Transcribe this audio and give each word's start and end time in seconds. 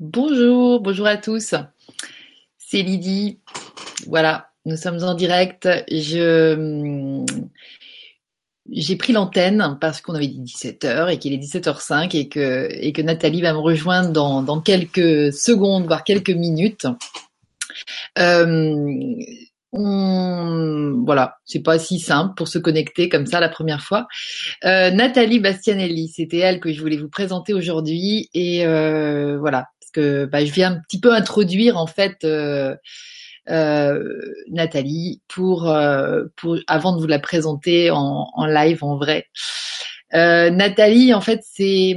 Bonjour, 0.00 0.78
bonjour 0.80 1.08
à 1.08 1.16
tous. 1.16 1.56
C'est 2.56 2.82
Lydie. 2.82 3.40
Voilà, 4.06 4.50
nous 4.64 4.76
sommes 4.76 5.02
en 5.02 5.14
direct. 5.14 5.68
Je 5.90 7.24
j'ai 8.70 8.94
pris 8.94 9.12
l'antenne 9.12 9.76
parce 9.80 10.00
qu'on 10.00 10.14
avait 10.14 10.28
dit 10.28 10.40
17h 10.40 11.12
et 11.12 11.18
qu'il 11.18 11.32
est 11.32 11.38
17h05 11.38 12.16
et 12.16 12.28
que 12.28 12.68
et 12.70 12.92
que 12.92 13.02
Nathalie 13.02 13.42
va 13.42 13.52
me 13.52 13.58
rejoindre 13.58 14.12
dans 14.12 14.42
dans 14.42 14.60
quelques 14.60 15.32
secondes 15.32 15.86
voire 15.86 16.04
quelques 16.04 16.30
minutes. 16.30 16.86
Euh, 18.18 19.16
on, 19.72 21.02
voilà, 21.04 21.38
c'est 21.44 21.62
pas 21.62 21.78
si 21.78 21.98
simple 21.98 22.34
pour 22.36 22.48
se 22.48 22.58
connecter 22.58 23.08
comme 23.08 23.26
ça 23.26 23.40
la 23.40 23.48
première 23.48 23.82
fois. 23.82 24.06
Euh, 24.64 24.90
Nathalie 24.90 25.40
Bastianelli, 25.40 26.08
c'était 26.08 26.38
elle 26.38 26.60
que 26.60 26.72
je 26.72 26.80
voulais 26.80 26.96
vous 26.96 27.10
présenter 27.10 27.52
aujourd'hui 27.52 28.30
et 28.32 28.64
euh, 28.64 29.38
voilà, 29.38 29.66
parce 29.92 30.06
que 30.06 30.24
bah, 30.26 30.44
je 30.44 30.52
viens 30.52 30.72
un 30.72 30.80
petit 30.80 31.00
peu 31.00 31.14
introduire 31.14 31.76
en 31.76 31.86
fait 31.86 32.24
euh, 32.24 32.76
euh 33.50 34.02
Nathalie 34.50 35.22
pour 35.28 35.72
pour 36.36 36.58
avant 36.66 36.94
de 36.94 37.00
vous 37.00 37.06
la 37.06 37.18
présenter 37.18 37.90
en, 37.90 38.28
en 38.32 38.46
live 38.46 38.84
en 38.84 38.96
vrai. 38.96 39.26
Nathalie, 40.12 41.12
en 41.14 41.20
fait, 41.20 41.40
c'est 41.44 41.96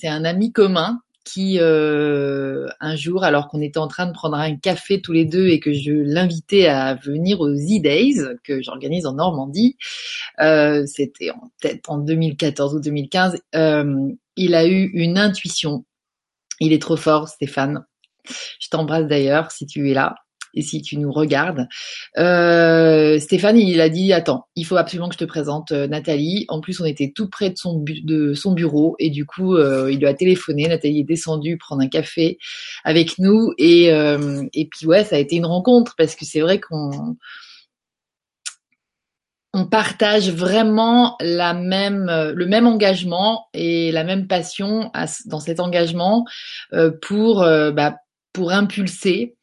c'est 0.00 0.08
un 0.08 0.24
ami 0.24 0.52
commun 0.52 1.00
qui 1.24 1.58
euh, 1.58 2.68
un 2.80 2.96
jour, 2.96 3.24
alors 3.24 3.48
qu'on 3.48 3.60
était 3.60 3.78
en 3.78 3.88
train 3.88 4.06
de 4.06 4.12
prendre 4.12 4.36
un 4.36 4.56
café 4.56 5.00
tous 5.00 5.12
les 5.12 5.24
deux 5.24 5.48
et 5.48 5.58
que 5.58 5.72
je 5.72 5.92
l'invitais 5.92 6.66
à 6.66 6.94
venir 6.94 7.40
aux 7.40 7.50
E-Days 7.50 8.20
que 8.44 8.62
j'organise 8.62 9.06
en 9.06 9.14
Normandie, 9.14 9.76
euh, 10.40 10.84
c'était 10.86 11.30
en 11.30 11.50
tête 11.60 11.88
en 11.88 11.98
2014 11.98 12.74
ou 12.74 12.80
2015, 12.80 13.40
euh, 13.56 14.08
il 14.36 14.54
a 14.54 14.66
eu 14.66 14.90
une 14.92 15.18
intuition. 15.18 15.84
Il 16.60 16.72
est 16.72 16.82
trop 16.82 16.96
fort, 16.96 17.28
Stéphane. 17.28 17.84
Je 18.60 18.68
t'embrasse 18.68 19.06
d'ailleurs 19.06 19.50
si 19.50 19.66
tu 19.66 19.90
es 19.90 19.94
là 19.94 20.14
et 20.54 20.62
si 20.62 20.82
tu 20.82 20.98
nous 20.98 21.12
regardes. 21.12 21.66
Euh, 22.18 23.18
Stéphane, 23.18 23.58
il 23.58 23.80
a 23.80 23.88
dit 23.88 24.12
attends, 24.12 24.46
il 24.56 24.64
faut 24.64 24.76
absolument 24.76 25.08
que 25.08 25.14
je 25.14 25.18
te 25.18 25.24
présente 25.24 25.72
euh, 25.72 25.86
Nathalie. 25.86 26.46
En 26.48 26.60
plus, 26.60 26.80
on 26.80 26.84
était 26.84 27.12
tout 27.14 27.28
près 27.28 27.50
de 27.50 27.56
son, 27.56 28.52
bureau 28.52 28.96
et 28.98 29.10
du 29.10 29.26
coup, 29.26 29.56
euh, 29.56 29.90
il 29.90 29.98
lui 29.98 30.06
a 30.06 30.14
téléphoné. 30.14 30.68
Nathalie 30.68 31.00
est 31.00 31.04
descendue 31.04 31.58
prendre 31.58 31.82
un 31.82 31.88
café 31.88 32.38
avec 32.84 33.18
nous 33.18 33.52
et 33.58 33.92
euh, 33.92 34.44
et 34.52 34.66
puis 34.66 34.86
ouais, 34.86 35.04
ça 35.04 35.16
a 35.16 35.18
été 35.18 35.36
une 35.36 35.46
rencontre 35.46 35.94
parce 35.96 36.14
que 36.14 36.24
c'est 36.24 36.40
vrai 36.40 36.60
qu'on 36.60 37.16
on 39.54 39.66
partage 39.66 40.30
vraiment 40.30 41.16
même, 41.20 42.32
le 42.34 42.46
même 42.46 42.66
engagement 42.66 43.46
et 43.54 43.92
la 43.92 44.04
même 44.04 44.26
passion 44.26 44.90
dans 45.26 45.40
cet 45.40 45.60
engagement 45.60 46.24
pour 47.00 47.40
bah, 47.40 47.94
pour 48.34 48.50
impulser 48.50 49.36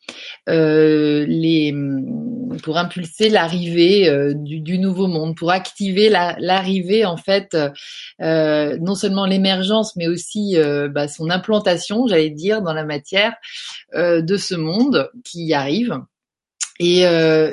euh, 0.49 1.25
les 1.27 1.73
pour 2.63 2.77
impulser 2.77 3.29
l'arrivée 3.29 4.09
euh, 4.09 4.33
du, 4.35 4.77
nouveau 4.77 5.07
monde, 5.07 5.35
pour 5.35 5.51
activer 5.51 6.09
l'arrivée 6.09 7.05
en 7.05 7.17
fait, 7.17 7.57
euh, 8.21 8.77
non 8.81 8.95
seulement 8.95 9.25
l'émergence, 9.25 9.95
mais 9.95 10.07
aussi 10.07 10.57
euh, 10.57 10.89
bah, 10.89 11.07
son 11.07 11.29
implantation, 11.29 12.05
j'allais 12.07 12.29
dire, 12.29 12.61
dans 12.61 12.73
la 12.73 12.83
matière 12.83 13.33
euh, 13.95 14.21
de 14.21 14.35
ce 14.35 14.55
monde 14.55 15.09
qui 15.23 15.53
arrive. 15.53 15.97
Et, 16.83 17.03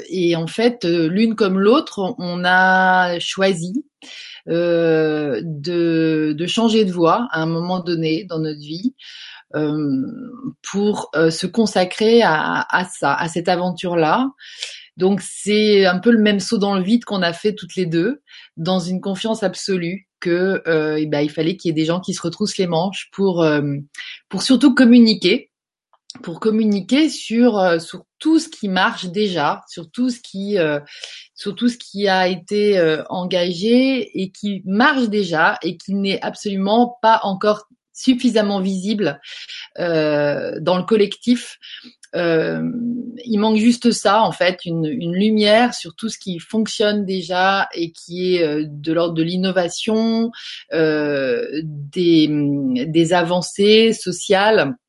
et 0.08 0.36
en 0.36 0.46
fait, 0.46 0.84
l'une 0.84 1.34
comme 1.34 1.60
l'autre, 1.60 2.14
on 2.18 2.44
a 2.46 3.18
choisi 3.18 3.84
de, 4.46 5.42
de 6.32 6.46
changer 6.46 6.86
de 6.86 6.92
voie 6.92 7.28
à 7.30 7.42
un 7.42 7.46
moment 7.46 7.80
donné 7.80 8.24
dans 8.24 8.38
notre 8.38 8.60
vie. 8.60 8.94
Euh, 9.54 10.02
pour 10.60 11.10
euh, 11.16 11.30
se 11.30 11.46
consacrer 11.46 12.20
à, 12.20 12.66
à, 12.68 12.84
ça, 12.84 13.14
à 13.14 13.28
cette 13.28 13.48
aventure-là. 13.48 14.28
Donc 14.98 15.22
c'est 15.22 15.86
un 15.86 15.98
peu 15.98 16.10
le 16.10 16.20
même 16.20 16.38
saut 16.38 16.58
dans 16.58 16.74
le 16.74 16.82
vide 16.82 17.06
qu'on 17.06 17.22
a 17.22 17.32
fait 17.32 17.54
toutes 17.54 17.74
les 17.74 17.86
deux, 17.86 18.20
dans 18.58 18.78
une 18.78 19.00
confiance 19.00 19.42
absolue 19.42 20.06
que 20.20 20.62
euh, 20.66 20.98
eh 20.98 21.06
ben, 21.06 21.20
il 21.20 21.30
fallait 21.30 21.56
qu'il 21.56 21.70
y 21.70 21.72
ait 21.72 21.74
des 21.74 21.86
gens 21.86 22.00
qui 22.00 22.12
se 22.12 22.20
retroussent 22.20 22.58
les 22.58 22.66
manches 22.66 23.08
pour 23.10 23.42
euh, 23.42 23.62
pour 24.28 24.42
surtout 24.42 24.74
communiquer, 24.74 25.50
pour 26.22 26.40
communiquer 26.40 27.08
sur 27.08 27.80
sur 27.80 28.04
tout 28.18 28.38
ce 28.38 28.48
qui 28.48 28.68
marche 28.68 29.06
déjà, 29.06 29.62
sur 29.68 29.90
tout 29.90 30.10
ce 30.10 30.20
qui 30.20 30.56
sur 31.34 31.54
tout 31.54 31.68
ce 31.68 31.78
qui 31.78 32.08
a 32.08 32.28
été 32.28 32.80
engagé 33.08 34.20
et 34.20 34.30
qui 34.30 34.62
marche 34.64 35.08
déjà 35.08 35.58
et 35.62 35.76
qui 35.76 35.94
n'est 35.94 36.20
absolument 36.20 36.98
pas 37.00 37.20
encore 37.22 37.68
suffisamment 37.98 38.60
visible 38.60 39.20
euh, 39.78 40.58
dans 40.60 40.76
le 40.76 40.84
collectif. 40.84 41.58
Euh, 42.14 42.62
il 43.24 43.38
manque 43.38 43.58
juste 43.58 43.90
ça, 43.90 44.22
en 44.22 44.32
fait, 44.32 44.64
une, 44.64 44.86
une, 44.86 45.12
lumière 45.12 45.74
sur 45.74 45.94
tout 45.94 46.08
ce 46.08 46.18
qui 46.18 46.38
fonctionne 46.38 47.04
déjà 47.04 47.68
et 47.74 47.92
qui 47.92 48.36
est 48.36 48.44
euh, 48.44 48.64
de 48.66 48.92
l'ordre 48.92 49.14
de 49.14 49.22
l'innovation, 49.22 50.30
euh, 50.72 51.46
des, 51.64 52.28
des 52.86 53.12
avancées 53.12 53.92
sociales 53.92 54.60
euh, 54.60 54.87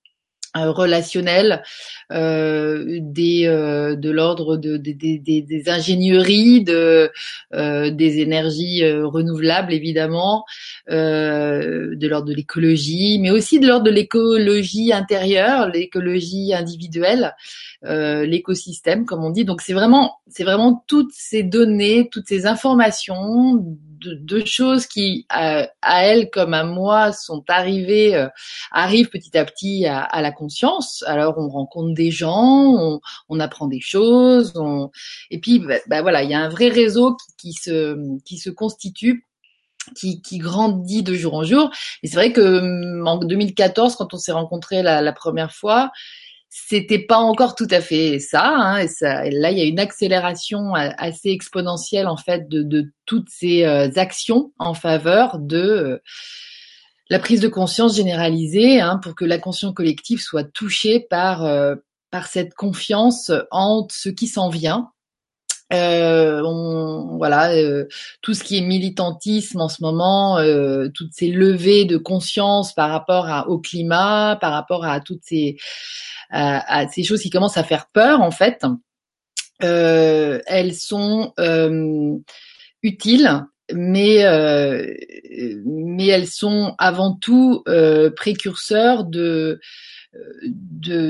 relationnel, 0.55 1.63
euh, 2.11 2.99
des 3.01 3.45
euh, 3.45 3.95
de 3.95 4.09
l'ordre 4.09 4.57
de, 4.57 4.77
des, 4.77 4.93
des 4.95 5.69
ingénieries, 5.69 6.63
de 6.63 7.11
des 7.51 8.19
énergies 8.19 8.89
renouvelables 8.91 9.73
évidemment, 9.73 10.45
de 10.89 12.07
l'ordre 12.07 12.27
de 12.27 12.33
l'écologie, 12.33 13.19
mais 13.19 13.31
aussi 13.31 13.59
de 13.59 13.67
l'ordre 13.67 13.85
de 13.85 13.91
l'écologie 13.91 14.93
intérieure, 14.93 15.69
l'écologie 15.69 16.53
individuelle, 16.53 17.35
l'écosystème 17.83 19.05
comme 19.05 19.23
on 19.23 19.29
dit. 19.29 19.45
Donc 19.45 19.61
c'est 19.61 19.73
vraiment 19.73 20.19
c'est 20.27 20.43
vraiment 20.43 20.83
toutes 20.88 21.11
ces 21.13 21.43
données, 21.43 22.09
toutes 22.11 22.27
ces 22.27 22.45
informations 22.45 23.63
de, 23.99 24.45
choses 24.45 24.85
qui, 24.85 25.25
à, 25.29 25.69
elle 25.81 26.29
comme 26.29 26.53
à 26.53 26.63
moi, 26.63 27.11
sont 27.11 27.43
arrivées, 27.47 28.15
euh, 28.15 28.27
arrivent 28.71 29.09
petit 29.09 29.37
à 29.37 29.45
petit 29.45 29.85
à, 29.85 30.21
la 30.21 30.31
conscience. 30.31 31.03
Alors 31.07 31.37
on 31.37 31.49
rencontre 31.49 31.93
des 31.93 32.11
gens, 32.11 32.99
on, 33.29 33.39
apprend 33.39 33.67
des 33.67 33.81
choses, 33.81 34.53
et 35.31 35.39
puis 35.39 35.59
bah, 35.59 35.75
bah, 35.88 36.01
voilà, 36.01 36.23
il 36.23 36.29
y 36.29 36.33
a 36.33 36.39
un 36.39 36.49
vrai 36.49 36.69
réseau 36.69 37.17
qui, 37.38 37.53
se 37.53 37.97
qui 38.23 38.38
se 38.38 38.49
constitue 38.49 39.25
qui, 39.95 40.38
grandit 40.38 41.03
de 41.03 41.13
jour 41.13 41.33
en 41.35 41.43
jour. 41.43 41.71
Et 42.03 42.07
c'est 42.07 42.15
vrai 42.15 42.33
que 42.33 43.03
en 43.03 43.17
2014, 43.17 43.95
quand 43.95 44.13
on 44.13 44.17
s'est 44.17 44.31
rencontrés 44.31 44.83
la, 44.83 45.13
première 45.13 45.51
fois, 45.51 45.91
c'était 46.49 46.99
pas 46.99 47.17
encore 47.17 47.55
tout 47.55 47.67
à 47.69 47.79
fait 47.79 48.17
ça, 48.19 48.47
hein, 48.47 48.77
et 48.79 48.87
ça. 48.87 49.29
là, 49.29 49.51
il 49.51 49.57
y 49.57 49.61
a 49.61 49.65
une 49.65 49.79
accélération 49.79 50.73
assez 50.73 51.29
exponentielle 51.29 52.07
en 52.07 52.17
fait 52.17 52.49
de, 52.49 52.91
toutes 53.05 53.29
ces 53.29 53.63
euh, 53.63 53.89
actions 53.95 54.51
en 54.59 54.73
faveur 54.73 55.39
de 55.39 55.57
euh, 55.57 55.97
la 57.09 57.19
prise 57.19 57.41
de 57.41 57.47
conscience 57.47 57.95
généralisée, 57.95 58.81
hein, 58.81 58.99
pour 59.01 59.15
que 59.15 59.25
la 59.25 59.39
conscience 59.39 59.73
collective 59.73 60.19
soit 60.19 60.43
touchée 60.43 60.99
par 60.99 61.45
euh, 61.45 61.75
par 62.11 62.25
cette 62.25 62.55
confiance 62.55 63.31
en 63.51 63.88
ce 63.91 64.09
qui 64.09 64.27
s'en 64.27 64.49
vient. 64.49 64.91
On, 65.72 67.18
voilà, 67.18 67.52
tout 68.22 68.34
ce 68.34 68.44
qui 68.44 68.57
est 68.57 68.62
militantisme 68.62 69.62
en 69.62 69.69
ce 69.69 69.81
moment, 69.81 70.38
toutes 70.94 71.13
ces 71.13 71.30
levées 71.30 71.85
de 71.85 71.97
conscience 71.97 72.74
par 72.74 72.90
rapport 72.90 73.28
à, 73.28 73.47
au 73.50 73.59
climat, 73.59 74.38
par 74.40 74.53
rapport 74.53 74.85
à 74.85 75.00
toutes 75.00 75.24
ces 75.24 75.57
à, 76.31 76.88
ces 76.90 77.03
choses 77.03 77.22
qui 77.22 77.30
commencent 77.30 77.57
à 77.57 77.63
faire 77.63 77.88
peur 77.91 78.22
en 78.22 78.31
fait, 78.31 78.63
euh, 79.63 80.40
elles 80.47 80.75
sont 80.75 81.34
euh, 81.40 82.18
utiles, 82.81 83.44
mais 83.74 84.25
euh, 84.25 84.94
mais 85.66 86.07
elles 86.07 86.28
sont 86.28 86.75
avant 86.78 87.13
tout 87.13 87.63
précurseurs 88.15 89.06
de 89.06 89.60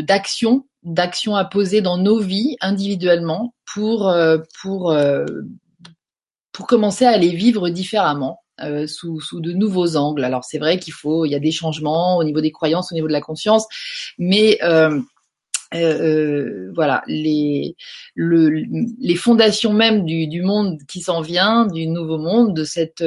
d'actions 0.02 0.66
d'actions 0.84 1.36
à 1.36 1.46
poser 1.46 1.82
dans 1.82 1.98
nos 1.98 2.20
vies 2.20 2.56
individuellement 2.62 3.54
pour 3.66 4.14
pour 4.62 4.96
pour 6.52 6.68
commencer 6.68 7.06
à 7.06 7.18
les 7.18 7.30
vivre 7.30 7.70
différemment. 7.70 8.40
Euh, 8.62 8.88
sous, 8.88 9.22
sous, 9.22 9.40
de 9.40 9.54
nouveaux 9.54 9.96
angles. 9.96 10.24
Alors 10.24 10.44
c'est 10.44 10.58
vrai 10.58 10.80
qu'il 10.80 10.92
faut, 10.92 11.24
il 11.26 11.32
y 11.32 11.36
a 11.36 11.40
des 11.40 11.52
changements 11.52 12.18
au 12.18 12.26
niveau 12.26 12.42
des 12.42 12.52
croyances, 12.52 12.92
au 12.92 12.96
niveau 12.96 13.08
de 13.08 13.14
la 13.14 13.22
conscience, 13.22 13.66
mais 14.18 14.58
euh, 14.64 15.00
euh, 15.74 16.70
voilà, 16.76 17.04
les, 17.08 17.78
le, 18.16 18.50
les 19.00 19.16
fondations 19.16 19.72
même 19.72 20.04
du, 20.04 20.28
du 20.28 20.42
monde 20.42 20.78
qui 20.90 21.00
s'en 21.00 21.22
vient, 21.22 21.68
du 21.68 21.88
nouveau 21.88 22.18
monde, 22.18 22.54
de 22.54 22.66
cette 22.66 23.04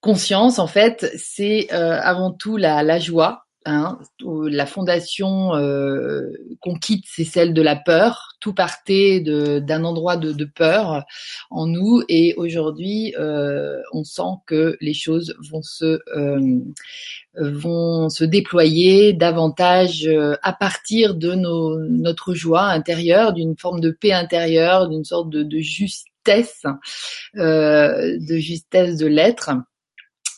conscience, 0.00 0.58
en 0.58 0.66
fait, 0.66 1.12
c'est 1.16 1.70
avant 1.70 2.32
tout 2.32 2.56
la 2.56 2.98
joie, 2.98 3.45
Hein, 3.68 3.98
la 4.22 4.64
fondation 4.64 5.56
euh, 5.56 6.30
qu'on 6.60 6.76
quitte, 6.76 7.04
c'est 7.08 7.24
celle 7.24 7.52
de 7.52 7.62
la 7.62 7.74
peur. 7.74 8.28
Tout 8.38 8.54
partait 8.54 9.18
d'un 9.18 9.82
endroit 9.82 10.16
de, 10.16 10.44
peur 10.44 11.04
en 11.50 11.66
nous, 11.66 12.04
et 12.08 12.34
aujourd'hui, 12.36 13.12
euh, 13.18 13.80
on 13.92 14.04
sent 14.04 14.38
que 14.46 14.76
les 14.80 14.94
choses 14.94 15.34
vont 15.50 15.62
se 15.62 16.00
euh, 16.14 16.60
vont 17.34 18.08
se 18.08 18.24
déployer 18.24 19.12
davantage 19.12 20.06
euh, 20.06 20.36
à 20.42 20.52
partir 20.52 21.16
de 21.16 21.34
nos, 21.34 21.80
notre 21.80 22.34
joie 22.34 22.66
intérieure, 22.66 23.32
d'une 23.32 23.56
forme 23.58 23.80
de 23.80 23.90
paix 23.90 24.12
intérieure, 24.12 24.88
d'une 24.88 25.04
sorte 25.04 25.28
de, 25.30 25.42
de 25.42 25.58
justesse, 25.58 26.62
euh, 27.36 28.16
de 28.20 28.36
justesse 28.36 28.96
de 28.96 29.06
l'être. 29.06 29.50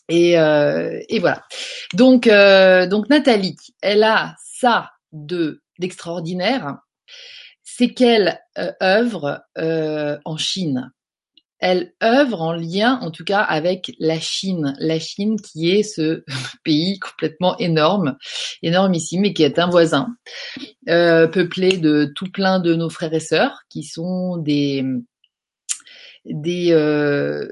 Et, 0.08 0.38
euh, 0.38 1.00
et 1.08 1.18
voilà. 1.18 1.44
Donc, 1.94 2.26
euh, 2.26 2.86
donc 2.86 3.08
Nathalie, 3.08 3.56
elle 3.82 4.02
a 4.02 4.34
ça 4.38 4.90
de 5.12 5.62
d'extraordinaire, 5.78 6.78
c'est 7.62 7.94
qu'elle 7.94 8.40
euh, 8.58 8.72
œuvre 8.82 9.42
euh, 9.58 10.18
en 10.24 10.36
Chine. 10.36 10.90
Elle 11.60 11.92
œuvre 12.02 12.40
en 12.40 12.52
lien, 12.52 12.98
en 13.02 13.10
tout 13.10 13.24
cas, 13.24 13.40
avec 13.40 13.92
la 13.98 14.18
Chine. 14.18 14.74
La 14.78 14.98
Chine 14.98 15.40
qui 15.40 15.70
est 15.70 15.82
ce 15.82 16.24
pays 16.64 16.98
complètement 16.98 17.56
énorme, 17.58 18.16
énormissime, 18.62 19.24
et 19.24 19.34
qui 19.34 19.42
est 19.42 19.58
un 19.58 19.68
voisin, 19.68 20.08
euh, 20.88 21.26
peuplé 21.26 21.76
de 21.76 22.12
tout 22.16 22.30
plein 22.30 22.60
de 22.60 22.74
nos 22.74 22.90
frères 22.90 23.14
et 23.14 23.20
sœurs, 23.20 23.62
qui 23.68 23.84
sont 23.84 24.36
des 24.38 24.84
des 26.24 26.72
euh, 26.72 27.48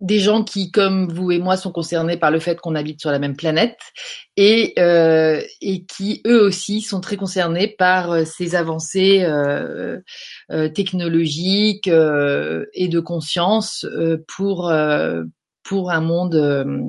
des 0.00 0.18
gens 0.18 0.44
qui, 0.44 0.70
comme 0.70 1.08
vous 1.08 1.30
et 1.30 1.38
moi, 1.38 1.56
sont 1.56 1.72
concernés 1.72 2.16
par 2.16 2.30
le 2.30 2.38
fait 2.38 2.60
qu'on 2.60 2.74
habite 2.74 3.00
sur 3.00 3.10
la 3.10 3.18
même 3.18 3.36
planète 3.36 3.78
et, 4.36 4.74
euh, 4.78 5.40
qui, 5.88 6.22
eux 6.26 6.42
aussi, 6.42 6.82
sont 6.82 7.00
très 7.00 7.16
concernés 7.16 7.68
par 7.68 8.12
euh, 8.12 8.24
ces 8.24 8.54
avancées 8.54 9.22
euh, 9.24 9.98
technologiques 10.74 11.88
et 11.88 12.88
de 12.88 13.00
conscience 13.00 13.86
pour 14.28 14.72
pour 15.62 15.90
un 15.90 16.00
monde 16.00 16.86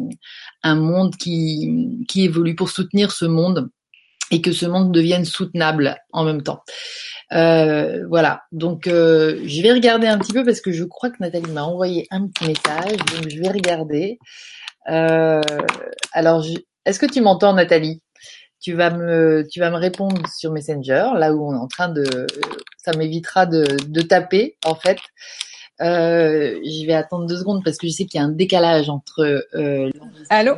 un 0.64 0.76
monde 0.76 1.16
qui 1.16 2.04
qui 2.08 2.26
évolue 2.26 2.56
pour 2.56 2.70
soutenir 2.70 3.12
ce 3.12 3.26
monde 3.26 3.70
et 4.32 4.42
que 4.42 4.52
ce 4.52 4.66
monde 4.66 4.92
devienne 4.92 5.26
soutenable 5.26 5.98
en 6.12 6.24
même 6.24 6.42
temps. 6.42 6.62
Euh, 7.34 8.06
voilà, 8.08 8.44
donc 8.52 8.88
euh, 8.88 9.42
je 9.46 9.62
vais 9.62 9.74
regarder 9.74 10.08
un 10.08 10.18
petit 10.18 10.34
peu 10.34 10.46
parce 10.46 10.62
que 10.62 10.72
je 10.72 10.84
crois 10.84 11.10
que 11.10 11.18
Nathalie 11.20 11.52
m'a 11.52 11.64
envoyé 11.64 12.08
un 12.12 12.28
petit 12.28 12.48
message, 12.48 12.98
donc 12.98 13.30
je 13.30 13.40
vais 13.40 13.50
regarder. 13.50 14.18
Euh, 14.90 15.42
alors, 16.14 16.46
est-ce 16.86 17.00
que 17.00 17.06
tu 17.06 17.22
m'entends, 17.22 17.54
Nathalie? 17.54 18.02
Tu 18.60 18.74
vas 18.74 18.90
me, 18.90 19.46
tu 19.52 19.60
vas 19.60 19.70
me 19.70 19.78
répondre 19.78 20.22
sur 20.36 20.52
Messenger, 20.52 21.10
là 21.16 21.34
où 21.34 21.48
on 21.48 21.54
est 21.54 21.60
en 21.60 21.68
train 21.68 21.90
de, 21.90 22.28
ça 22.78 22.92
m'évitera 22.98 23.46
de, 23.46 23.66
de 23.88 24.02
taper 24.02 24.58
en 24.66 24.76
fait. 24.76 24.98
Euh, 25.80 26.60
je 26.64 26.88
vais 26.88 26.94
attendre 26.94 27.28
deux 27.28 27.38
secondes 27.38 27.64
parce 27.64 27.78
que 27.78 27.88
je 27.88 27.92
sais 27.92 28.06
qu'il 28.06 28.20
y 28.20 28.24
a 28.24 28.26
un 28.26 28.32
décalage 28.32 28.90
entre. 28.90 29.46
Euh, 29.54 29.92
Allô? 30.30 30.56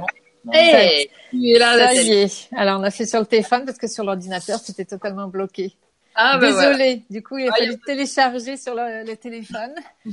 Hey, 0.51 1.09
tu 1.31 1.49
es 1.49 1.59
là, 1.59 1.93
ça 1.93 2.01
y 2.01 2.11
est. 2.11 2.49
Alors 2.55 2.79
on 2.79 2.83
a 2.83 2.91
fait 2.91 3.05
sur 3.05 3.19
le 3.19 3.25
téléphone 3.25 3.65
parce 3.65 3.77
que 3.77 3.87
sur 3.87 4.03
l'ordinateur 4.03 4.59
c'était 4.59 4.85
totalement 4.85 5.27
bloqué. 5.27 5.75
Ah, 6.15 6.37
bah 6.37 6.47
Désolée. 6.47 6.75
Voilà. 6.75 7.01
Du 7.09 7.23
coup, 7.23 7.37
il 7.37 7.47
a 7.47 7.51
fallu 7.53 7.79
télécharger 7.85 8.57
sur 8.57 8.75
le, 8.75 9.05
le 9.05 9.15
téléphone. 9.15 9.73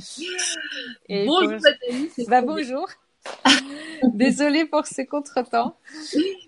Et 1.09 1.25
bonjour, 1.25 1.57
pour... 2.15 2.29
bah, 2.29 2.41
bonjour. 2.41 2.87
Désolée 4.13 4.65
pour 4.65 4.85
ce 4.87 5.01
contretemps. 5.01 5.75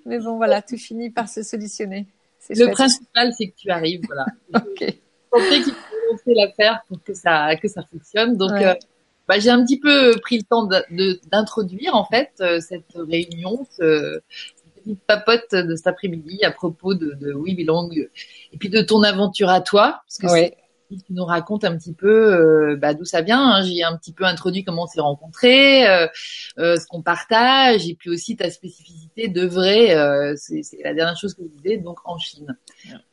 Mais 0.06 0.20
bon, 0.20 0.38
voilà, 0.38 0.62
tout 0.62 0.78
finit 0.78 1.10
par 1.10 1.28
se 1.28 1.44
solutionner. 1.44 2.08
Le 2.50 2.56
chouette. 2.56 2.72
principal, 2.72 3.34
c'est 3.38 3.48
que 3.48 3.56
tu 3.58 3.70
arrives, 3.70 4.02
voilà. 4.08 4.26
ok. 4.54 4.96
Qu'il 5.32 5.64
faut 5.64 6.12
lancer 6.12 6.34
l'affaire 6.34 6.82
pour 6.88 7.04
que 7.04 7.14
ça, 7.14 7.56
que 7.58 7.68
ça 7.68 7.84
fonctionne. 7.84 8.38
Donc, 8.38 8.52
ouais. 8.52 8.66
euh, 8.66 8.74
bah, 9.30 9.38
j'ai 9.38 9.52
un 9.52 9.64
petit 9.64 9.80
peu 9.80 10.20
pris 10.22 10.38
le 10.38 10.44
temps 10.44 10.68
d'introduire, 11.32 11.96
en 11.96 12.04
fait, 12.04 12.32
euh, 12.42 12.60
cette 12.60 12.96
réunion, 12.96 13.68
ce, 13.78 14.22
petite 14.76 15.00
papote 15.06 15.52
de 15.54 15.76
cet 15.76 15.86
après-midi 15.86 16.44
à 16.44 16.50
propos 16.50 16.96
de, 16.96 17.14
de 17.14 17.34
We 17.34 17.56
Belong 17.56 17.92
et 17.94 18.58
puis 18.58 18.70
de 18.70 18.82
ton 18.82 19.04
aventure 19.04 19.50
à 19.50 19.62
toi, 19.62 20.02
parce 20.08 20.18
que 20.18 20.28
ouais. 20.34 20.58
Tu 20.98 21.14
nous 21.14 21.26
racontes 21.26 21.64
un 21.64 21.78
petit 21.78 21.94
peu 21.94 22.08
euh, 22.08 22.76
bah, 22.76 22.94
d'où 22.94 23.06
ça 23.06 23.22
vient. 23.22 23.42
Hein. 23.42 23.64
J'ai 23.64 23.84
un 23.84 23.96
petit 23.98 24.14
peu 24.14 24.24
introduit 24.26 24.64
comment 24.64 24.84
on 24.84 24.88
s'est 24.88 25.02
rencontrés, 25.02 25.88
euh, 25.88 26.08
euh, 26.58 26.78
ce 26.78 26.86
qu'on 26.88 27.02
partage, 27.02 27.88
et 27.88 27.96
puis 27.96 28.10
aussi 28.10 28.36
ta 28.36 28.50
spécificité 28.50 29.28
de 29.28 29.46
vrai. 29.46 29.96
Euh, 29.96 30.34
c'est 30.38 30.64
la 30.84 30.94
dernière 30.94 31.18
chose 31.18 31.34
que 31.34 31.44
je 31.44 31.62
disais, 31.62 31.78
donc 31.78 32.00
en 32.06 32.18
Chine. 32.18 32.58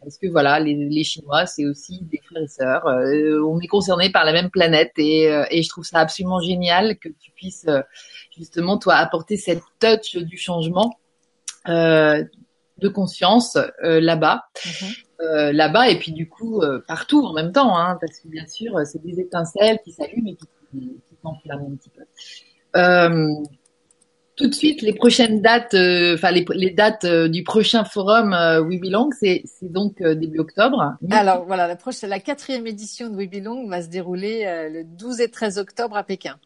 Parce 0.01 0.19
que 0.19 0.27
voilà, 0.27 0.59
les, 0.61 0.75
les 0.75 1.05
Chinois, 1.05 1.47
c'est 1.47 1.67
aussi 1.67 2.01
des 2.03 2.21
frères 2.25 2.43
et 2.43 2.49
sœurs. 2.49 2.87
Euh, 2.87 3.43
on 3.47 3.61
est 3.61 3.67
concernés 3.67 4.11
par 4.11 4.25
la 4.25 4.33
même 4.33 4.51
planète, 4.51 4.93
et, 4.97 5.31
euh, 5.31 5.45
et 5.51 5.63
je 5.63 5.69
trouve 5.69 5.85
ça 5.85 5.99
absolument 6.01 6.41
génial 6.41 6.99
que 6.99 7.09
tu 7.09 7.31
puisses 7.33 7.67
justement 8.37 8.79
toi 8.79 8.95
apporter 8.95 9.37
cette 9.37 9.63
touch 9.81 10.17
du 10.17 10.37
changement 10.37 10.99
euh, 11.69 12.23
de 12.79 12.89
conscience 12.89 13.57
euh, 13.83 14.01
là-bas, 14.01 14.45
mm-hmm. 14.57 15.03
Euh, 15.21 15.53
là-bas 15.53 15.89
et 15.89 15.99
puis 15.99 16.13
du 16.13 16.29
coup 16.29 16.63
partout 16.87 17.25
en 17.25 17.33
même 17.33 17.53
temps, 17.53 17.77
hein, 17.79 17.99
parce 18.01 18.21
que 18.21 18.29
bien 18.29 18.47
sûr 18.47 18.81
c'est 18.85 19.03
des 19.03 19.21
étincelles 19.21 19.79
qui 19.85 19.93
s'allument 19.93 20.29
et 20.29 20.37
qui, 20.37 20.49
s'enflamment 21.23 21.73
un 21.73 21.77
petit 21.77 21.91
peu. 21.91 22.05
tout 24.37 24.47
de 24.49 24.55
suite, 24.55 24.83
les 24.83 24.93
prochaines 24.93 25.41
dates, 25.41 25.75
enfin 25.75 26.31
les, 26.31 26.45
les, 26.55 26.71
dates 26.71 27.07
du 27.07 27.43
prochain 27.43 27.85
forum 27.85 28.37
We 28.69 28.79
Belong, 28.79 29.11
c'est 29.13 29.45
donc 29.63 30.03
début 30.03 30.39
octobre. 30.39 30.97
Alors 31.11 31.47
voilà, 31.47 31.67
la, 31.67 31.77
prochaine, 31.77 32.11
la 32.11 32.21
quatrième 32.21 32.67
édition 32.67 33.09
de 33.09 33.17
We 33.17 33.29
Belong 33.29 33.69
va 33.69 33.83
se 33.83 33.89
dérouler 33.89 34.45
le 34.71 34.85
12 34.85 35.21
et 35.21 35.31
13 35.31 35.59
octobre 35.59 35.97
à 35.97 36.05
Pékin. 36.05 36.37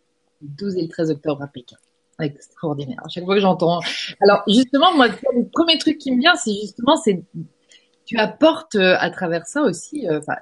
Le 0.40 0.48
12 0.48 0.76
et 0.76 0.82
le 0.82 0.88
13 0.88 1.10
octobre 1.10 1.42
à 1.42 1.48
Pékin 1.48 1.76
extraordinaire. 2.22 3.00
À 3.04 3.08
chaque 3.08 3.24
fois 3.24 3.34
que 3.34 3.40
j'entends. 3.40 3.80
Alors 4.20 4.42
justement, 4.46 4.94
moi, 4.94 5.08
le 5.08 5.48
premier 5.50 5.78
truc 5.78 5.98
qui 5.98 6.12
me 6.12 6.20
vient, 6.20 6.34
c'est 6.36 6.52
justement, 6.52 6.96
c'est 6.96 7.22
tu 8.10 8.18
apportes 8.18 8.74
euh, 8.74 8.96
à 8.98 9.08
travers 9.10 9.46
ça 9.46 9.62
aussi. 9.62 10.08
Euh, 10.08 10.18
enfin, 10.18 10.34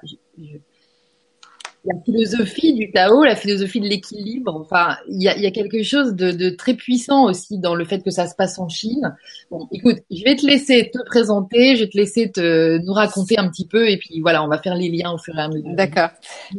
la 1.85 1.93
philosophie 2.03 2.73
du 2.73 2.91
Tao, 2.91 3.23
la 3.23 3.35
philosophie 3.35 3.79
de 3.79 3.87
l'équilibre. 3.87 4.55
Enfin, 4.59 4.97
il 5.07 5.21
y 5.21 5.27
a, 5.27 5.37
y 5.37 5.45
a, 5.45 5.51
quelque 5.51 5.83
chose 5.83 6.15
de, 6.15 6.31
de, 6.31 6.49
très 6.49 6.73
puissant 6.73 7.25
aussi 7.25 7.59
dans 7.59 7.75
le 7.75 7.85
fait 7.85 8.01
que 8.01 8.09
ça 8.09 8.25
se 8.25 8.33
passe 8.33 8.57
en 8.57 8.69
Chine. 8.69 9.15
Bon, 9.51 9.67
écoute, 9.71 9.97
je 10.09 10.23
vais 10.23 10.35
te 10.35 10.47
laisser 10.47 10.89
te 10.91 10.97
présenter, 11.05 11.75
je 11.75 11.83
vais 11.83 11.89
te 11.89 11.97
laisser 11.97 12.31
te 12.31 12.79
nous 12.79 12.93
raconter 12.93 13.37
un 13.37 13.47
petit 13.47 13.67
peu, 13.67 13.87
et 13.87 13.97
puis 13.97 14.19
voilà, 14.19 14.43
on 14.43 14.47
va 14.47 14.57
faire 14.57 14.73
les 14.73 14.89
liens 14.89 15.11
au 15.11 15.19
fur 15.19 15.37
et 15.37 15.41
à 15.41 15.47
mesure. 15.47 15.75
D'accord, 15.75 16.09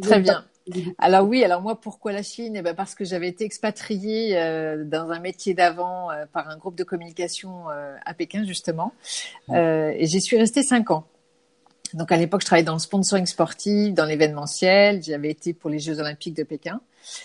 très 0.01 0.21
bien. 0.21 0.45
Alors 0.99 1.27
oui, 1.27 1.45
alors 1.45 1.63
moi 1.63 1.81
pourquoi 1.81 2.13
la 2.13 2.23
Chine? 2.23 2.57
Eh 2.57 2.63
ben 2.63 2.75
parce 2.75 2.95
que 2.95 3.05
j'avais 3.05 3.29
été 3.29 3.45
expatriée 3.45 4.39
euh, 4.39 4.85
dans 4.85 5.11
un 5.11 5.21
métier 5.21 5.55
d'avant 5.55 6.11
euh, 6.11 6.27
par 6.33 6.49
un 6.49 6.57
groupe 6.57 6.77
de 6.77 6.85
communication 6.85 7.71
euh, 7.71 7.97
à 8.05 8.15
Pékin 8.15 8.45
justement, 8.45 8.93
et 9.53 10.07
j'y 10.07 10.21
suis 10.21 10.39
restée 10.39 10.63
cinq 10.63 10.91
ans. 10.91 11.05
Donc 11.93 12.13
à 12.13 12.17
l'époque, 12.17 12.43
je 12.43 12.47
travaillais 12.47 12.65
dans 12.65 12.75
le 12.75 12.79
sponsoring 12.79 13.27
sportif, 13.27 13.95
dans 13.95 14.05
l'événementiel. 14.05 15.03
J'avais 15.03 15.31
été 15.31 15.53
pour 15.53 15.71
les 15.71 15.81
Jeux 15.81 15.99
Olympiques 15.99 16.37
de 16.37 16.45
Pékin. 16.45 16.81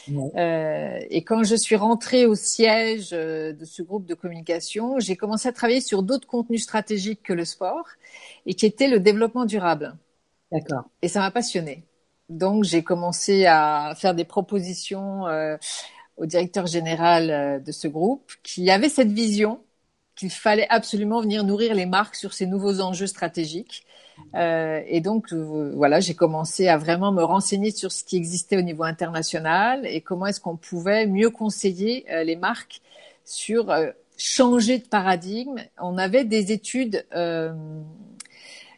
Ouais. 0.10 1.06
et 1.12 1.24
quand 1.24 1.44
je 1.44 1.54
suis 1.56 1.76
rentrée 1.76 2.26
au 2.26 2.34
siège 2.34 3.12
de 3.12 3.66
ce 3.66 3.84
groupe 3.84 4.06
de 4.06 4.16
communication, 4.16 5.00
j'ai 5.00 5.16
commencé 5.16 5.50
à 5.50 5.52
travailler 5.52 5.82
sur 5.82 6.02
d'autres 6.02 6.28
contenus 6.28 6.64
stratégiques 6.64 7.22
que 7.22 7.34
le 7.34 7.46
sport, 7.46 7.86
et 8.46 8.56
qui 8.56 8.66
était 8.66 8.88
le 8.88 9.00
développement 9.00 9.46
durable. 9.46 9.96
D'accord. 10.52 10.86
Et 11.02 11.10
ça 11.10 11.20
m'a 11.20 11.30
passionnée. 11.30 11.84
Donc, 12.30 12.64
j'ai 12.64 12.84
commencé 12.84 13.46
à 13.46 13.94
faire 13.98 14.16
des 14.16 14.26
propositions 14.26 15.28
euh, 15.28 15.58
au 16.18 16.26
directeur 16.26 16.68
général 16.68 17.30
euh, 17.30 17.60
de 17.60 17.72
ce 17.72 17.88
groupe 17.88 18.32
qui 18.44 18.70
avait 18.72 18.90
cette 18.90 19.12
vision 19.12 19.62
qu'il 20.16 20.32
fallait 20.32 20.68
absolument 20.70 21.22
venir 21.22 21.44
nourrir 21.44 21.74
les 21.76 21.86
marques 21.86 22.16
sur 22.16 22.34
ces 22.34 22.48
nouveaux 22.48 22.80
enjeux 22.80 23.08
stratégiques. 23.08 23.86
Euh, 24.36 24.82
et 24.88 25.02
donc, 25.02 25.34
euh, 25.34 25.74
voilà, 25.76 26.00
j'ai 26.00 26.14
commencé 26.16 26.68
à 26.68 26.78
vraiment 26.78 27.12
me 27.12 27.24
renseigner 27.24 27.72
sur 27.72 27.92
ce 27.92 28.04
qui 28.04 28.16
existait 28.16 28.58
au 28.58 28.62
niveau 28.62 28.84
international 28.84 29.86
et 29.86 30.02
comment 30.02 30.28
est-ce 30.28 30.40
qu'on 30.40 30.56
pouvait 30.56 31.06
mieux 31.06 31.30
conseiller 31.30 32.06
euh, 32.10 32.24
les 32.24 32.38
marques 32.38 32.82
sur 33.26 33.74
changer 34.18 34.78
de 34.78 34.88
paradigme. 34.88 35.58
On 35.82 35.98
avait 35.98 36.24
des 36.24 36.52
études 36.52 37.06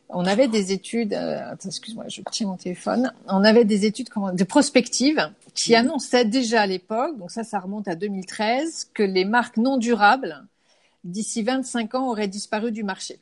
on 0.10 0.26
avait 0.26 0.48
des 0.48 0.72
études, 0.72 1.14
euh, 1.14 1.54
excuse-moi, 1.66 2.06
je 2.08 2.22
tiens 2.32 2.48
mon 2.48 2.58
téléphone. 2.58 3.12
On 3.28 3.44
avait 3.44 3.66
des 3.66 3.86
études 3.86 4.10
comment, 4.10 4.32
de 4.32 4.44
prospective 4.44 5.30
qui 5.54 5.76
annonçaient 5.76 6.26
déjà 6.26 6.62
à 6.62 6.68
l'époque, 6.68 7.18
donc 7.18 7.32
ça, 7.32 7.44
ça 7.44 7.60
remonte 7.60 7.88
à 7.88 7.96
2013, 7.96 8.92
que 8.94 9.04
les 9.04 9.26
marques 9.26 9.58
non 9.58 9.78
durables 9.78 10.46
d'ici 11.04 11.44
25 11.44 11.96
ans 11.96 12.10
auraient 12.10 12.28
disparu 12.28 12.72
du 12.72 12.84
marché. 12.84 13.20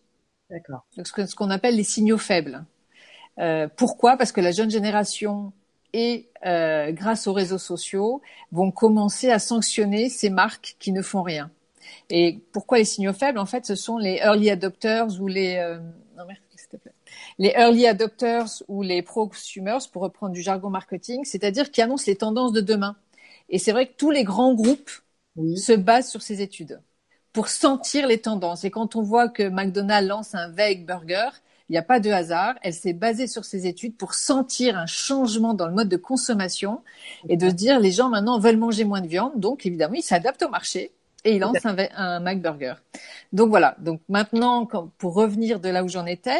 D'accord. 0.49 0.85
Donc 0.95 1.07
ce 1.07 1.35
qu'on 1.35 1.49
appelle 1.49 1.75
les 1.75 1.83
signaux 1.83 2.17
faibles. 2.17 2.63
Euh, 3.39 3.67
pourquoi? 3.75 4.17
Parce 4.17 4.31
que 4.31 4.41
la 4.41 4.51
jeune 4.51 4.69
génération 4.69 5.53
et 5.93 6.29
euh, 6.45 6.91
grâce 6.91 7.25
aux 7.27 7.33
réseaux 7.33 7.57
sociaux 7.57 8.21
vont 8.51 8.71
commencer 8.71 9.31
à 9.31 9.39
sanctionner 9.39 10.09
ces 10.09 10.29
marques 10.29 10.75
qui 10.79 10.91
ne 10.91 11.01
font 11.01 11.23
rien. 11.23 11.49
Et 12.09 12.39
pourquoi 12.51 12.77
les 12.77 12.85
signaux 12.85 13.13
faibles? 13.13 13.39
En 13.39 13.45
fait, 13.45 13.65
ce 13.65 13.75
sont 13.75 13.97
les 13.97 14.15
early 14.17 14.49
adopters 14.49 15.19
ou 15.19 15.27
les 15.27 15.55
euh, 15.57 15.79
non. 16.17 16.25
Les 17.37 17.53
early 17.55 17.87
adopters 17.87 18.63
ou 18.67 18.81
les 18.81 19.01
prosumers, 19.01 19.89
pour 19.91 20.01
reprendre 20.03 20.33
du 20.33 20.41
jargon 20.41 20.69
marketing, 20.69 21.23
c'est-à-dire 21.25 21.71
qui 21.71 21.81
annoncent 21.81 22.05
les 22.07 22.15
tendances 22.15 22.53
de 22.53 22.61
demain. 22.61 22.95
Et 23.49 23.59
c'est 23.59 23.71
vrai 23.71 23.87
que 23.87 23.95
tous 23.95 24.11
les 24.11 24.23
grands 24.23 24.53
groupes 24.53 24.91
se 25.57 25.73
basent 25.73 26.09
sur 26.09 26.21
ces 26.21 26.41
études 26.41 26.81
pour 27.33 27.49
sentir 27.49 28.07
les 28.07 28.21
tendances. 28.21 28.63
Et 28.63 28.71
quand 28.71 28.95
on 28.95 29.01
voit 29.01 29.27
que 29.27 29.43
McDonald's 29.49 30.07
lance 30.07 30.35
un 30.35 30.49
vegan 30.49 30.85
burger, 30.85 31.29
il 31.67 31.73
n'y 31.73 31.77
a 31.77 31.83
pas 31.83 31.99
de 31.99 32.09
hasard. 32.09 32.55
Elle 32.61 32.73
s'est 32.73 32.93
basée 32.93 33.27
sur 33.27 33.43
ces 33.43 33.67
études 33.67 33.97
pour 33.97 34.13
sentir 34.13 34.77
un 34.77 34.85
changement 34.85 35.53
dans 35.53 35.67
le 35.67 35.73
mode 35.73 35.89
de 35.89 35.97
consommation 35.97 36.81
et 37.27 37.37
de 37.37 37.49
dire 37.49 37.79
les 37.79 37.91
gens 37.91 38.09
maintenant 38.09 38.39
veulent 38.39 38.57
manger 38.57 38.85
moins 38.85 39.01
de 39.01 39.07
viande. 39.07 39.33
Donc 39.39 39.65
évidemment, 39.65 39.95
ils 39.95 40.03
s'adaptent 40.03 40.43
au 40.43 40.49
marché 40.49 40.91
et 41.25 41.35
ils 41.35 41.39
lancent 41.39 41.65
un, 41.65 41.75
un 41.95 42.19
McBurger. 42.21 42.75
Donc 43.33 43.49
voilà. 43.49 43.75
Donc 43.79 43.99
maintenant, 44.07 44.65
pour 44.97 45.13
revenir 45.15 45.59
de 45.59 45.67
là 45.67 45.83
où 45.83 45.89
j'en 45.89 46.05
étais, 46.05 46.39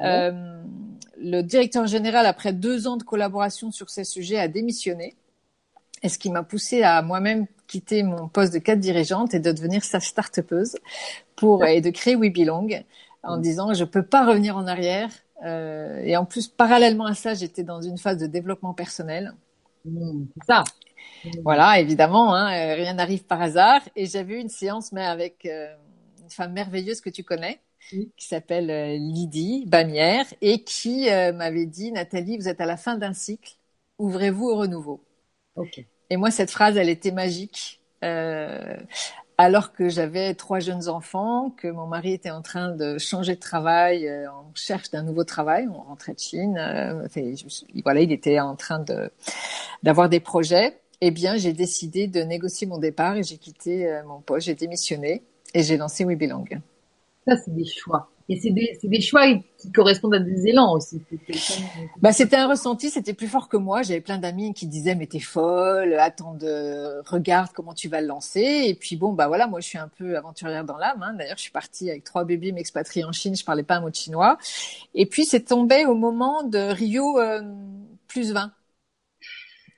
euh, 0.00 0.62
le 1.18 1.42
directeur 1.42 1.86
général, 1.86 2.26
après 2.26 2.52
deux 2.52 2.88
ans 2.88 2.96
de 2.96 3.04
collaboration 3.04 3.70
sur 3.70 3.90
ces 3.90 4.04
sujets, 4.04 4.38
a 4.38 4.48
démissionné. 4.48 5.14
Et 6.02 6.08
ce 6.08 6.18
qui 6.18 6.30
m'a 6.30 6.42
poussé 6.42 6.82
à 6.82 7.00
moi-même 7.02 7.46
quitter 7.68 8.02
mon 8.02 8.26
poste 8.26 8.52
de 8.52 8.58
cadre 8.58 8.80
dirigeante 8.80 9.34
et 9.34 9.38
de 9.38 9.52
devenir 9.52 9.84
sa 9.84 10.00
start-upeuse 10.00 10.76
pour 11.36 11.64
et 11.64 11.80
de 11.80 11.90
créer 11.90 12.16
We 12.16 12.32
Belong 12.32 12.82
en 13.22 13.38
mm. 13.38 13.42
disant 13.42 13.74
je 13.74 13.84
peux 13.84 14.02
pas 14.02 14.26
revenir 14.26 14.56
en 14.56 14.66
arrière. 14.66 15.10
Euh, 15.44 16.00
et 16.04 16.16
en 16.16 16.24
plus, 16.24 16.48
parallèlement 16.48 17.06
à 17.06 17.14
ça, 17.14 17.34
j'étais 17.34 17.62
dans 17.62 17.82
une 17.82 17.98
phase 17.98 18.18
de 18.18 18.26
développement 18.26 18.74
personnel. 18.74 19.32
Mm, 19.84 20.24
ça. 20.46 20.64
Voilà, 21.42 21.80
évidemment, 21.80 22.34
hein, 22.34 22.52
euh, 22.52 22.74
rien 22.74 22.94
n'arrive 22.94 23.24
par 23.24 23.40
hasard. 23.40 23.82
Et 23.96 24.06
j'avais 24.06 24.34
eu 24.34 24.38
une 24.38 24.48
séance 24.48 24.92
mais 24.92 25.04
avec 25.04 25.46
euh, 25.46 25.74
une 26.22 26.30
femme 26.30 26.52
merveilleuse 26.52 27.00
que 27.00 27.10
tu 27.10 27.24
connais, 27.24 27.60
qui 27.90 28.26
s'appelle 28.26 28.70
euh, 28.70 28.96
Lydie 28.96 29.64
Bamière, 29.66 30.26
et 30.40 30.62
qui 30.64 31.08
m'avait 31.34 31.66
dit, 31.66 31.92
Nathalie, 31.92 32.38
vous 32.38 32.48
êtes 32.48 32.60
à 32.60 32.66
la 32.66 32.76
fin 32.76 32.96
d'un 32.96 33.12
cycle, 33.12 33.56
ouvrez-vous 33.98 34.48
au 34.48 34.56
renouveau. 34.56 35.00
Okay. 35.56 35.86
Et 36.10 36.16
moi, 36.16 36.30
cette 36.30 36.50
phrase, 36.50 36.76
elle 36.76 36.88
était 36.88 37.12
magique. 37.12 37.80
Euh, 38.04 38.76
alors 39.38 39.72
que 39.72 39.88
j'avais 39.88 40.34
trois 40.34 40.60
jeunes 40.60 40.88
enfants, 40.88 41.50
que 41.56 41.68
mon 41.68 41.86
mari 41.86 42.12
était 42.12 42.30
en 42.30 42.42
train 42.42 42.70
de 42.70 42.98
changer 42.98 43.34
de 43.34 43.40
travail, 43.40 44.06
euh, 44.06 44.30
en 44.30 44.52
cherche 44.54 44.90
d'un 44.90 45.02
nouveau 45.02 45.24
travail, 45.24 45.66
on 45.68 45.80
rentrait 45.80 46.14
de 46.14 46.18
Chine, 46.18 46.58
euh, 46.58 47.08
voilà, 47.82 48.00
il 48.00 48.12
était 48.12 48.40
en 48.40 48.56
train 48.56 48.78
de 48.78 49.10
d'avoir 49.82 50.08
des 50.08 50.20
projets. 50.20 50.78
Eh 51.04 51.10
bien, 51.10 51.36
j'ai 51.36 51.52
décidé 51.52 52.06
de 52.06 52.20
négocier 52.20 52.64
mon 52.64 52.78
départ 52.78 53.16
et 53.16 53.24
j'ai 53.24 53.36
quitté 53.36 53.88
euh, 53.88 54.04
mon 54.04 54.20
poste, 54.20 54.46
j'ai 54.46 54.54
démissionné 54.54 55.24
et 55.52 55.64
j'ai 55.64 55.76
lancé 55.76 56.04
We 56.04 56.16
Belong. 56.16 56.44
Ça, 57.26 57.36
c'est 57.44 57.52
des 57.52 57.64
choix. 57.64 58.08
Et 58.28 58.38
c'est 58.40 58.50
des, 58.50 58.78
des, 58.84 59.00
choix 59.00 59.26
qui 59.58 59.72
correspondent 59.72 60.14
à 60.14 60.20
des 60.20 60.46
élans 60.46 60.72
aussi. 60.72 61.02
Bah, 62.00 62.12
c'était 62.12 62.36
un 62.36 62.48
ressenti, 62.48 62.88
c'était 62.88 63.14
plus 63.14 63.26
fort 63.26 63.48
que 63.48 63.56
moi. 63.56 63.82
J'avais 63.82 64.00
plein 64.00 64.18
d'amis 64.18 64.54
qui 64.54 64.68
disaient 64.68 64.94
mais 64.94 65.08
t'es 65.08 65.18
folle, 65.18 65.94
attends 65.94 66.34
de 66.34 67.02
regarde 67.04 67.48
comment 67.52 67.74
tu 67.74 67.88
vas 67.88 68.00
le 68.00 68.06
lancer. 68.06 68.62
Et 68.66 68.74
puis 68.74 68.94
bon 68.94 69.12
bah 69.12 69.26
voilà, 69.26 69.48
moi 69.48 69.58
je 69.58 69.66
suis 69.66 69.78
un 69.78 69.88
peu 69.88 70.16
aventurière 70.16 70.64
dans 70.64 70.78
l'âme. 70.78 71.02
Hein. 71.02 71.14
D'ailleurs 71.14 71.36
je 71.36 71.42
suis 71.42 71.50
partie 71.50 71.90
avec 71.90 72.04
trois 72.04 72.24
bébés 72.24 72.52
m'expatrier 72.52 73.04
en 73.04 73.12
Chine, 73.12 73.34
je 73.34 73.44
parlais 73.44 73.64
pas 73.64 73.78
un 73.78 73.80
mot 73.80 73.90
de 73.90 73.94
chinois. 73.96 74.38
Et 74.94 75.06
puis 75.06 75.24
c'est 75.24 75.46
tombé 75.46 75.84
au 75.84 75.96
moment 75.96 76.44
de 76.44 76.58
Rio 76.58 77.18
euh, 77.18 77.42
plus 78.06 78.32
20 78.32 78.52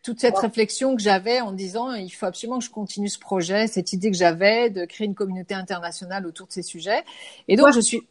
toute 0.05 0.21
cette 0.21 0.37
réflexion 0.37 0.95
que 0.95 1.03
j'avais 1.03 1.41
en 1.41 1.51
disant 1.51 1.93
il 1.95 2.11
faut 2.11 2.27
absolument 2.27 2.59
que 2.59 2.65
je 2.65 2.71
continue 2.71 3.09
ce 3.09 3.19
projet, 3.19 3.67
cette 3.67 3.93
idée 3.95 4.11
que 4.11 4.17
j'avais 4.17 4.69
de 4.71 4.85
créer 4.85 5.07
une 5.07 5.15
communauté 5.15 5.55
internationale 5.55 6.27
autour 6.27 6.47
de 6.47 6.53
ces 6.53 6.63
sujets. 6.63 7.03
Et 7.49 7.57
donc 7.57 7.73
je 7.73 7.81
suis 7.81 8.03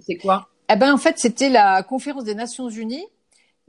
c'est 0.00 0.16
quoi? 0.16 0.48
Eh 0.70 0.76
ben 0.76 0.92
en 0.92 0.96
fait, 0.96 1.18
c'était 1.18 1.50
la 1.50 1.82
conférence 1.82 2.24
des 2.24 2.34
Nations 2.34 2.68
Unies 2.68 3.06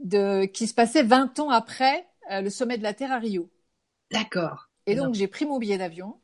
de 0.00 0.44
qui 0.46 0.66
se 0.66 0.74
passait 0.74 1.02
20 1.02 1.38
ans 1.40 1.50
après 1.50 2.06
euh, 2.30 2.40
le 2.40 2.50
sommet 2.50 2.78
de 2.78 2.82
la 2.82 2.94
Terre 2.94 3.12
à 3.12 3.18
Rio. 3.18 3.48
D'accord. 4.10 4.68
Et 4.86 4.94
donc 4.94 5.14
j'ai 5.14 5.26
pris 5.26 5.46
mon 5.46 5.58
billet 5.58 5.78
d'avion, 5.78 6.16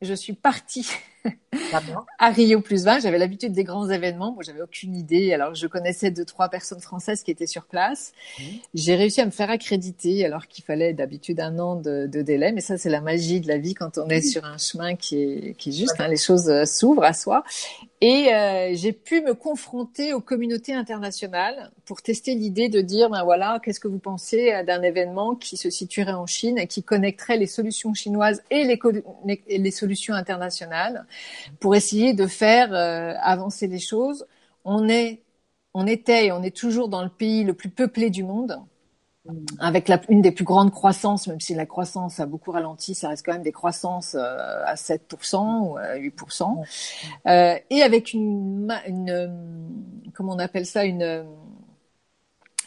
je 0.00 0.14
suis 0.14 0.32
partie 0.32 0.86
à 2.18 2.30
Rio 2.30 2.60
plus 2.60 2.84
20. 2.84 3.00
J'avais 3.00 3.18
l'habitude 3.18 3.52
des 3.52 3.64
grands 3.64 3.88
événements. 3.88 4.32
Moi, 4.32 4.42
j'avais 4.44 4.62
aucune 4.62 4.94
idée. 4.94 5.32
Alors, 5.32 5.54
je 5.54 5.66
connaissais 5.66 6.10
deux, 6.10 6.24
trois 6.24 6.48
personnes 6.48 6.80
françaises 6.80 7.22
qui 7.22 7.30
étaient 7.30 7.46
sur 7.46 7.64
place. 7.64 8.12
Mmh. 8.38 8.42
J'ai 8.74 8.94
réussi 8.96 9.20
à 9.20 9.26
me 9.26 9.30
faire 9.30 9.50
accréditer 9.50 10.24
alors 10.24 10.46
qu'il 10.46 10.64
fallait 10.64 10.92
d'habitude 10.92 11.40
un 11.40 11.58
an 11.58 11.76
de, 11.76 12.06
de, 12.06 12.22
délai. 12.22 12.52
Mais 12.52 12.60
ça, 12.60 12.78
c'est 12.78 12.90
la 12.90 13.00
magie 13.00 13.40
de 13.40 13.48
la 13.48 13.58
vie 13.58 13.74
quand 13.74 13.98
on 13.98 14.08
est 14.08 14.22
sur 14.22 14.44
un 14.44 14.58
chemin 14.58 14.96
qui 14.96 15.22
est, 15.22 15.54
qui 15.58 15.70
est 15.70 15.72
juste, 15.72 15.96
hein, 15.98 16.08
les 16.08 16.16
choses 16.16 16.48
euh, 16.48 16.64
s'ouvrent 16.64 17.04
à 17.04 17.12
soi. 17.12 17.44
Et 18.02 18.34
euh, 18.34 18.72
j'ai 18.74 18.92
pu 18.92 19.22
me 19.22 19.32
confronter 19.32 20.12
aux 20.12 20.20
communautés 20.20 20.74
internationales 20.74 21.70
pour 21.86 22.02
tester 22.02 22.34
l'idée 22.34 22.68
de 22.68 22.82
dire, 22.82 23.08
ben 23.08 23.24
voilà, 23.24 23.58
qu'est-ce 23.64 23.80
que 23.80 23.88
vous 23.88 23.98
pensez 23.98 24.52
euh, 24.52 24.62
d'un 24.64 24.82
événement 24.82 25.34
qui 25.34 25.56
se 25.56 25.70
situerait 25.70 26.12
en 26.12 26.26
Chine 26.26 26.58
et 26.58 26.66
qui 26.66 26.82
connecterait 26.82 27.38
les 27.38 27.46
solutions 27.46 27.94
chinoises 27.94 28.42
et 28.50 28.64
les, 28.64 29.70
solutions 29.70 30.14
internationales 30.14 31.06
pour 31.58 31.74
essayer 31.74 32.12
de 32.12 32.26
faire 32.26 32.74
euh, 32.74 33.14
avancer 33.22 33.66
les 33.66 33.78
choses. 33.78 34.26
On 34.66 34.88
est, 34.90 35.22
on 35.72 35.86
était 35.86 36.26
et 36.26 36.32
on 36.32 36.42
est 36.42 36.54
toujours 36.54 36.88
dans 36.88 37.02
le 37.02 37.08
pays 37.10 37.44
le 37.44 37.54
plus 37.54 37.70
peuplé 37.70 38.10
du 38.10 38.24
monde, 38.24 38.58
avec 39.58 39.88
la, 39.88 40.00
une 40.08 40.22
des 40.22 40.30
plus 40.30 40.44
grandes 40.44 40.70
croissances, 40.70 41.26
même 41.26 41.40
si 41.40 41.54
la 41.54 41.66
croissance 41.66 42.20
a 42.20 42.26
beaucoup 42.26 42.50
ralenti, 42.50 42.94
ça 42.94 43.08
reste 43.08 43.24
quand 43.24 43.32
même 43.32 43.42
des 43.42 43.52
croissances 43.52 44.14
euh, 44.14 44.64
à 44.64 44.74
7% 44.74 45.68
ou 45.68 45.76
à 45.76 45.96
8%, 45.96 46.64
euh, 47.26 47.58
et 47.70 47.82
avec 47.82 48.12
une, 48.12 48.74
une, 48.86 49.70
comment 50.14 50.34
on 50.34 50.38
appelle 50.38 50.66
ça, 50.66 50.84
une 50.84 51.26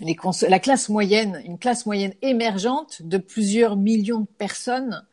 les 0.01 0.17
la 0.47 0.59
classe 0.59 0.89
moyenne, 0.89 1.41
une 1.45 1.57
classe 1.57 1.85
moyenne 1.85 2.13
émergente 2.21 3.01
de 3.01 3.17
plusieurs 3.17 3.75
millions 3.75 4.21
de 4.21 4.27
personnes 4.37 5.05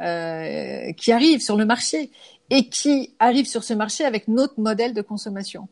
euh, 0.00 0.92
qui 0.94 1.12
arrivent 1.12 1.40
sur 1.40 1.56
le 1.56 1.64
marché 1.64 2.10
et 2.50 2.68
qui 2.68 3.14
arrivent 3.18 3.46
sur 3.46 3.64
ce 3.64 3.74
marché 3.74 4.04
avec 4.04 4.28
notre 4.28 4.58
modèle 4.58 4.92
de 4.92 5.02
consommation. 5.02 5.68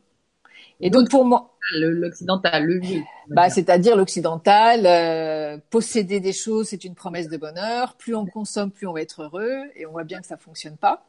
Et 0.80 0.90
donc, 0.90 1.10
pour 1.10 1.24
moi, 1.24 1.51
l'occidental, 1.74 2.64
le 2.64 2.80
vieux. 2.80 3.02
Bah, 3.28 3.50
c'est-à-dire 3.50 3.96
l'occidental, 3.96 4.82
euh, 4.86 5.58
posséder 5.70 6.20
des 6.20 6.32
choses, 6.32 6.68
c'est 6.68 6.84
une 6.84 6.94
promesse 6.94 7.28
de 7.28 7.36
bonheur. 7.36 7.94
Plus 7.94 8.14
on 8.14 8.26
consomme, 8.26 8.70
plus 8.70 8.86
on 8.86 8.92
va 8.92 9.02
être 9.02 9.22
heureux. 9.22 9.56
Et 9.76 9.86
on 9.86 9.92
voit 9.92 10.04
bien 10.04 10.20
que 10.20 10.26
ça 10.26 10.36
fonctionne 10.36 10.76
pas, 10.76 11.04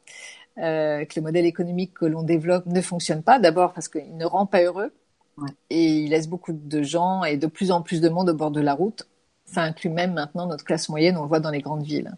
euh, 0.60 1.06
que 1.06 1.14
le 1.16 1.22
modèle 1.22 1.46
économique 1.46 1.94
que 1.94 2.06
l'on 2.06 2.24
développe 2.24 2.66
ne 2.66 2.82
fonctionne 2.82 3.24
pas. 3.24 3.40
D'abord 3.40 3.74
parce 3.74 3.88
qu'il 3.88 4.16
ne 4.16 4.26
rend 4.26 4.46
pas 4.46 4.62
heureux 4.64 4.94
ouais. 5.38 5.50
et 5.70 5.84
il 5.84 6.10
laisse 6.10 6.28
beaucoup 6.28 6.54
de 6.54 6.84
gens 6.84 7.24
et 7.24 7.38
de 7.38 7.48
plus 7.48 7.72
en 7.72 7.82
plus 7.82 8.02
de 8.02 8.10
monde 8.10 8.30
au 8.30 8.34
bord 8.34 8.52
de 8.52 8.62
la 8.62 8.74
route. 8.74 9.08
Ça 9.46 9.62
inclut 9.62 9.90
même 9.90 10.14
maintenant 10.14 10.48
notre 10.48 10.64
classe 10.64 10.90
moyenne, 10.90 11.18
on 11.18 11.24
le 11.24 11.28
voit 11.28 11.40
dans 11.40 11.52
les 11.52 11.62
grandes 11.62 11.84
villes. 11.84 12.12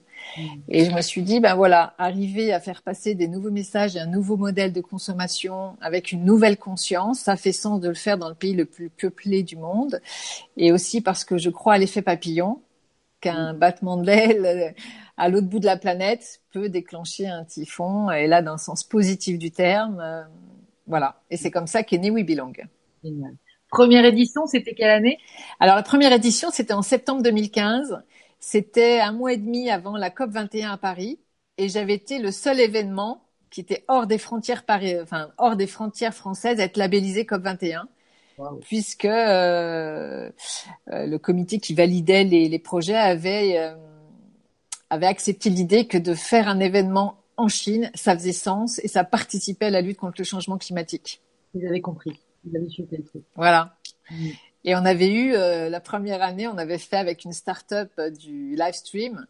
Et 0.68 0.86
je 0.86 0.92
me 0.92 1.02
suis 1.02 1.22
dit, 1.22 1.40
ben 1.40 1.56
voilà, 1.56 1.94
arriver 1.98 2.54
à 2.54 2.60
faire 2.60 2.82
passer 2.82 3.16
des 3.16 3.28
nouveaux 3.28 3.52
messages 3.52 3.96
et 3.96 4.00
un 4.00 4.08
nouveau 4.08 4.38
modèle 4.38 4.74
de 4.74 4.82
consommation 4.82 5.78
avec 5.82 6.12
une 6.12 6.26
nouvelle 6.26 6.58
conscience, 6.58 7.20
ça 7.20 7.36
fait 7.36 7.52
sens 7.52 7.80
de 7.80 7.90
le 7.90 7.96
faire 7.96 8.18
dans 8.18 8.30
le 8.30 8.36
pays 8.36 8.54
le 8.54 8.66
plus 8.66 8.90
peuplé 8.90 9.44
du 9.44 9.56
monde. 9.56 10.02
Et 10.58 10.72
aussi 10.72 11.02
parce 11.02 11.24
que 11.24 11.38
je 11.38 11.50
crois 11.50 11.74
à 11.74 11.78
l'effet 11.78 12.02
papillon, 12.02 12.62
qu'un 13.22 13.54
mm. 13.54 13.58
battement 13.58 13.98
de 13.98 14.06
l'aile 14.06 14.46
euh, 14.46 14.70
à 15.18 15.30
l'autre 15.30 15.48
bout 15.48 15.60
de 15.60 15.66
la 15.66 15.78
planète 15.78 16.42
peut 16.52 16.70
déclencher 16.70 17.28
un 17.28 17.46
typhon, 17.46 18.12
et 18.12 18.28
là, 18.28 18.42
d'un 18.42 18.58
sens 18.58 18.84
positif 18.84 19.40
du 19.40 19.52
terme. 19.52 20.00
Euh, 20.02 20.24
voilà. 20.88 21.22
Et 21.30 21.38
c'est 21.38 21.52
comme 21.52 21.68
ça 21.68 21.84
qu'est 21.84 21.98
né 21.98 22.12
We 22.12 22.26
Belong. 22.26 22.54
Génial. 23.04 23.36
Première 23.70 24.06
édition, 24.06 24.46
c'était 24.46 24.74
quelle 24.74 24.92
année? 24.92 25.18
Alors 25.60 25.76
la 25.76 25.84
première 25.84 26.14
édition, 26.14 26.50
c'était 26.52 26.74
en 26.74 26.82
septembre 26.82 27.24
2015. 27.24 28.04
C'était 28.48 29.00
un 29.00 29.12
mois 29.12 29.34
et 29.34 29.38
demi 29.38 29.72
avant 29.72 29.98
la 29.98 30.12
COP 30.12 30.30
21 30.30 30.74
à 30.74 30.78
Paris 30.78 31.20
et 31.58 31.68
j'avais 31.68 31.96
été 31.96 32.20
le 32.20 32.30
seul 32.30 32.60
événement 32.60 33.24
qui 33.50 33.60
était 33.60 33.84
hors 33.88 34.06
des 34.06 34.20
frontières 34.20 34.64
enfin 35.02 35.32
hors 35.40 35.56
des 35.56 35.66
frontières 35.66 36.14
françaises 36.14 36.60
à 36.60 36.66
être 36.66 36.78
labellisé 36.78 37.26
COP 37.26 37.42
21. 37.42 37.90
Puisque 38.62 39.06
euh, 39.06 40.30
euh, 40.92 41.06
le 41.08 41.18
comité 41.18 41.58
qui 41.58 41.74
validait 41.74 42.24
les, 42.24 42.48
les 42.48 42.60
projets 42.60 42.96
avait 42.96 43.58
euh, 43.58 43.76
avait 44.92 45.08
accepté 45.08 45.50
l'idée 45.50 45.88
que 45.88 45.98
de 45.98 46.14
faire 46.14 46.48
un 46.48 46.60
événement 46.60 47.18
en 47.38 47.48
Chine, 47.48 47.90
ça 47.96 48.16
faisait 48.16 48.32
sens 48.32 48.78
et 48.84 48.88
ça 48.88 49.04
participait 49.04 49.66
à 49.66 49.72
la 49.72 49.82
lutte 49.82 49.98
contre 49.98 50.18
le 50.20 50.24
changement 50.24 50.60
climatique. 50.60 51.20
Vous 51.56 51.66
avez 51.66 51.82
compris, 51.82 52.20
vous 52.44 52.56
avez 52.56 52.70
chopé 52.70 52.98
le 52.98 53.06
truc. 53.06 53.24
Voilà. 53.36 53.76
Mm. 54.12 54.30
Et 54.66 54.76
on 54.76 54.84
avait 54.84 55.12
eu 55.12 55.34
euh, 55.34 55.70
la 55.70 55.80
première 55.80 56.24
année, 56.24 56.48
on 56.48 56.58
avait 56.58 56.80
fait 56.80 56.98
avec 56.98 57.24
une 57.24 57.34
start-up 57.34 57.92
euh, 58.00 58.10
du 58.10 58.56
live 58.56 58.74
stream. 58.74 59.26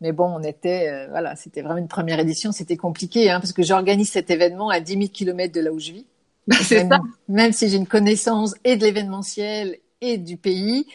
Mais 0.00 0.10
bon, 0.10 0.24
on 0.24 0.42
était, 0.42 0.88
euh, 0.88 1.06
voilà, 1.10 1.36
c'était 1.36 1.62
vraiment 1.62 1.78
une 1.78 1.88
première 1.88 2.18
édition, 2.18 2.50
c'était 2.50 2.76
compliqué, 2.76 3.30
hein, 3.30 3.38
parce 3.38 3.52
que 3.52 3.62
j'organise 3.62 4.10
cet 4.10 4.30
événement 4.30 4.68
à 4.68 4.80
10 4.80 4.92
000 4.94 5.08
kilomètres 5.08 5.54
de 5.54 5.60
là 5.60 5.72
où 5.72 5.78
je 5.78 5.92
vis. 5.92 6.06
C'est 6.62 6.88
ça. 6.88 6.98
Même 7.28 7.52
si 7.52 7.68
j'ai 7.68 7.76
une 7.76 7.86
connaissance 7.86 8.56
et 8.64 8.76
de 8.76 8.84
l'événementiel 8.84 9.78
et 10.00 10.18
du 10.18 10.36
pays, 10.36 10.86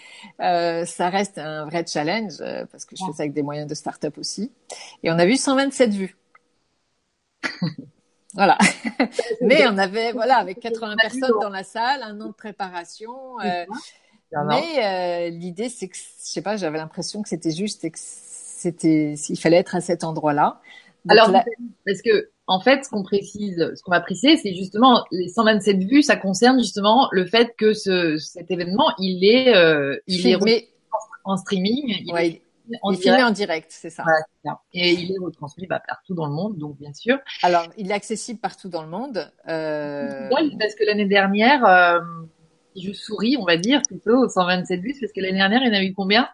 euh, 0.41 0.83
ça 0.85 1.09
reste 1.09 1.37
un 1.37 1.65
vrai 1.65 1.85
challenge 1.87 2.39
parce 2.71 2.83
que 2.83 2.95
je 2.97 3.05
fais 3.05 3.13
ça 3.13 3.23
avec 3.23 3.33
des 3.33 3.43
moyens 3.43 3.69
de 3.69 3.75
start-up 3.75 4.17
aussi. 4.17 4.51
Et 5.03 5.11
on 5.11 5.17
a 5.19 5.25
vu 5.25 5.37
127 5.37 5.93
vues. 5.93 6.17
Voilà. 8.35 8.57
mais 9.41 9.67
on 9.67 9.77
avait, 9.77 10.11
voilà, 10.11 10.37
avec 10.37 10.59
80 10.59 10.95
personnes 10.97 11.39
dans 11.41 11.49
la 11.49 11.63
salle, 11.63 12.01
un 12.03 12.19
an 12.21 12.27
de 12.27 12.33
préparation. 12.33 13.39
Euh, 13.43 13.65
mais 14.47 14.83
euh, 14.83 15.29
l'idée, 15.29 15.69
c'est 15.69 15.87
que, 15.87 15.95
je 15.95 16.01
sais 16.17 16.41
pas, 16.41 16.57
j'avais 16.57 16.77
l'impression 16.77 17.21
que 17.21 17.29
c'était 17.29 17.51
juste 17.51 17.83
et 17.83 17.91
que 17.91 17.99
c'était, 17.99 19.13
il 19.13 19.39
fallait 19.39 19.57
être 19.57 19.75
à 19.75 19.81
cet 19.81 20.03
endroit-là. 20.03 20.59
Alors, 21.07 21.31
parce 21.85 22.01
que, 22.01 22.29
en 22.47 22.59
fait, 22.59 22.83
ce 22.83 22.89
qu'on 22.89 23.03
précise, 23.03 23.73
ce 23.75 23.81
qu'on 23.83 23.91
va 23.91 24.01
préciser, 24.01 24.37
c'est 24.37 24.55
justement 24.55 25.05
les 25.11 25.29
127 25.29 25.83
vues, 25.83 26.01
ça 26.01 26.15
concerne 26.15 26.59
justement 26.59 27.07
le 27.11 27.25
fait 27.25 27.55
que 27.57 27.73
ce, 27.73 28.17
cet 28.17 28.49
événement, 28.49 28.91
il 28.97 29.23
est, 29.23 29.55
euh, 29.55 29.97
il 30.07 30.27
est 30.27 30.69
en 31.23 31.37
streaming. 31.37 31.95
Il 32.05 32.17
est 32.17 32.41
en 32.81 32.91
il 32.91 32.97
est 32.97 33.01
filmé 33.01 33.23
en 33.23 33.31
direct, 33.31 33.67
c'est 33.69 33.89
ça. 33.89 34.03
Et 34.73 34.91
il 34.91 35.11
est 35.11 35.19
retransmis 35.19 35.67
bah, 35.67 35.81
partout 35.85 36.13
dans 36.13 36.25
le 36.25 36.33
monde, 36.33 36.57
donc 36.57 36.77
bien 36.77 36.93
sûr. 36.93 37.17
Alors, 37.43 37.65
il 37.77 37.91
est 37.91 37.93
accessible 37.93 38.39
partout 38.39 38.69
dans 38.69 38.81
le 38.81 38.89
monde. 38.89 39.31
Euh... 39.47 40.29
parce 40.59 40.75
que 40.75 40.85
l'année 40.85 41.05
dernière, 41.05 41.65
euh, 41.65 41.99
je 42.75 42.91
souris, 42.91 43.37
on 43.37 43.45
va 43.45 43.57
dire, 43.57 43.81
plutôt 43.87 44.25
aux 44.25 44.29
127 44.29 44.81
vues, 44.81 44.95
parce 44.99 45.11
que 45.11 45.21
l'année 45.21 45.37
dernière, 45.37 45.61
il 45.63 45.67
y 45.67 45.71
en 45.71 45.79
a 45.79 45.83
eu 45.83 45.93
combien? 45.93 46.27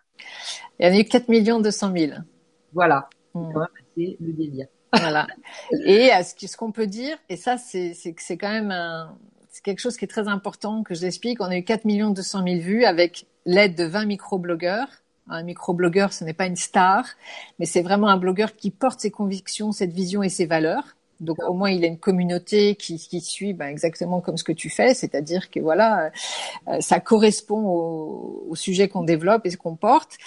Il 0.79 0.87
y 0.87 0.89
en 0.89 0.93
a 0.93 0.99
eu 0.99 1.05
4 1.05 1.61
200 1.61 1.91
000. 1.95 2.11
Voilà, 2.73 3.09
hmm. 3.33 3.47
c'est 3.47 3.53
quand 3.53 3.59
même 3.59 3.69
assez 3.79 4.17
le 4.19 4.33
délire. 4.33 4.67
Voilà. 4.93 5.27
Et 5.85 6.11
euh, 6.13 6.21
ce 6.23 6.57
qu'on 6.57 6.71
peut 6.71 6.87
dire, 6.87 7.17
et 7.29 7.37
ça, 7.37 7.57
c'est 7.57 7.93
c'est 7.93 8.37
quand 8.37 8.51
même 8.51 8.71
un, 8.71 9.17
c'est 9.49 9.63
quelque 9.63 9.79
chose 9.79 9.97
qui 9.97 10.05
est 10.05 10.09
très 10.09 10.27
important 10.27 10.83
que 10.83 10.95
je 10.95 11.01
l'explique. 11.01 11.41
On 11.41 11.45
a 11.45 11.57
eu 11.57 11.63
4 11.63 11.85
200 11.85 12.43
000 12.43 12.59
vues 12.59 12.85
avec 12.85 13.25
l'aide 13.45 13.75
de 13.75 13.83
20 13.83 14.05
micro-blogueurs 14.05 14.87
un 15.27 15.43
micro-blogueur, 15.43 16.13
ce 16.13 16.23
n'est 16.23 16.33
pas 16.33 16.45
une 16.45 16.55
star, 16.55 17.05
mais 17.59 17.65
c'est 17.65 17.81
vraiment 17.81 18.07
un 18.07 18.17
blogueur 18.17 18.55
qui 18.55 18.71
porte 18.71 18.99
ses 18.99 19.11
convictions, 19.11 19.71
cette 19.71 19.93
vision 19.93 20.23
et 20.23 20.29
ses 20.29 20.45
valeurs. 20.45 20.95
Donc 21.19 21.37
au 21.47 21.53
moins 21.53 21.69
il 21.69 21.83
a 21.83 21.87
une 21.87 21.99
communauté 21.99 22.75
qui, 22.75 22.97
qui 22.97 23.21
suit 23.21 23.53
ben, 23.53 23.67
exactement 23.67 24.21
comme 24.21 24.37
ce 24.37 24.43
que 24.43 24.51
tu 24.51 24.71
fais, 24.71 24.95
c'est-à-dire 24.95 25.51
que 25.51 25.59
voilà, 25.59 26.11
euh, 26.67 26.81
ça 26.81 26.99
correspond 26.99 27.63
au, 27.63 28.47
au 28.49 28.55
sujet 28.55 28.87
qu'on 28.87 29.03
développe 29.03 29.45
et 29.45 29.51
ce 29.51 29.57
qu'on 29.57 29.75
porte. 29.75 30.17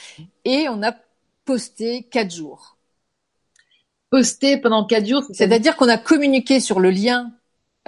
Et 0.44 0.68
on 0.68 0.82
a 0.84 0.94
posté 1.44 2.04
quatre 2.04 2.32
jours. 2.32 2.76
Posté 4.08 4.56
pendant 4.56 4.86
quatre 4.86 5.08
jours, 5.08 5.24
c'est-à-dire 5.32 5.76
qu'on 5.76 5.88
a 5.88 5.98
communiqué 5.98 6.60
sur 6.60 6.78
le 6.78 6.90
lien 6.90 7.32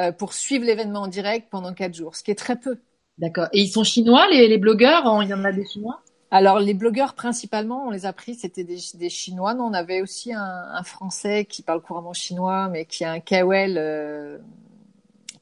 euh, 0.00 0.10
pour 0.10 0.32
suivre 0.32 0.64
l'événement 0.64 1.02
en 1.02 1.06
direct 1.06 1.48
pendant 1.48 1.72
quatre 1.72 1.94
jours, 1.94 2.16
ce 2.16 2.24
qui 2.24 2.32
est 2.32 2.34
très 2.34 2.56
peu. 2.56 2.80
D'accord. 3.18 3.46
Et 3.52 3.60
ils 3.60 3.68
sont 3.68 3.84
chinois 3.84 4.26
les, 4.32 4.48
les 4.48 4.58
blogueurs? 4.58 5.04
Il 5.22 5.28
y 5.28 5.34
en 5.34 5.44
a 5.44 5.52
des 5.52 5.64
chinois? 5.64 6.02
Alors 6.30 6.58
les 6.58 6.74
blogueurs 6.74 7.14
principalement, 7.14 7.86
on 7.86 7.90
les 7.90 8.04
a 8.06 8.12
pris, 8.12 8.34
c'était 8.34 8.64
des, 8.64 8.78
des, 8.94 9.08
Chinois. 9.08 9.54
Non, 9.54 9.64
on 9.64 9.74
avait 9.74 10.00
aussi 10.00 10.32
un, 10.32 10.40
un, 10.72 10.82
Français 10.82 11.44
qui 11.44 11.62
parle 11.62 11.80
couramment 11.80 12.12
chinois, 12.12 12.68
mais 12.68 12.84
qui 12.84 13.04
a 13.04 13.12
un 13.12 13.20
KOL 13.20 13.74
euh, 13.76 14.38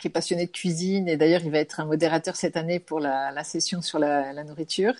qui 0.05 0.09
est 0.09 0.11
passionné 0.11 0.45
de 0.45 0.51
cuisine. 0.51 1.09
Et 1.09 1.17
d'ailleurs, 1.17 1.41
il 1.45 1.51
va 1.51 1.59
être 1.59 1.81
un 1.81 1.87
modérateur 1.87 2.37
cette 2.37 2.59
année 2.59 2.79
pour 2.79 3.01
la, 3.01 3.31
la 3.31 3.45
session 3.45 3.81
sur 3.81 3.99
la, 3.99 4.35
la 4.35 4.45
nourriture, 4.45 4.93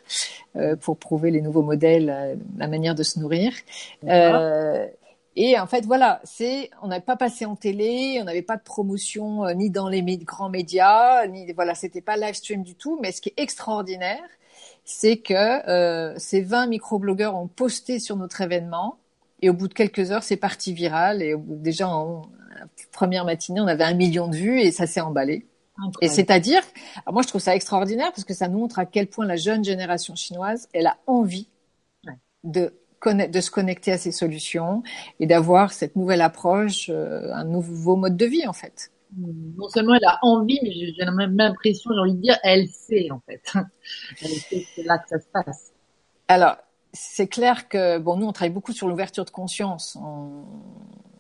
euh, 0.57 0.77
pour 0.77 0.97
prouver 0.97 1.31
les 1.31 1.43
nouveaux 1.43 1.63
modèles, 1.63 2.09
euh, 2.09 2.35
la 2.57 2.69
manière 2.69 2.95
de 2.95 3.03
se 3.03 3.21
nourrir. 3.21 3.53
Euh, 4.05 4.87
et 5.37 5.59
en 5.59 5.67
fait, 5.67 5.85
voilà, 5.85 6.23
c'est, 6.25 6.71
on 6.81 6.89
n'avait 6.89 7.03
pas 7.05 7.17
passé 7.17 7.45
en 7.45 7.57
télé, 7.57 8.19
on 8.23 8.25
n'avait 8.25 8.41
pas 8.41 8.57
de 8.57 8.63
promotion 8.63 9.45
ni 9.55 9.69
dans 9.69 9.89
les 9.89 10.03
grands 10.19 10.49
médias, 10.49 11.27
ni 11.27 11.53
voilà, 11.53 11.75
c'était 11.75 12.01
pas 12.01 12.17
live 12.17 12.35
stream 12.35 12.63
du 12.63 12.75
tout. 12.75 12.99
Mais 13.03 13.13
ce 13.13 13.21
qui 13.21 13.29
est 13.31 13.43
extraordinaire, 13.43 14.23
c'est 14.85 15.17
que 15.17 15.35
euh, 15.69 16.15
ces 16.19 16.41
20 16.41 16.67
microblogueurs 16.67 17.35
ont 17.35 17.49
posté 17.49 17.99
sur 17.99 18.17
notre 18.17 18.41
événement 18.41 18.99
et 19.43 19.51
au 19.51 19.55
bout 19.55 19.69
de 19.69 19.75
quelques 19.75 20.11
heures, 20.11 20.23
c'est 20.23 20.37
parti 20.37 20.73
viral 20.73 21.23
et 21.23 21.35
au 21.35 21.39
bout, 21.39 21.57
déjà 21.57 21.89
en 21.89 22.23
première 22.93 23.25
matinée, 23.25 23.61
on 23.61 23.67
avait 23.67 23.85
un 23.85 23.95
million 23.95 24.29
de 24.29 24.37
vues 24.37 24.61
et 24.61 24.71
ça 24.71 24.87
s'est 24.87 25.01
emballé. 25.01 25.47
Et 26.01 26.09
c'est-à-dire, 26.09 26.63
moi 27.11 27.23
je 27.23 27.29
trouve 27.29 27.41
ça 27.41 27.57
extraordinaire 27.57 28.13
parce 28.13 28.25
que 28.25 28.35
ça 28.35 28.47
nous 28.47 28.59
montre 28.59 28.79
à 28.79 28.87
quel 28.87 29.09
point 29.09 29.27
la 29.27 29.37
jeune 29.37 29.65
génération 29.65 30.15
chinoise, 30.15 30.69
elle 30.73 30.87
a 30.87 30.97
envie 31.07 31.49
de 32.45 32.73
de 33.05 33.41
se 33.43 33.51
connecter 33.51 33.93
à 33.93 33.99
ces 33.99 34.13
solutions 34.13 34.83
et 35.21 35.27
d'avoir 35.27 35.75
cette 35.75 35.95
nouvelle 35.95 36.23
approche, 36.23 36.89
euh, 36.89 37.31
un 37.35 37.45
nouveau 37.45 37.97
mode 37.97 38.17
de 38.17 38.25
vie 38.25 38.47
en 38.47 38.55
fait 38.55 38.91
non 39.17 39.69
seulement 39.69 39.95
elle 39.95 40.05
a 40.05 40.19
envie, 40.23 40.59
mais 40.63 40.73
j'ai 40.73 41.05
même 41.05 41.39
impression, 41.41 41.91
j'ai 41.93 42.01
envie 42.01 42.15
de 42.15 42.21
dire, 42.21 42.39
elle 42.43 42.69
sait 42.69 43.11
en 43.11 43.21
fait. 43.21 43.43
elle 44.23 44.29
sait 44.29 44.61
que 44.61 44.67
c'est 44.75 44.83
là 44.85 44.99
que 44.99 45.09
ça 45.09 45.19
se 45.19 45.27
passe. 45.33 45.73
Alors, 46.29 46.57
c'est 46.93 47.27
clair 47.27 47.69
que 47.69 47.99
bon, 47.99 48.17
nous 48.17 48.27
on 48.27 48.33
travaille 48.33 48.53
beaucoup 48.53 48.73
sur 48.73 48.89
l'ouverture 48.89 49.25
de 49.25 49.31
conscience. 49.31 49.99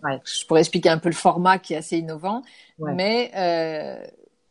Ouais. 0.02 0.20
Je 0.24 0.46
pourrais 0.46 0.60
expliquer 0.60 0.90
un 0.90 0.98
peu 0.98 1.08
le 1.08 1.14
format 1.14 1.58
qui 1.58 1.74
est 1.74 1.78
assez 1.78 1.98
innovant, 1.98 2.42
mais 2.78 3.30
euh, 3.36 4.04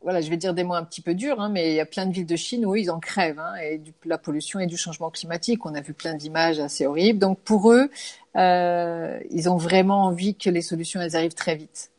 voilà, 0.04 0.20
je 0.20 0.28
vais 0.28 0.36
dire 0.36 0.52
des 0.52 0.64
mots 0.64 0.74
un 0.74 0.84
petit 0.84 1.00
peu 1.00 1.14
durs, 1.14 1.40
hein, 1.40 1.48
mais 1.48 1.72
il 1.72 1.76
y 1.76 1.80
a 1.80 1.86
plein 1.86 2.06
de 2.06 2.12
villes 2.12 2.26
de 2.26 2.36
Chine 2.36 2.66
où 2.66 2.76
ils 2.76 2.90
en 2.90 3.00
crèvent, 3.00 3.38
hein, 3.38 3.54
et 3.56 3.78
du, 3.78 3.94
la 4.04 4.18
pollution 4.18 4.60
et 4.60 4.66
du 4.66 4.76
changement 4.76 5.10
climatique. 5.10 5.64
On 5.64 5.74
a 5.74 5.80
vu 5.80 5.94
plein 5.94 6.14
d'images 6.14 6.60
assez 6.60 6.86
horribles. 6.86 7.18
Donc 7.18 7.40
pour 7.40 7.72
eux, 7.72 7.88
euh, 8.36 9.18
ils 9.30 9.48
ont 9.48 9.56
vraiment 9.56 10.04
envie 10.04 10.34
que 10.34 10.50
les 10.50 10.60
solutions 10.60 11.00
elles 11.00 11.16
arrivent 11.16 11.34
très 11.34 11.56
vite. 11.56 11.90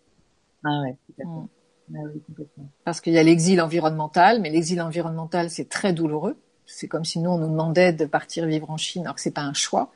Ah 0.65 0.81
ouais, 0.81 0.97
mm. 1.23 1.47
ah 1.95 1.99
Parce 2.83 2.99
qu'il 2.99 3.13
y 3.13 3.19
a 3.19 3.23
l'exil 3.23 3.61
environnemental, 3.61 4.41
mais 4.41 4.49
l'exil 4.49 4.81
environnemental, 4.81 5.49
c'est 5.49 5.69
très 5.69 5.93
douloureux. 5.93 6.37
C'est 6.65 6.87
comme 6.87 7.05
si 7.05 7.19
nous, 7.19 7.29
on 7.29 7.37
nous 7.37 7.47
demandait 7.47 7.93
de 7.93 8.05
partir 8.05 8.47
vivre 8.47 8.71
en 8.71 8.77
Chine, 8.77 9.03
alors 9.03 9.15
que 9.15 9.21
c'est 9.21 9.29
pas 9.29 9.43
un 9.43 9.53
choix. 9.53 9.91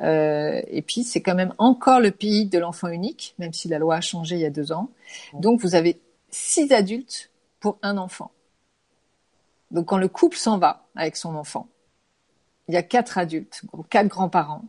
Euh, 0.00 0.62
et 0.68 0.80
puis, 0.82 1.02
c'est 1.02 1.20
quand 1.20 1.34
même 1.34 1.52
encore 1.58 1.98
le 1.98 2.12
pays 2.12 2.46
de 2.46 2.58
l'enfant 2.60 2.88
unique, 2.88 3.34
même 3.40 3.52
si 3.52 3.66
la 3.66 3.78
loi 3.80 3.96
a 3.96 4.00
changé 4.00 4.36
il 4.36 4.42
y 4.42 4.46
a 4.46 4.50
deux 4.50 4.70
ans. 4.70 4.90
Donc, 5.34 5.60
vous 5.60 5.74
avez 5.74 6.00
six 6.30 6.72
adultes 6.72 7.30
pour 7.58 7.78
un 7.82 7.98
enfant. 7.98 8.30
Donc, 9.72 9.86
quand 9.86 9.98
le 9.98 10.06
couple 10.06 10.36
s'en 10.36 10.58
va 10.58 10.86
avec 10.94 11.16
son 11.16 11.34
enfant, 11.34 11.66
il 12.68 12.74
y 12.74 12.78
a 12.78 12.84
quatre 12.84 13.18
adultes, 13.18 13.62
quatre 13.90 14.06
grands-parents 14.06 14.64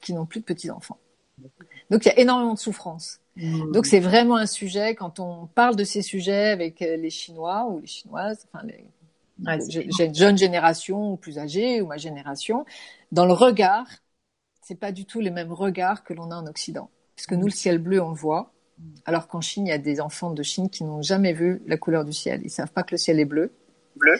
qui 0.00 0.12
n'ont 0.12 0.26
plus 0.26 0.40
de 0.40 0.44
petits-enfants. 0.44 0.98
Donc, 1.90 2.04
il 2.04 2.08
y 2.08 2.12
a 2.12 2.18
énormément 2.20 2.54
de 2.54 2.58
souffrance. 2.58 3.20
Mmh. 3.38 3.72
Donc 3.72 3.86
c'est 3.86 4.00
vraiment 4.00 4.36
un 4.36 4.46
sujet 4.46 4.94
quand 4.94 5.20
on 5.20 5.46
parle 5.46 5.76
de 5.76 5.84
ces 5.84 6.02
sujets 6.02 6.48
avec 6.48 6.82
euh, 6.82 6.96
les 6.96 7.10
Chinois 7.10 7.66
ou 7.70 7.80
les 7.80 7.86
Chinoises, 7.86 8.46
enfin 8.52 8.66
les 8.66 8.84
j'ai 9.68 10.04
une 10.04 10.14
jeune 10.14 10.36
génération 10.36 11.12
ou 11.12 11.16
plus 11.16 11.38
âgée 11.38 11.80
ou 11.80 11.86
ma 11.86 11.96
génération, 11.96 12.64
dans 13.12 13.26
le 13.26 13.32
regard, 13.32 13.86
c'est 14.62 14.74
pas 14.74 14.92
du 14.92 15.04
tout 15.04 15.20
le 15.20 15.30
même 15.30 15.52
regard 15.52 16.04
que 16.04 16.12
l'on 16.12 16.30
a 16.30 16.36
en 16.36 16.46
Occident. 16.46 16.90
Parce 17.16 17.26
que 17.26 17.34
nous, 17.34 17.46
le 17.46 17.52
ciel 17.52 17.78
bleu, 17.78 18.02
on 18.02 18.10
le 18.10 18.16
voit, 18.16 18.52
alors 19.04 19.28
qu'en 19.28 19.40
Chine, 19.40 19.66
il 19.66 19.70
y 19.70 19.72
a 19.72 19.78
des 19.78 20.00
enfants 20.00 20.32
de 20.32 20.42
Chine 20.42 20.70
qui 20.70 20.84
n'ont 20.84 21.02
jamais 21.02 21.32
vu 21.32 21.62
la 21.66 21.76
couleur 21.76 22.04
du 22.04 22.12
ciel. 22.12 22.40
Ils 22.44 22.50
savent 22.50 22.70
pas 22.70 22.82
que 22.82 22.92
le 22.92 22.98
ciel 22.98 23.18
est 23.18 23.24
bleu. 23.24 23.52
Bleu. 23.96 24.16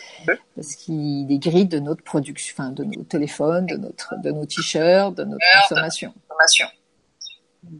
Parce 0.56 0.74
qu'il 0.74 1.30
est 1.30 1.38
gris 1.38 1.66
de 1.66 1.78
notre 1.78 2.02
production, 2.02 2.54
enfin, 2.56 2.72
de 2.72 2.82
nos 2.82 3.04
téléphones, 3.04 3.66
de 3.66 3.76
notre, 3.76 4.20
de 4.20 4.30
nos 4.32 4.44
t-shirts, 4.44 5.14
de 5.16 5.24
notre 5.24 5.44
consommation. 5.68 6.12
Mm. 7.62 7.78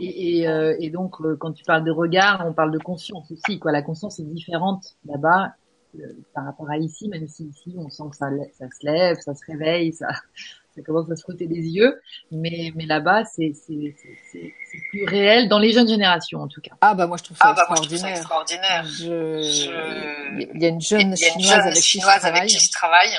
Et, 0.00 0.48
euh, 0.48 0.76
et, 0.78 0.90
donc, 0.90 1.20
euh, 1.20 1.36
quand 1.36 1.52
tu 1.52 1.64
parles 1.64 1.84
de 1.84 1.90
regard, 1.90 2.44
on 2.46 2.52
parle 2.52 2.72
de 2.72 2.78
conscience 2.78 3.30
aussi. 3.30 3.58
Quoi. 3.58 3.72
La 3.72 3.82
conscience 3.82 4.18
est 4.18 4.24
différente 4.24 4.96
là-bas 5.06 5.52
euh, 5.96 6.06
par 6.34 6.44
rapport 6.44 6.70
à 6.70 6.78
ici, 6.78 7.08
même 7.08 7.26
si 7.28 7.44
ici, 7.44 7.74
on 7.76 7.88
sent 7.90 8.04
que 8.10 8.16
ça, 8.16 8.28
ça 8.58 8.66
se 8.68 8.86
lève, 8.86 9.18
ça 9.20 9.34
se 9.34 9.44
réveille, 9.46 9.92
ça, 9.92 10.08
ça 10.74 10.82
commence 10.82 11.10
à 11.10 11.16
se 11.16 11.22
frotter 11.22 11.46
les 11.46 11.62
yeux. 11.68 12.00
Mais, 12.30 12.72
mais 12.74 12.86
là-bas, 12.86 13.24
c'est, 13.24 13.52
c'est, 13.54 13.94
c'est, 14.32 14.54
plus 14.90 15.04
réel 15.04 15.48
dans 15.48 15.58
les 15.58 15.72
jeunes 15.72 15.88
générations, 15.88 16.40
en 16.40 16.48
tout 16.48 16.60
cas. 16.60 16.72
Ah 16.80 16.94
bah 16.94 17.06
moi, 17.06 17.16
je 17.16 17.24
trouve 17.24 17.36
ça, 17.36 17.48
ah, 17.48 17.54
bah, 17.54 17.66
extraordinaire. 17.70 18.16
extraordinaire. 18.16 18.84
Je... 18.84 20.50
Il 20.54 20.62
y 20.62 20.66
a 20.66 20.68
une 20.68 20.80
jeune 20.80 21.16
chinoise, 21.16 21.66
avec, 21.66 21.82
qui 21.82 22.00
avec 22.02 22.46
qui 22.46 22.58
je 22.58 22.72
travaille 22.72 23.18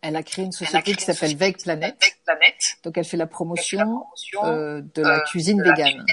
elle 0.00 0.16
a 0.16 0.22
créé 0.22 0.44
une 0.44 0.52
société 0.52 0.94
qui 0.94 1.04
s'appelle 1.04 1.36
Veg 1.36 1.56
Planet. 1.62 1.96
Donc 2.84 2.96
elle 2.98 3.04
fait 3.04 3.16
la 3.16 3.26
promotion, 3.26 4.04
euh, 4.44 4.82
de 4.94 5.02
la 5.02 5.18
euh, 5.18 5.24
cuisine 5.24 5.62
végane. 5.62 6.04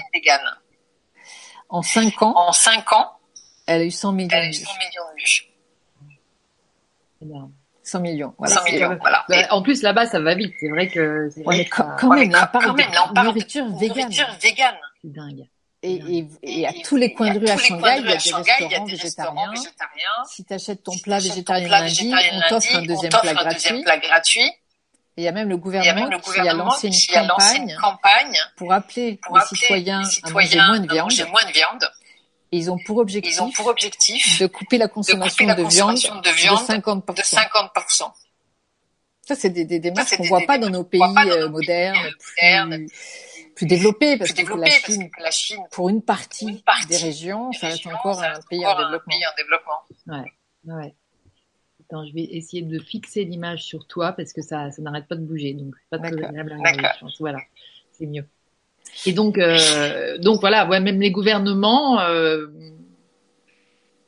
En 1.68 1.82
cinq 1.82 2.22
ans. 2.22 2.32
En 2.36 2.52
cinq 2.52 2.92
ans. 2.92 3.12
Elle 3.66 3.82
a 3.82 3.84
eu 3.84 3.90
100 3.90 4.12
millions 4.12 4.28
de 4.28 4.56
vues. 4.56 4.64
100 7.82 8.00
millions. 8.00 8.34
Voilà. 8.38 8.54
100 8.54 8.64
millions, 8.64 8.98
voilà. 9.00 9.24
Bah, 9.28 9.36
en 9.50 9.62
plus, 9.62 9.82
là-bas, 9.82 10.06
ça 10.06 10.20
va 10.20 10.34
vite. 10.34 10.54
C'est 10.58 10.68
vrai 10.68 10.88
que. 10.88 11.28
Ouais, 11.44 11.58
mais 11.58 11.64
quand, 11.64 11.96
quand, 11.98 12.14
même, 12.14 12.30
là, 12.30 12.48
on 12.48 12.52
parle 12.52 12.76
de 12.76 13.24
nourriture 13.24 13.66
végane. 13.76 14.10
végane. 14.40 14.76
C'est 15.02 15.12
dingue. 15.12 15.48
Et, 15.86 16.02
et, 16.18 16.26
et, 16.42 16.66
à 16.66 16.72
tous 16.84 16.96
les 16.96 17.12
coins 17.12 17.32
de 17.32 17.38
rue 17.38 17.48
à 17.48 17.56
Shanghai, 17.56 18.00
il 18.00 18.70
y 18.70 18.74
a 18.74 18.80
des 18.80 18.94
restaurants 18.96 19.50
végétariens. 19.50 20.24
Si 20.28 20.44
tu 20.44 20.52
achètes 20.52 20.82
ton 20.82 20.98
plat 20.98 21.20
végétarien 21.20 21.68
lundi, 21.68 22.12
on 22.32 22.40
t'offre 22.48 22.74
un 22.74 22.82
deuxième 22.82 23.12
plat 23.12 23.34
gratuit. 23.34 24.50
Et 25.18 25.22
il 25.22 25.24
y 25.24 25.28
a 25.28 25.32
même 25.32 25.48
le 25.48 25.56
gouvernement, 25.56 26.10
qui 26.20 26.40
a 26.40 26.52
lancé 26.52 26.88
une, 26.88 27.76
campagne, 27.76 28.36
pour 28.56 28.72
appeler 28.72 29.20
les 29.32 29.40
citoyens, 29.48 30.02
à 30.24 30.30
manger 30.30 30.58
moins 30.58 30.80
de 30.80 30.88
viande. 30.88 31.90
Et 32.52 32.58
ils 32.58 32.70
ont 32.70 32.78
pour 32.84 32.98
objectif, 32.98 34.40
de 34.40 34.46
couper 34.46 34.78
la 34.78 34.88
consommation, 34.88 35.46
de, 35.46 35.62
viande 35.62 35.94
de, 35.94 36.30
50%. 36.30 38.10
Ça, 39.22 39.34
c'est 39.34 39.50
des, 39.50 39.64
des 39.64 39.78
démarches 39.78 40.16
qu'on 40.16 40.24
voit 40.24 40.46
pas 40.46 40.58
dans 40.58 40.70
nos 40.70 40.84
pays 40.84 41.00
modernes, 41.48 42.12
plus 42.18 42.88
développé 43.64 44.18
parce, 44.18 44.32
que, 44.32 44.54
la 44.54 44.66
Chine, 44.66 45.08
la 45.18 45.30
Chine, 45.30 45.62
pour 45.70 45.88
une 45.88 46.02
partie, 46.02 46.62
des 46.88 46.96
régions, 46.96 47.50
ça 47.52 47.68
reste 47.68 47.86
encore 47.86 48.22
un 48.22 48.40
pays 48.48 48.66
en 48.66 48.76
développement. 48.76 49.80
Ouais, 50.06 50.74
ouais. 50.74 50.94
Attends, 51.88 52.04
je 52.04 52.12
vais 52.12 52.24
essayer 52.24 52.62
de 52.62 52.78
fixer 52.80 53.24
l'image 53.24 53.62
sur 53.62 53.86
toi 53.86 54.12
parce 54.12 54.32
que 54.32 54.42
ça, 54.42 54.70
ça 54.72 54.82
n'arrête 54.82 55.06
pas 55.06 55.14
de 55.14 55.24
bouger, 55.24 55.54
donc 55.54 55.74
c'est 55.80 55.88
pas 55.88 55.98
très 55.98 56.24
agréable 56.24 56.52
à 56.52 56.56
regarder. 56.56 56.88
Voilà, 57.20 57.38
c'est 57.92 58.06
mieux. 58.06 58.26
Et 59.06 59.12
donc, 59.12 59.38
euh, 59.38 60.18
donc 60.18 60.40
voilà, 60.40 60.68
ouais, 60.68 60.80
même 60.80 61.00
les 61.00 61.10
gouvernements, 61.10 62.00
euh, 62.00 62.48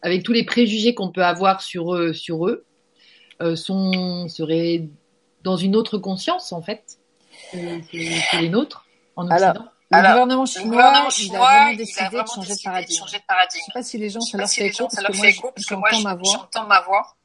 avec 0.02 0.24
tous 0.24 0.32
les 0.32 0.44
préjugés 0.44 0.94
qu'on 0.94 1.11
peut 1.11 1.24
avoir 1.24 1.62
sur 1.62 1.94
eux, 1.94 2.12
sur 2.12 2.46
eux, 2.48 2.64
euh, 3.40 3.54
sont 3.54 4.28
seraient 4.28 4.88
dans 5.44 5.56
une 5.56 5.76
autre 5.76 5.98
conscience 5.98 6.52
en 6.52 6.61
fait 6.61 6.98
que, 7.52 7.56
que 7.90 8.40
les 8.40 8.48
nôtres 8.48 8.88
en 9.18 9.31
Occident. 9.31 9.64
Alors, 9.90 10.12
le 10.12 10.12
gouvernement 10.14 10.46
chinois, 10.46 10.72
il 10.72 10.81
a 10.81 11.40
vraiment 11.40 11.74
décidé, 11.76 12.09
de, 12.11 12.26
changer 12.26 12.54
de 12.54 12.62
paradigme. 12.62 12.94
Je 12.98 13.02
ne 13.02 13.09
sais 13.09 13.72
pas 13.72 13.83
si 13.83 13.98
les 13.98 14.11
gens, 14.11 14.20
ça 14.20 14.37
leur 14.37 15.14
fait 15.14 15.31
écho, 15.31 15.50
parce 15.54 15.66
que 15.66 15.74
moi, 15.74 15.88
j'entends 15.90 16.02
ma 16.02 16.14
voix. 16.14 16.33
J'entends 16.33 16.66
ma 16.66 16.81
voix. 16.83 17.16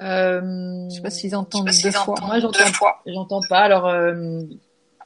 Euh, 0.00 0.88
je 0.90 0.96
sais 0.96 1.02
pas 1.02 1.10
s'ils 1.10 1.36
entendent 1.36 1.70
deux 1.70 1.90
fois. 1.92 2.16
Moi, 2.22 2.40
j'entends, 2.40 2.58
j'entends 3.06 3.40
pas. 3.48 3.60
Alors, 3.60 3.86
euh, 3.86 4.42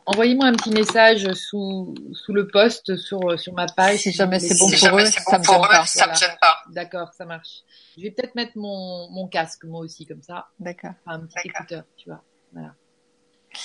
envoyez-moi 0.06 0.46
un 0.46 0.54
petit 0.54 0.70
message 0.70 1.30
sous, 1.34 1.94
sous 2.12 2.32
le 2.32 2.48
post 2.48 2.96
sur, 2.96 3.38
sur 3.38 3.52
ma 3.52 3.66
page. 3.66 3.98
Si 3.98 4.12
jamais 4.12 4.38
c'est 4.38 4.58
bon 4.58 4.70
pour 4.70 4.98
eux, 4.98 5.04
ça 5.04 5.38
me 5.38 5.44
gêne 5.44 5.60
pas. 5.60 5.84
Ça 5.84 6.06
me 6.06 6.14
gêne 6.14 6.36
pas. 6.40 6.56
D'accord, 6.70 7.12
ça 7.12 7.26
marche. 7.26 7.62
Je 7.98 8.04
vais 8.04 8.10
peut-être 8.10 8.34
mettre 8.36 8.52
mon, 8.56 9.10
mon 9.10 9.28
casque, 9.28 9.64
moi 9.64 9.80
aussi, 9.80 10.06
comme 10.06 10.22
ça. 10.22 10.46
D'accord. 10.58 10.92
un 11.06 11.20
petit 11.20 11.48
écouteur, 11.48 11.82
tu 11.98 12.08
vois. 12.08 12.22
Voilà. 12.54 12.72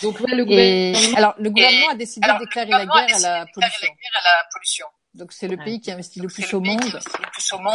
Donc, 0.01 0.19
ouais, 0.19 0.35
le 0.35 0.45
gouvernement, 0.45 1.17
alors, 1.17 1.35
le 1.37 1.49
gouvernement 1.49 1.89
a 1.91 1.95
décidé 1.95 2.27
de 2.27 2.39
déclarer 2.39 2.69
la 2.69 2.85
guerre 2.85 3.15
à 3.15 3.19
la 3.19 3.45
pollution. 4.53 4.85
Donc 5.13 5.33
c'est 5.33 5.49
le 5.49 5.57
pays 5.57 5.81
qui 5.81 5.91
investit 5.91 6.21
le 6.21 6.29
plus, 6.29 6.53
au, 6.53 6.61
monde 6.61 6.79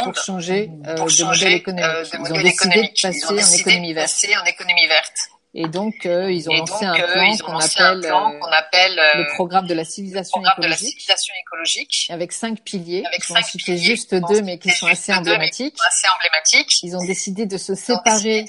pour 0.03 0.15
changer, 0.15 0.71
euh, 0.87 0.95
de 0.95 1.23
modèle 1.23 1.53
économique. 1.53 1.85
Euh, 1.85 3.11
ils 3.13 3.25
ont 3.27 3.35
décidé 3.35 3.79
de 3.79 3.93
passer 3.93 4.35
en 4.35 4.43
économie 4.45 4.87
verte. 4.87 5.29
Et 5.53 5.67
donc, 5.67 6.05
euh, 6.05 6.31
ils 6.31 6.49
ont 6.49 6.53
lancé 6.53 6.85
un 6.85 6.93
plan 7.99 8.39
qu'on 8.39 8.51
appelle, 8.51 8.95
le 8.95 9.33
programme 9.35 9.67
de 9.67 9.73
la 9.73 9.85
civilisation 9.85 10.41
écologique, 10.41 12.07
avec 12.09 12.31
cinq 12.31 12.61
piliers. 12.61 13.03
Avec 13.05 13.23
je 13.23 13.33
vais 13.33 13.39
en 13.39 13.43
citer 13.43 13.77
juste 13.77 14.15
deux, 14.15 14.41
mais 14.41 14.57
qui 14.57 14.71
sont 14.71 14.87
assez 14.87 15.13
emblématiques. 15.13 15.77
Ils 16.83 16.95
ont 16.95 17.05
décidé 17.05 17.45
de 17.45 17.57
se 17.57 17.75
séparer, 17.75 18.45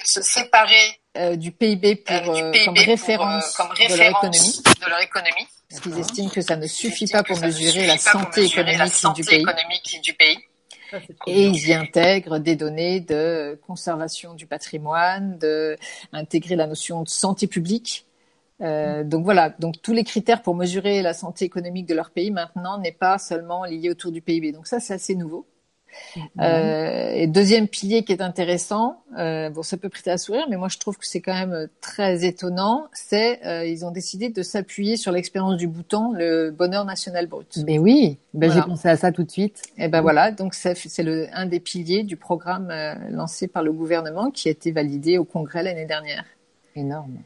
du 1.37 1.53
PIB 1.53 1.97
pour, 1.97 2.35
comme 2.65 2.75
référence, 2.77 3.59
de 3.89 4.89
leur 4.89 5.01
économie 5.01 5.49
parce 5.69 5.83
qu'ils 5.83 5.99
estiment 5.99 6.31
que 6.31 6.41
ça 6.41 6.57
ne 6.57 6.67
suffit 6.67 7.07
pas 7.07 7.23
pour 7.23 7.39
mesurer 7.41 7.87
la 7.87 7.99
santé 7.99 8.45
économique 8.45 10.01
du 10.03 10.15
pays. 10.15 10.39
Et 11.27 11.45
ils 11.45 11.69
y 11.69 11.75
intègrent 11.75 12.39
des 12.39 12.57
données 12.57 13.01
de 13.01 13.61
conservation 13.67 14.33
du 14.33 14.47
patrimoine, 14.47 15.37
de 15.39 15.77
intégrer 16.15 16.57
la 16.57 16.67
notion 16.67 17.03
de 17.03 17.09
santé 17.09 17.47
publique. 17.47 18.07
Euh, 18.63 19.05
donc 19.05 19.25
voilà, 19.25 19.51
donc 19.51 19.81
tous 19.83 19.93
les 19.93 20.03
critères 20.03 20.41
pour 20.41 20.55
mesurer 20.55 21.03
la 21.03 21.13
santé 21.13 21.45
économique 21.45 21.87
de 21.87 21.95
leur 21.95 22.11
pays 22.11 22.31
maintenant 22.31 22.79
n'est 22.79 22.91
pas 22.91 23.19
seulement 23.19 23.65
lié 23.65 23.91
autour 23.91 24.11
du 24.11 24.23
PIB. 24.23 24.53
Donc 24.53 24.67
ça, 24.67 24.81
c'est 24.81 24.95
assez 24.95 25.15
nouveau. 25.15 25.47
Euh, 26.41 27.13
et 27.15 27.27
deuxième 27.27 27.69
pilier 27.69 28.05
qui 28.05 28.13
est 28.13 28.23
intéressant, 28.23 29.03
euh, 29.19 29.51
bon, 29.51 29.63
ça 29.63 29.77
peut 29.77 29.89
prêter 29.89 30.11
à 30.11 30.19
sourire, 30.19 30.47
mais 30.49 30.57
moi 30.57 30.69
je 30.69 30.79
trouve 30.79 30.97
que 30.97 31.07
c'est 31.07 31.21
quand 31.21 31.35
même 31.35 31.69
très 31.81 32.25
étonnant, 32.25 32.87
c'est 32.93 33.45
euh, 33.47 33.67
ils 33.67 33.85
ont 33.85 33.91
décidé 33.91 34.29
de 34.29 34.43
s'appuyer 34.43 34.97
sur 34.97 35.13
l'expérience 35.13 35.57
du 35.57 35.67
bouton, 35.67 36.13
le 36.13 36.51
bonheur 36.51 36.85
national 36.85 37.27
brut. 37.27 37.59
Mais 37.67 37.79
oui, 37.79 38.19
ben, 38.35 38.51
j'ai 38.51 38.63
pensé 38.63 38.89
à 38.89 38.97
ça 38.97 39.13
tout 39.13 39.25
de 39.25 39.31
suite. 39.31 39.63
Et 39.77 39.89
ben 39.89 40.01
voilà, 40.01 40.31
donc 40.31 40.55
c'est 40.55 41.03
le 41.03 41.27
un 41.33 41.47
des 41.47 41.61
piliers 41.61 42.03
du 42.03 42.17
programme 42.17 42.71
euh, 42.71 42.95
lancé 43.11 43.49
par 43.49 43.63
le 43.63 43.73
gouvernement 43.73 44.31
qui 44.31 44.49
a 44.49 44.51
été 44.51 44.73
validé 44.73 45.19
au 45.19 45.25
Congrès 45.25 45.63
l'année 45.63 45.87
dernière. 45.87 46.25
Énorme. 46.75 47.19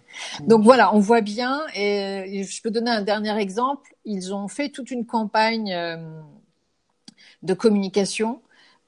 Donc 0.47 0.63
voilà, 0.63 0.95
on 0.95 0.99
voit 0.99 1.21
bien. 1.21 1.61
Et 1.75 2.43
je 2.43 2.63
peux 2.63 2.71
donner 2.71 2.91
un 2.91 3.03
dernier 3.03 3.37
exemple. 3.39 3.95
Ils 4.07 4.33
ont 4.33 4.49
fait 4.49 4.71
toute 4.71 4.91
une 4.91 5.05
campagne 5.05 5.77
de 7.43 7.55
communication 7.55 8.41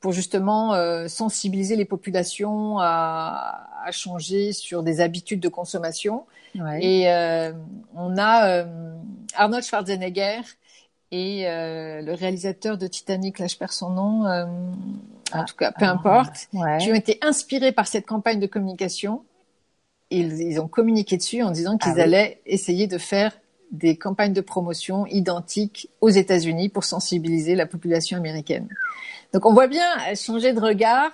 pour 0.04 0.12
justement 0.12 0.74
euh, 0.74 1.08
sensibiliser 1.08 1.76
les 1.76 1.86
populations 1.86 2.78
à, 2.78 3.70
à, 3.86 3.90
changer 3.90 4.52
sur 4.52 4.82
des 4.82 5.00
habitudes 5.00 5.40
de 5.40 5.48
consommation. 5.48 6.26
Ouais. 6.60 6.84
Et 6.84 7.10
euh, 7.10 7.54
on 7.96 8.18
a 8.18 8.50
euh, 8.50 8.94
Arnold 9.34 9.64
Schwarzenegger 9.64 10.42
et 11.10 11.48
euh, 11.48 12.02
le 12.02 12.12
réalisateur 12.12 12.76
de 12.76 12.86
Titanic, 12.86 13.38
là 13.38 13.46
je 13.46 13.56
perds 13.56 13.72
son 13.72 13.88
nom, 13.88 14.26
euh, 14.26 14.44
en 14.44 15.40
ah, 15.40 15.44
tout 15.44 15.56
cas 15.56 15.72
peu 15.72 15.86
ah, 15.86 15.92
importe, 15.92 16.48
ouais. 16.52 16.76
qui 16.82 16.92
ont 16.92 16.94
été 16.94 17.16
inspirés 17.22 17.72
par 17.72 17.86
cette 17.86 18.04
campagne 18.04 18.40
de 18.40 18.46
communication. 18.46 19.22
Ils, 20.10 20.38
ils 20.38 20.60
ont 20.60 20.68
communiqué 20.68 21.16
dessus 21.16 21.42
en 21.42 21.50
disant 21.50 21.78
qu'ils 21.78 21.98
ah, 21.98 22.02
allaient 22.02 22.40
oui. 22.44 22.52
essayer 22.52 22.88
de 22.88 22.98
faire 22.98 23.32
des 23.70 23.96
campagnes 23.96 24.34
de 24.34 24.42
promotion 24.42 25.06
identiques 25.06 25.88
aux 26.02 26.10
États-Unis 26.10 26.68
pour 26.68 26.84
sensibiliser 26.84 27.54
la 27.54 27.64
population 27.64 28.18
américaine. 28.18 28.68
Donc 29.34 29.44
on 29.46 29.52
voit 29.52 29.66
bien 29.66 29.84
euh, 30.08 30.14
changer 30.14 30.52
de 30.52 30.60
regard. 30.60 31.10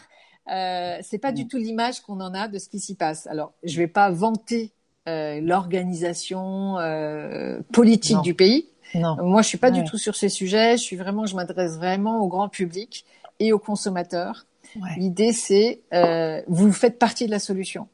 Euh, 0.52 0.98
c'est 1.02 1.18
pas 1.18 1.32
du 1.32 1.44
mm. 1.44 1.48
tout 1.48 1.56
l'image 1.56 2.00
qu'on 2.00 2.20
en 2.20 2.34
a 2.34 2.48
de 2.48 2.58
ce 2.58 2.68
qui 2.68 2.78
s'y 2.78 2.94
passe. 2.94 3.26
Alors 3.26 3.52
je 3.64 3.76
vais 3.78 3.88
pas 3.88 4.10
vanter 4.10 4.72
euh, 5.08 5.40
l'organisation 5.40 6.78
euh, 6.78 7.60
politique 7.72 8.16
non. 8.16 8.22
du 8.22 8.34
pays. 8.34 8.68
Non. 8.94 9.16
Moi 9.22 9.40
je 9.40 9.48
suis 9.48 9.58
pas 9.58 9.70
ouais. 9.70 9.82
du 9.82 9.84
tout 9.88 9.96
sur 9.96 10.14
ces 10.14 10.28
sujets. 10.28 10.76
Je 10.76 10.82
suis 10.82 10.96
vraiment, 10.96 11.24
je 11.24 11.34
m'adresse 11.34 11.76
vraiment 11.76 12.20
au 12.20 12.28
grand 12.28 12.50
public 12.50 13.06
et 13.38 13.52
aux 13.54 13.58
consommateurs. 13.58 14.44
Ouais. 14.76 14.90
L'idée 14.98 15.32
c'est 15.32 15.80
euh, 15.94 16.42
vous 16.46 16.72
faites 16.72 16.98
partie 16.98 17.24
de 17.26 17.30
la 17.30 17.38
solution. 17.38 17.88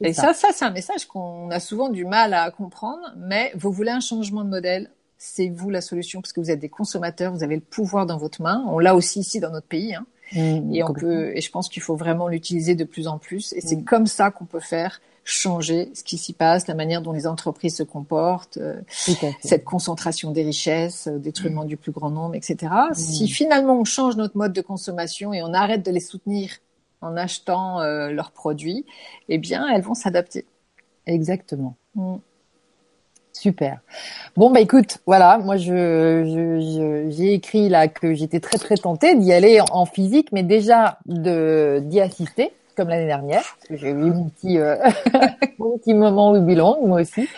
Et 0.00 0.12
ça, 0.12 0.28
ça, 0.28 0.34
ça 0.34 0.48
c'est 0.52 0.64
un 0.64 0.70
message 0.70 1.06
qu'on 1.06 1.50
a 1.50 1.60
souvent 1.60 1.88
du 1.88 2.04
mal 2.04 2.34
à 2.34 2.50
comprendre, 2.50 3.12
mais 3.16 3.52
vous 3.54 3.70
voulez 3.70 3.90
un 3.90 4.00
changement 4.00 4.44
de 4.44 4.48
modèle, 4.48 4.90
c'est 5.18 5.48
vous 5.48 5.68
la 5.68 5.80
solution 5.80 6.20
parce 6.20 6.32
que 6.32 6.40
vous 6.40 6.50
êtes 6.50 6.60
des 6.60 6.68
consommateurs, 6.68 7.32
vous 7.32 7.42
avez 7.42 7.56
le 7.56 7.60
pouvoir 7.60 8.06
dans 8.06 8.16
votre 8.16 8.40
main. 8.40 8.64
On 8.68 8.78
l'a 8.78 8.94
aussi 8.94 9.20
ici 9.20 9.40
dans 9.40 9.50
notre 9.50 9.66
pays, 9.66 9.94
hein. 9.94 10.06
mmh, 10.32 10.74
et 10.74 10.84
on 10.84 10.92
peut. 10.92 11.36
Et 11.36 11.40
je 11.40 11.50
pense 11.50 11.68
qu'il 11.68 11.82
faut 11.82 11.96
vraiment 11.96 12.28
l'utiliser 12.28 12.76
de 12.76 12.84
plus 12.84 13.08
en 13.08 13.18
plus. 13.18 13.52
Et 13.52 13.58
mmh. 13.58 13.60
c'est 13.64 13.82
comme 13.82 14.06
ça 14.06 14.30
qu'on 14.30 14.44
peut 14.44 14.60
faire 14.60 15.00
changer 15.24 15.90
ce 15.92 16.02
qui 16.04 16.16
s'y 16.16 16.32
passe, 16.32 16.68
la 16.68 16.74
manière 16.74 17.02
dont 17.02 17.12
les 17.12 17.26
entreprises 17.26 17.76
se 17.76 17.82
comportent, 17.82 18.56
euh, 18.56 18.80
cette 19.42 19.64
concentration 19.64 20.30
des 20.30 20.42
richesses, 20.42 21.06
euh, 21.06 21.18
détruitement 21.18 21.64
mmh. 21.64 21.68
du 21.68 21.76
plus 21.76 21.92
grand 21.92 22.10
nombre, 22.10 22.34
etc. 22.34 22.72
Si 22.94 23.28
finalement 23.28 23.78
on 23.78 23.84
change 23.84 24.16
notre 24.16 24.38
mode 24.38 24.54
de 24.54 24.62
consommation 24.62 25.34
et 25.34 25.42
on 25.42 25.52
arrête 25.52 25.84
de 25.84 25.90
les 25.90 26.00
soutenir 26.00 26.52
en 27.02 27.16
achetant 27.16 27.80
euh, 27.80 28.10
leurs 28.10 28.30
produits, 28.30 28.86
eh 29.28 29.36
bien 29.36 29.68
elles 29.68 29.82
vont 29.82 29.94
s'adapter. 29.94 30.46
Exactement. 31.06 31.76
Super. 33.38 33.78
Bon 34.36 34.50
bah 34.50 34.58
écoute, 34.58 34.98
voilà, 35.06 35.38
moi 35.38 35.56
je, 35.56 37.06
j'ai 37.08 37.34
écrit 37.34 37.68
là 37.68 37.86
que 37.86 38.12
j'étais 38.12 38.40
très 38.40 38.58
très 38.58 38.76
tentée 38.76 39.14
d'y 39.14 39.32
aller 39.32 39.60
en, 39.70 39.86
physique, 39.86 40.30
mais 40.32 40.42
déjà 40.42 40.98
de 41.06 41.80
d'y 41.84 42.00
assister 42.00 42.50
comme 42.76 42.88
l'année 42.88 43.06
dernière. 43.06 43.44
J'ai 43.70 43.90
eu 43.90 43.94
mon 43.94 44.28
petit 44.28 44.58
euh, 44.58 44.76
mon 45.60 45.78
petit 45.78 45.94
moment 45.94 46.32
où 46.32 46.40
bilan 46.40 46.78
moi 46.84 47.02
aussi. 47.02 47.28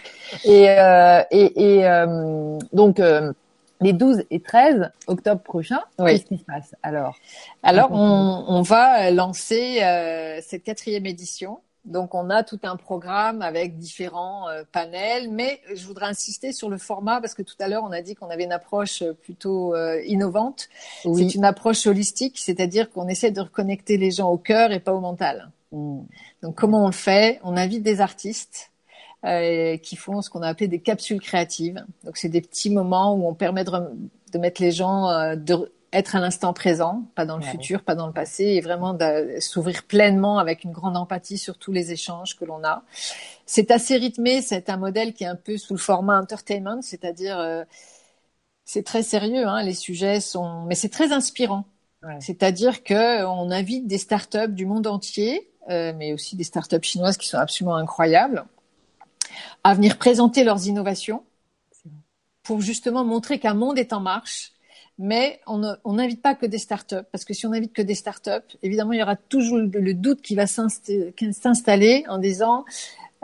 Et 0.46 0.70
euh, 0.70 1.22
et, 1.30 1.76
et 1.76 1.86
euh, 1.86 2.58
donc 2.72 2.98
euh, 2.98 3.34
les 3.82 3.92
12 3.92 4.24
et 4.30 4.40
13 4.40 4.92
octobre 5.06 5.42
prochain, 5.42 5.80
oui. 5.98 6.12
qu'est-ce 6.12 6.24
qui 6.24 6.38
se 6.38 6.44
passe 6.44 6.74
alors? 6.82 7.14
Alors 7.62 7.90
on, 7.92 8.44
on 8.48 8.62
va 8.62 9.10
lancer 9.10 9.82
euh, 9.82 10.40
cette 10.42 10.62
quatrième 10.62 11.04
édition 11.04 11.58
donc 11.84 12.14
on 12.14 12.28
a 12.30 12.42
tout 12.42 12.60
un 12.62 12.76
programme 12.76 13.42
avec 13.42 13.78
différents 13.78 14.48
euh, 14.48 14.62
panels, 14.70 15.30
mais 15.30 15.60
je 15.74 15.86
voudrais 15.86 16.06
insister 16.06 16.52
sur 16.52 16.68
le 16.68 16.78
format 16.78 17.20
parce 17.20 17.34
que 17.34 17.42
tout 17.42 17.54
à 17.58 17.68
l'heure 17.68 17.84
on 17.84 17.92
a 17.92 18.02
dit 18.02 18.14
qu'on 18.14 18.28
avait 18.28 18.44
une 18.44 18.52
approche 18.52 19.02
euh, 19.02 19.14
plutôt 19.14 19.74
euh, 19.74 20.02
innovante. 20.04 20.68
Oui. 21.04 21.22
C'est 21.22 21.34
une 21.34 21.44
approche 21.44 21.86
holistique, 21.86 22.38
c'est-à-dire 22.38 22.90
qu'on 22.90 23.08
essaie 23.08 23.30
de 23.30 23.40
reconnecter 23.40 23.96
les 23.96 24.10
gens 24.10 24.30
au 24.30 24.38
cœur 24.38 24.72
et 24.72 24.80
pas 24.80 24.92
au 24.92 25.00
mental. 25.00 25.50
Mm. 25.72 26.00
Donc 26.42 26.54
comment 26.54 26.84
on 26.84 26.86
le 26.86 26.92
fait? 26.92 27.40
On 27.44 27.56
invite 27.56 27.82
des 27.82 28.00
artistes 28.00 28.70
euh, 29.24 29.76
qui 29.76 29.96
font 29.96 30.22
ce 30.22 30.30
qu'on 30.30 30.40
a 30.40 30.48
appelé 30.48 30.66
des 30.66 30.80
capsules 30.80 31.20
créatives. 31.20 31.84
Donc 32.04 32.16
c'est 32.16 32.30
des 32.30 32.40
petits 32.40 32.70
moments 32.70 33.14
où 33.14 33.28
on 33.28 33.34
permet 33.34 33.64
de, 33.64 33.70
de 34.32 34.38
mettre 34.38 34.62
les 34.62 34.72
gens 34.72 35.10
euh, 35.10 35.36
de 35.36 35.70
être 35.92 36.14
à 36.14 36.20
l'instant 36.20 36.52
présent, 36.52 37.04
pas 37.14 37.26
dans 37.26 37.36
le 37.36 37.44
ouais. 37.44 37.50
futur, 37.50 37.82
pas 37.82 37.94
dans 37.94 38.06
le 38.06 38.12
passé, 38.12 38.44
et 38.44 38.60
vraiment 38.60 38.96
s'ouvrir 39.40 39.82
pleinement 39.82 40.38
avec 40.38 40.64
une 40.64 40.72
grande 40.72 40.96
empathie 40.96 41.38
sur 41.38 41.58
tous 41.58 41.72
les 41.72 41.92
échanges 41.92 42.36
que 42.36 42.44
l'on 42.44 42.62
a. 42.64 42.84
C'est 43.46 43.70
assez 43.70 43.96
rythmé, 43.96 44.40
c'est 44.40 44.70
un 44.70 44.76
modèle 44.76 45.12
qui 45.12 45.24
est 45.24 45.28
un 45.28 45.36
peu 45.36 45.58
sous 45.58 45.74
le 45.74 45.80
format 45.80 46.20
entertainment, 46.20 46.80
c'est-à-dire 46.82 47.38
euh, 47.38 47.64
c'est 48.64 48.84
très 48.84 49.02
sérieux, 49.02 49.46
hein, 49.46 49.62
les 49.62 49.74
sujets 49.74 50.20
sont, 50.20 50.64
mais 50.66 50.76
c'est 50.76 50.90
très 50.90 51.12
inspirant. 51.12 51.64
Ouais. 52.02 52.18
C'est-à-dire 52.20 52.84
que 52.84 53.24
on 53.24 53.50
invite 53.50 53.86
des 53.86 53.98
startups 53.98 54.52
du 54.52 54.66
monde 54.66 54.86
entier, 54.86 55.50
euh, 55.70 55.92
mais 55.96 56.12
aussi 56.12 56.36
des 56.36 56.44
startups 56.44 56.82
chinoises 56.82 57.16
qui 57.16 57.28
sont 57.28 57.38
absolument 57.38 57.76
incroyables, 57.76 58.44
à 59.64 59.74
venir 59.74 59.98
présenter 59.98 60.44
leurs 60.44 60.66
innovations 60.66 61.24
pour 62.42 62.60
justement 62.60 63.04
montrer 63.04 63.38
qu'un 63.38 63.54
monde 63.54 63.78
est 63.78 63.92
en 63.92 64.00
marche. 64.00 64.52
Mais 65.02 65.40
on 65.46 65.94
n'invite 65.94 66.20
pas 66.20 66.34
que 66.34 66.44
des 66.44 66.58
startups, 66.58 67.06
parce 67.10 67.24
que 67.24 67.32
si 67.32 67.46
on 67.46 67.50
n'invite 67.50 67.72
que 67.72 67.80
des 67.80 67.94
startups, 67.94 68.58
évidemment, 68.62 68.92
il 68.92 68.98
y 68.98 69.02
aura 69.02 69.16
toujours 69.16 69.56
le, 69.56 69.94
doute 69.94 70.20
qui 70.20 70.34
va 70.34 70.46
s'installer 70.46 72.04
en 72.06 72.18
disant, 72.18 72.66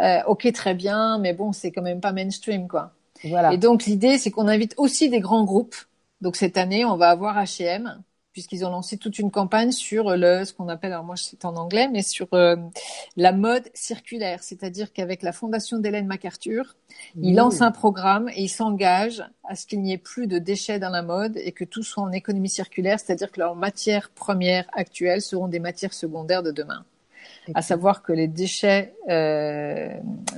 euh, 0.00 0.20
ok, 0.26 0.50
très 0.54 0.72
bien, 0.72 1.18
mais 1.18 1.34
bon, 1.34 1.52
c'est 1.52 1.72
quand 1.72 1.82
même 1.82 2.00
pas 2.00 2.12
mainstream, 2.12 2.66
quoi. 2.66 2.92
Voilà. 3.24 3.52
Et 3.52 3.58
donc 3.58 3.84
l'idée, 3.84 4.16
c'est 4.16 4.30
qu'on 4.30 4.48
invite 4.48 4.72
aussi 4.78 5.10
des 5.10 5.20
grands 5.20 5.44
groupes. 5.44 5.76
Donc 6.22 6.36
cette 6.36 6.56
année, 6.56 6.86
on 6.86 6.96
va 6.96 7.10
avoir 7.10 7.36
H&M, 7.36 8.02
puisqu'ils 8.36 8.66
ont 8.66 8.70
lancé 8.70 8.98
toute 8.98 9.18
une 9.18 9.30
campagne 9.30 9.72
sur 9.72 10.14
le 10.14 10.44
ce 10.44 10.52
qu'on 10.52 10.68
appelle 10.68 10.92
alors 10.92 11.04
moi 11.04 11.16
c'est 11.16 11.46
en 11.46 11.56
anglais 11.56 11.88
mais 11.90 12.02
sur 12.02 12.28
euh, 12.34 12.56
la 13.16 13.32
mode 13.32 13.66
circulaire. 13.72 14.42
C'est-à-dire 14.42 14.92
qu'avec 14.92 15.22
la 15.22 15.32
fondation 15.32 15.78
d'Hélène 15.78 16.06
MacArthur 16.06 16.76
ils 17.18 17.34
lancent 17.34 17.62
un 17.62 17.70
programme 17.70 18.28
et 18.28 18.42
ils 18.42 18.50
s'engagent 18.50 19.24
à 19.48 19.54
ce 19.54 19.64
qu'il 19.64 19.80
n'y 19.80 19.94
ait 19.94 19.96
plus 20.12 20.26
de 20.26 20.38
déchets 20.38 20.78
dans 20.78 20.90
la 20.90 21.00
mode 21.00 21.38
et 21.38 21.52
que 21.52 21.64
tout 21.64 21.82
soit 21.82 22.02
en 22.02 22.12
économie 22.12 22.50
circulaire 22.50 23.00
c'est-à-dire 23.00 23.32
que 23.32 23.40
leurs 23.40 23.56
matières 23.56 24.10
premières 24.10 24.66
actuelles 24.74 25.22
seront 25.22 25.48
des 25.48 25.58
matières 25.58 25.94
secondaires 25.94 26.42
de 26.42 26.50
demain 26.50 26.84
à 27.54 27.62
savoir 27.62 28.02
que 28.02 28.12
les 28.12 28.28
déchets, 28.28 28.94
euh, 29.08 29.88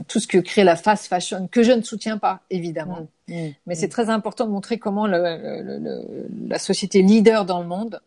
tout 0.08 0.20
ce 0.20 0.26
que 0.26 0.38
crée 0.38 0.64
la 0.64 0.76
fast 0.76 1.06
fashion, 1.06 1.48
que 1.50 1.62
je 1.62 1.72
ne 1.72 1.82
soutiens 1.82 2.18
pas 2.18 2.40
évidemment, 2.50 3.08
mm. 3.28 3.34
Mm. 3.34 3.50
mais 3.66 3.74
c'est 3.74 3.86
mm. 3.86 3.90
très 3.90 4.10
important 4.10 4.46
de 4.46 4.50
montrer 4.50 4.78
comment 4.78 5.06
le, 5.06 5.18
le, 5.18 5.78
le, 5.78 6.28
la 6.48 6.58
société 6.58 7.02
leader 7.02 7.44
dans 7.44 7.60
le 7.60 7.66
monde 7.66 8.00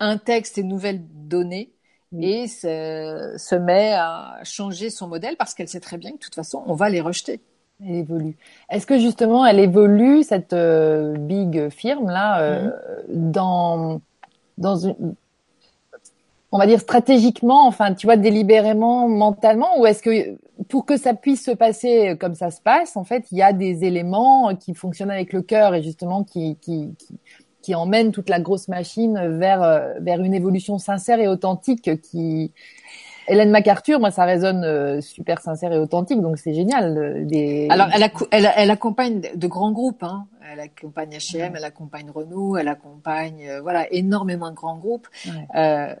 intègre 0.00 0.46
ces 0.46 0.62
nouvelles 0.62 1.02
données 1.14 1.70
et 2.20 2.46
se, 2.46 3.34
se, 3.36 3.54
met 3.54 3.92
à 3.92 4.38
changer 4.42 4.90
son 4.90 5.08
modèle 5.08 5.36
parce 5.36 5.54
qu'elle 5.54 5.68
sait 5.68 5.80
très 5.80 5.98
bien 5.98 6.12
que 6.12 6.16
de 6.16 6.22
toute 6.22 6.34
façon 6.34 6.62
on 6.66 6.74
va 6.74 6.88
les 6.88 7.00
rejeter. 7.00 7.40
Elle 7.84 7.96
évolue. 7.96 8.36
Est-ce 8.70 8.86
que 8.86 8.98
justement 8.98 9.46
elle 9.46 9.60
évolue 9.60 10.22
cette 10.22 10.52
euh, 10.52 11.16
big 11.16 11.68
firme 11.68 12.08
là 12.08 12.40
euh, 12.40 12.70
dans 13.08 14.00
dans 14.56 14.76
une 14.76 15.14
on 16.50 16.58
va 16.58 16.66
dire 16.66 16.80
stratégiquement, 16.80 17.66
enfin, 17.66 17.94
tu 17.94 18.06
vois, 18.06 18.16
délibérément, 18.16 19.08
mentalement, 19.08 19.78
ou 19.78 19.86
est-ce 19.86 20.02
que 20.02 20.38
pour 20.68 20.86
que 20.86 20.96
ça 20.96 21.14
puisse 21.14 21.44
se 21.44 21.50
passer 21.50 22.16
comme 22.18 22.34
ça 22.34 22.50
se 22.50 22.60
passe, 22.60 22.96
en 22.96 23.04
fait, 23.04 23.26
il 23.32 23.38
y 23.38 23.42
a 23.42 23.52
des 23.52 23.84
éléments 23.84 24.54
qui 24.56 24.74
fonctionnent 24.74 25.10
avec 25.10 25.32
le 25.32 25.42
cœur 25.42 25.74
et 25.74 25.82
justement 25.82 26.24
qui, 26.24 26.56
qui, 26.60 26.94
qui, 27.62 27.74
emmènent 27.74 28.12
toute 28.12 28.30
la 28.30 28.40
grosse 28.40 28.68
machine 28.68 29.38
vers 29.38 29.62
euh, 29.62 29.92
vers 30.00 30.22
une 30.22 30.32
évolution 30.32 30.78
sincère 30.78 31.20
et 31.20 31.28
authentique 31.28 32.00
qui 32.00 32.52
Hélène 33.28 33.50
MacArthur, 33.50 34.00
moi, 34.00 34.10
ça 34.10 34.24
résonne 34.24 34.64
euh, 34.64 35.00
super 35.02 35.40
sincère 35.40 35.72
et 35.72 35.78
authentique, 35.78 36.20
donc 36.22 36.38
c'est 36.38 36.54
génial. 36.54 37.26
Des... 37.26 37.68
Alors, 37.70 37.88
elle, 37.94 38.10
elle, 38.30 38.50
elle, 38.56 38.70
accompagne 38.70 39.20
de 39.34 39.46
grands 39.46 39.70
groupes. 39.70 40.02
Hein. 40.02 40.26
Elle 40.50 40.60
accompagne 40.60 41.10
H&M, 41.10 41.52
elle 41.54 41.64
accompagne 41.64 42.10
Renault, 42.10 42.56
elle 42.56 42.68
accompagne 42.68 43.46
euh, 43.48 43.60
voilà 43.60 43.86
énormément 43.92 44.48
de 44.50 44.54
grands 44.54 44.78
groupes. 44.78 45.08
Euh, 45.54 45.94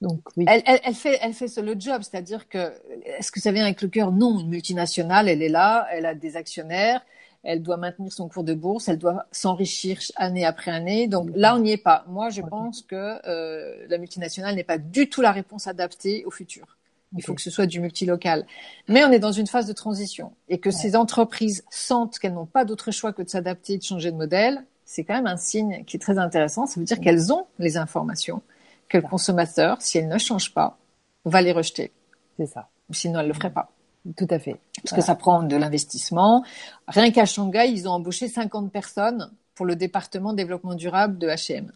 donc, 0.00 0.20
oui. 0.36 0.44
elle, 0.46 0.62
elle, 0.64 0.80
elle, 0.84 0.94
fait, 0.94 1.18
elle 1.20 1.34
fait 1.34 1.54
le 1.60 1.74
job, 1.78 2.02
c'est-à-dire 2.02 2.48
que 2.48 2.72
est-ce 3.04 3.32
que 3.32 3.40
ça 3.40 3.50
vient 3.50 3.64
avec 3.64 3.82
le 3.82 3.88
cœur? 3.88 4.12
Non, 4.12 4.38
une 4.38 4.48
multinationale, 4.48 5.28
elle 5.28 5.42
est 5.42 5.48
là, 5.48 5.88
elle 5.90 6.06
a 6.06 6.14
des 6.14 6.36
actionnaires, 6.36 7.04
elle 7.42 7.62
doit 7.62 7.76
maintenir 7.76 8.12
son 8.12 8.28
cours 8.28 8.44
de 8.44 8.54
bourse, 8.54 8.88
elle 8.88 8.98
doit 8.98 9.26
s'enrichir 9.32 9.98
année 10.14 10.44
après 10.44 10.70
année. 10.70 11.08
Donc 11.08 11.30
là, 11.34 11.56
on 11.56 11.58
n'y 11.58 11.72
est 11.72 11.82
pas. 11.82 12.04
Moi, 12.08 12.30
je 12.30 12.42
pense 12.42 12.82
que 12.82 13.16
euh, 13.26 13.86
la 13.88 13.98
multinationale 13.98 14.54
n'est 14.54 14.64
pas 14.64 14.78
du 14.78 15.08
tout 15.08 15.20
la 15.20 15.32
réponse 15.32 15.66
adaptée 15.66 16.24
au 16.26 16.30
futur. 16.30 16.76
Il 17.16 17.24
faut 17.24 17.34
que 17.34 17.40
ce 17.40 17.50
soit 17.50 17.66
du 17.66 17.80
multilocal. 17.80 18.46
Mais 18.86 19.02
on 19.04 19.10
est 19.10 19.18
dans 19.18 19.32
une 19.32 19.46
phase 19.46 19.66
de 19.66 19.72
transition 19.72 20.32
et 20.48 20.58
que 20.58 20.70
ces 20.70 20.94
entreprises 20.94 21.64
sentent 21.70 22.18
qu'elles 22.18 22.34
n'ont 22.34 22.46
pas 22.46 22.64
d'autre 22.66 22.90
choix 22.90 23.12
que 23.12 23.22
de 23.22 23.28
s'adapter, 23.30 23.78
de 23.78 23.82
changer 23.82 24.12
de 24.12 24.16
modèle. 24.16 24.62
C'est 24.84 25.04
quand 25.04 25.14
même 25.14 25.26
un 25.26 25.38
signe 25.38 25.84
qui 25.86 25.96
est 25.96 26.00
très 26.00 26.18
intéressant. 26.18 26.66
Ça 26.66 26.78
veut 26.78 26.86
dire 26.86 27.00
qu'elles 27.00 27.32
ont 27.32 27.46
les 27.58 27.78
informations 27.78 28.42
que 28.88 28.98
le 28.98 29.02
consommateur, 29.06 29.80
si 29.80 29.98
elle 29.98 30.08
ne 30.08 30.18
change 30.18 30.54
pas, 30.54 30.78
va 31.24 31.42
les 31.42 31.52
rejeter. 31.52 31.92
C'est 32.38 32.46
ça. 32.46 32.68
Sinon, 32.90 33.20
elle 33.20 33.28
le 33.28 33.34
ferait 33.34 33.52
pas. 33.52 33.70
Tout 34.16 34.28
à 34.30 34.38
fait. 34.38 34.56
Parce 34.82 34.94
que 34.94 35.02
ça 35.02 35.14
prend 35.14 35.42
de 35.42 35.56
l'investissement. 35.56 36.44
Rien 36.86 37.10
qu'à 37.10 37.26
Shanghai, 37.26 37.68
ils 37.68 37.88
ont 37.88 37.92
embauché 37.92 38.28
50 38.28 38.72
personnes 38.72 39.30
pour 39.54 39.66
le 39.66 39.76
département 39.76 40.32
développement 40.32 40.74
durable 40.74 41.18
de 41.18 41.28
H&M. 41.28 41.70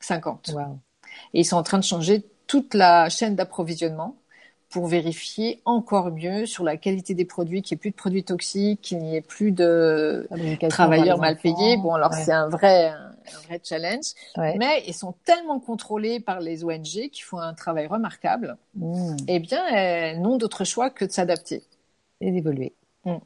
50. 0.00 0.52
Et 1.34 1.40
ils 1.40 1.44
sont 1.44 1.56
en 1.56 1.62
train 1.62 1.78
de 1.78 1.84
changer 1.84 2.24
toute 2.46 2.74
la 2.74 3.08
chaîne 3.08 3.36
d'approvisionnement 3.36 4.16
pour 4.70 4.86
vérifier 4.86 5.60
encore 5.66 6.10
mieux 6.10 6.46
sur 6.46 6.64
la 6.64 6.78
qualité 6.78 7.14
des 7.14 7.26
produits, 7.26 7.60
qu'il 7.60 7.76
n'y 7.76 7.78
ait 7.78 7.82
plus 7.82 7.90
de 7.90 7.96
produits 7.96 8.24
toxiques, 8.24 8.80
qu'il 8.80 8.98
n'y 8.98 9.16
ait 9.16 9.20
plus 9.20 9.52
de 9.52 10.26
travailleurs 10.70 11.18
mal 11.18 11.36
payés. 11.36 11.76
Bon, 11.76 11.92
alors 11.92 12.14
c'est 12.14 12.32
un 12.32 12.48
vrai, 12.48 12.94
un 13.26 13.46
vrai 13.46 13.60
challenge. 13.62 14.12
Mais 14.36 14.82
ils 14.86 14.94
sont 14.94 15.14
tellement 15.24 15.60
contrôlés 15.60 16.20
par 16.20 16.40
les 16.40 16.64
ONG 16.64 17.10
qui 17.10 17.22
font 17.22 17.38
un 17.38 17.54
travail 17.54 17.86
remarquable. 17.86 18.56
Mmh. 18.76 19.16
Eh 19.28 19.38
bien, 19.38 19.66
elles 19.68 20.20
n'ont 20.20 20.36
d'autre 20.36 20.64
choix 20.64 20.90
que 20.90 21.04
de 21.04 21.12
s'adapter. 21.12 21.62
Et 22.20 22.30
d'évoluer. 22.30 22.72
Mmh. 23.04 23.16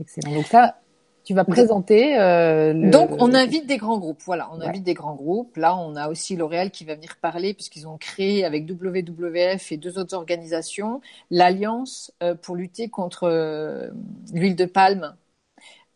Excellent. 0.00 0.34
Donc 0.34 0.46
ça, 0.46 0.80
tu 1.24 1.34
vas 1.34 1.44
présenter. 1.44 2.18
Euh, 2.18 2.72
le... 2.72 2.90
Donc, 2.90 3.10
on 3.18 3.34
invite 3.34 3.66
des 3.66 3.76
grands 3.76 3.98
groupes. 3.98 4.22
Voilà, 4.24 4.48
on 4.52 4.60
invite 4.60 4.84
des 4.84 4.94
grands 4.94 5.14
groupes. 5.14 5.56
Là, 5.56 5.76
on 5.76 5.94
a 5.96 6.08
aussi 6.08 6.36
L'Oréal 6.36 6.70
qui 6.70 6.84
va 6.84 6.94
venir 6.94 7.16
parler 7.20 7.54
puisqu'ils 7.54 7.86
ont 7.86 7.98
créé 7.98 8.44
avec 8.44 8.68
WWF 8.68 9.72
et 9.72 9.76
deux 9.76 9.98
autres 9.98 10.16
organisations 10.16 11.00
l'alliance 11.30 12.12
euh, 12.22 12.34
pour 12.34 12.56
lutter 12.56 12.88
contre 12.88 13.24
euh, 13.24 13.90
l'huile 14.32 14.56
de 14.56 14.64
palme 14.64 15.14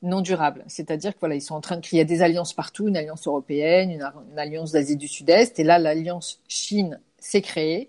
non 0.04 0.20
durable. 0.20 0.64
C'est-à-dire 0.68 1.14
que 1.14 1.20
voilà, 1.20 1.34
ils 1.34 1.42
sont 1.42 1.54
en 1.54 1.60
train 1.60 1.76
de 1.76 1.80
créer 1.80 2.04
des 2.04 2.22
alliances 2.22 2.52
partout, 2.52 2.88
une 2.88 2.96
alliance 2.96 3.26
européenne, 3.26 3.90
une, 3.90 4.08
une 4.32 4.38
alliance 4.38 4.72
d'Asie 4.72 4.96
du 4.96 5.08
Sud-Est, 5.08 5.58
et 5.58 5.64
là, 5.64 5.78
l'alliance 5.78 6.40
Chine 6.48 7.00
s'est 7.18 7.42
créée 7.42 7.88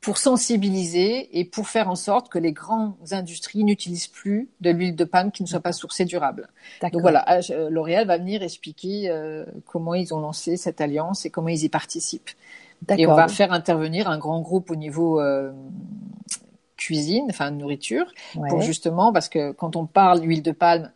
pour 0.00 0.16
sensibiliser 0.16 1.38
et 1.38 1.44
pour 1.44 1.68
faire 1.68 1.90
en 1.90 1.94
sorte 1.94 2.30
que 2.30 2.38
les 2.38 2.52
grandes 2.52 2.94
industries 3.10 3.64
n'utilisent 3.64 4.06
plus 4.06 4.48
de 4.60 4.70
l'huile 4.70 4.96
de 4.96 5.04
palme 5.04 5.30
qui 5.30 5.42
ne 5.42 5.48
soit 5.48 5.60
pas 5.60 5.72
sourcée 5.72 6.06
durable. 6.06 6.48
Donc 6.80 7.02
voilà, 7.02 7.24
euh, 7.50 7.68
L'Oréal 7.68 8.06
va 8.06 8.16
venir 8.16 8.42
expliquer 8.42 9.10
euh, 9.10 9.44
comment 9.66 9.94
ils 9.94 10.14
ont 10.14 10.20
lancé 10.20 10.56
cette 10.56 10.80
alliance 10.80 11.26
et 11.26 11.30
comment 11.30 11.48
ils 11.48 11.64
y 11.64 11.68
participent. 11.68 12.30
Et 12.88 13.06
on 13.06 13.14
va 13.14 13.28
faire 13.28 13.52
intervenir 13.52 14.08
un 14.08 14.18
grand 14.18 14.40
groupe 14.40 14.70
au 14.70 14.76
niveau 14.76 15.20
euh, 15.20 15.52
cuisine, 16.78 17.26
enfin 17.28 17.50
nourriture, 17.50 18.06
pour 18.48 18.62
justement 18.62 19.12
parce 19.12 19.28
que 19.28 19.52
quand 19.52 19.76
on 19.76 19.84
parle 19.84 20.20
d'huile 20.20 20.42
de 20.42 20.52
palme, 20.52 20.90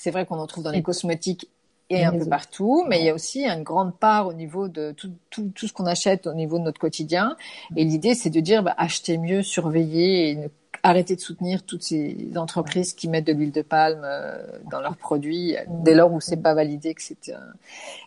c'est 0.00 0.10
vrai 0.10 0.24
qu'on 0.24 0.38
en 0.38 0.46
trouve 0.46 0.64
dans 0.64 0.70
les 0.70 0.82
cosmétiques 0.82 1.50
et 1.90 2.04
un 2.04 2.16
peu 2.16 2.24
partout, 2.24 2.86
mais 2.88 3.00
il 3.00 3.04
y 3.04 3.10
a 3.10 3.14
aussi 3.14 3.44
une 3.44 3.64
grande 3.64 3.94
part 3.94 4.28
au 4.28 4.32
niveau 4.32 4.68
de 4.68 4.92
tout, 4.92 5.12
tout, 5.28 5.50
tout 5.54 5.66
ce 5.66 5.72
qu'on 5.74 5.84
achète 5.84 6.26
au 6.26 6.32
niveau 6.32 6.58
de 6.58 6.64
notre 6.64 6.80
quotidien. 6.80 7.36
Et 7.76 7.84
l'idée, 7.84 8.14
c'est 8.14 8.30
de 8.30 8.40
dire, 8.40 8.62
bah, 8.62 8.74
achetez 8.78 9.18
mieux, 9.18 9.42
surveillez 9.42 10.30
et 10.30 10.36
ne, 10.36 10.48
arrêtez 10.82 11.16
de 11.16 11.20
soutenir 11.20 11.64
toutes 11.64 11.82
ces 11.82 12.30
entreprises 12.36 12.94
qui 12.94 13.08
mettent 13.08 13.26
de 13.26 13.34
l'huile 13.34 13.52
de 13.52 13.60
palme 13.60 14.00
euh, 14.04 14.40
dans 14.70 14.80
leurs 14.80 14.96
produits 14.96 15.56
dès 15.68 15.94
lors 15.94 16.10
où 16.12 16.20
c'est 16.20 16.38
pas 16.38 16.54
validé 16.54 16.94
que 16.94 17.02
c'est 17.02 17.34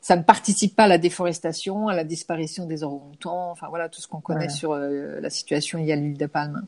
ça 0.02 0.16
ne 0.16 0.24
participe 0.24 0.76
pas 0.76 0.86
à 0.86 0.88
la 0.88 0.98
déforestation, 0.98 1.90
à 1.90 1.96
la 1.96 2.06
disparition 2.06 2.66
des 2.66 2.84
orang-outans, 2.84 3.52
enfin 3.52 3.68
voilà 3.70 3.88
tout 3.90 4.02
ce 4.02 4.08
qu'on 4.08 4.22
connaît 4.22 4.50
sur 4.50 4.72
euh, 4.72 5.20
la 5.20 5.30
situation 5.30 5.78
liée 5.78 5.92
à 5.92 5.98
l'huile 5.98 6.18
de 6.18 6.26
palme. 6.26 6.66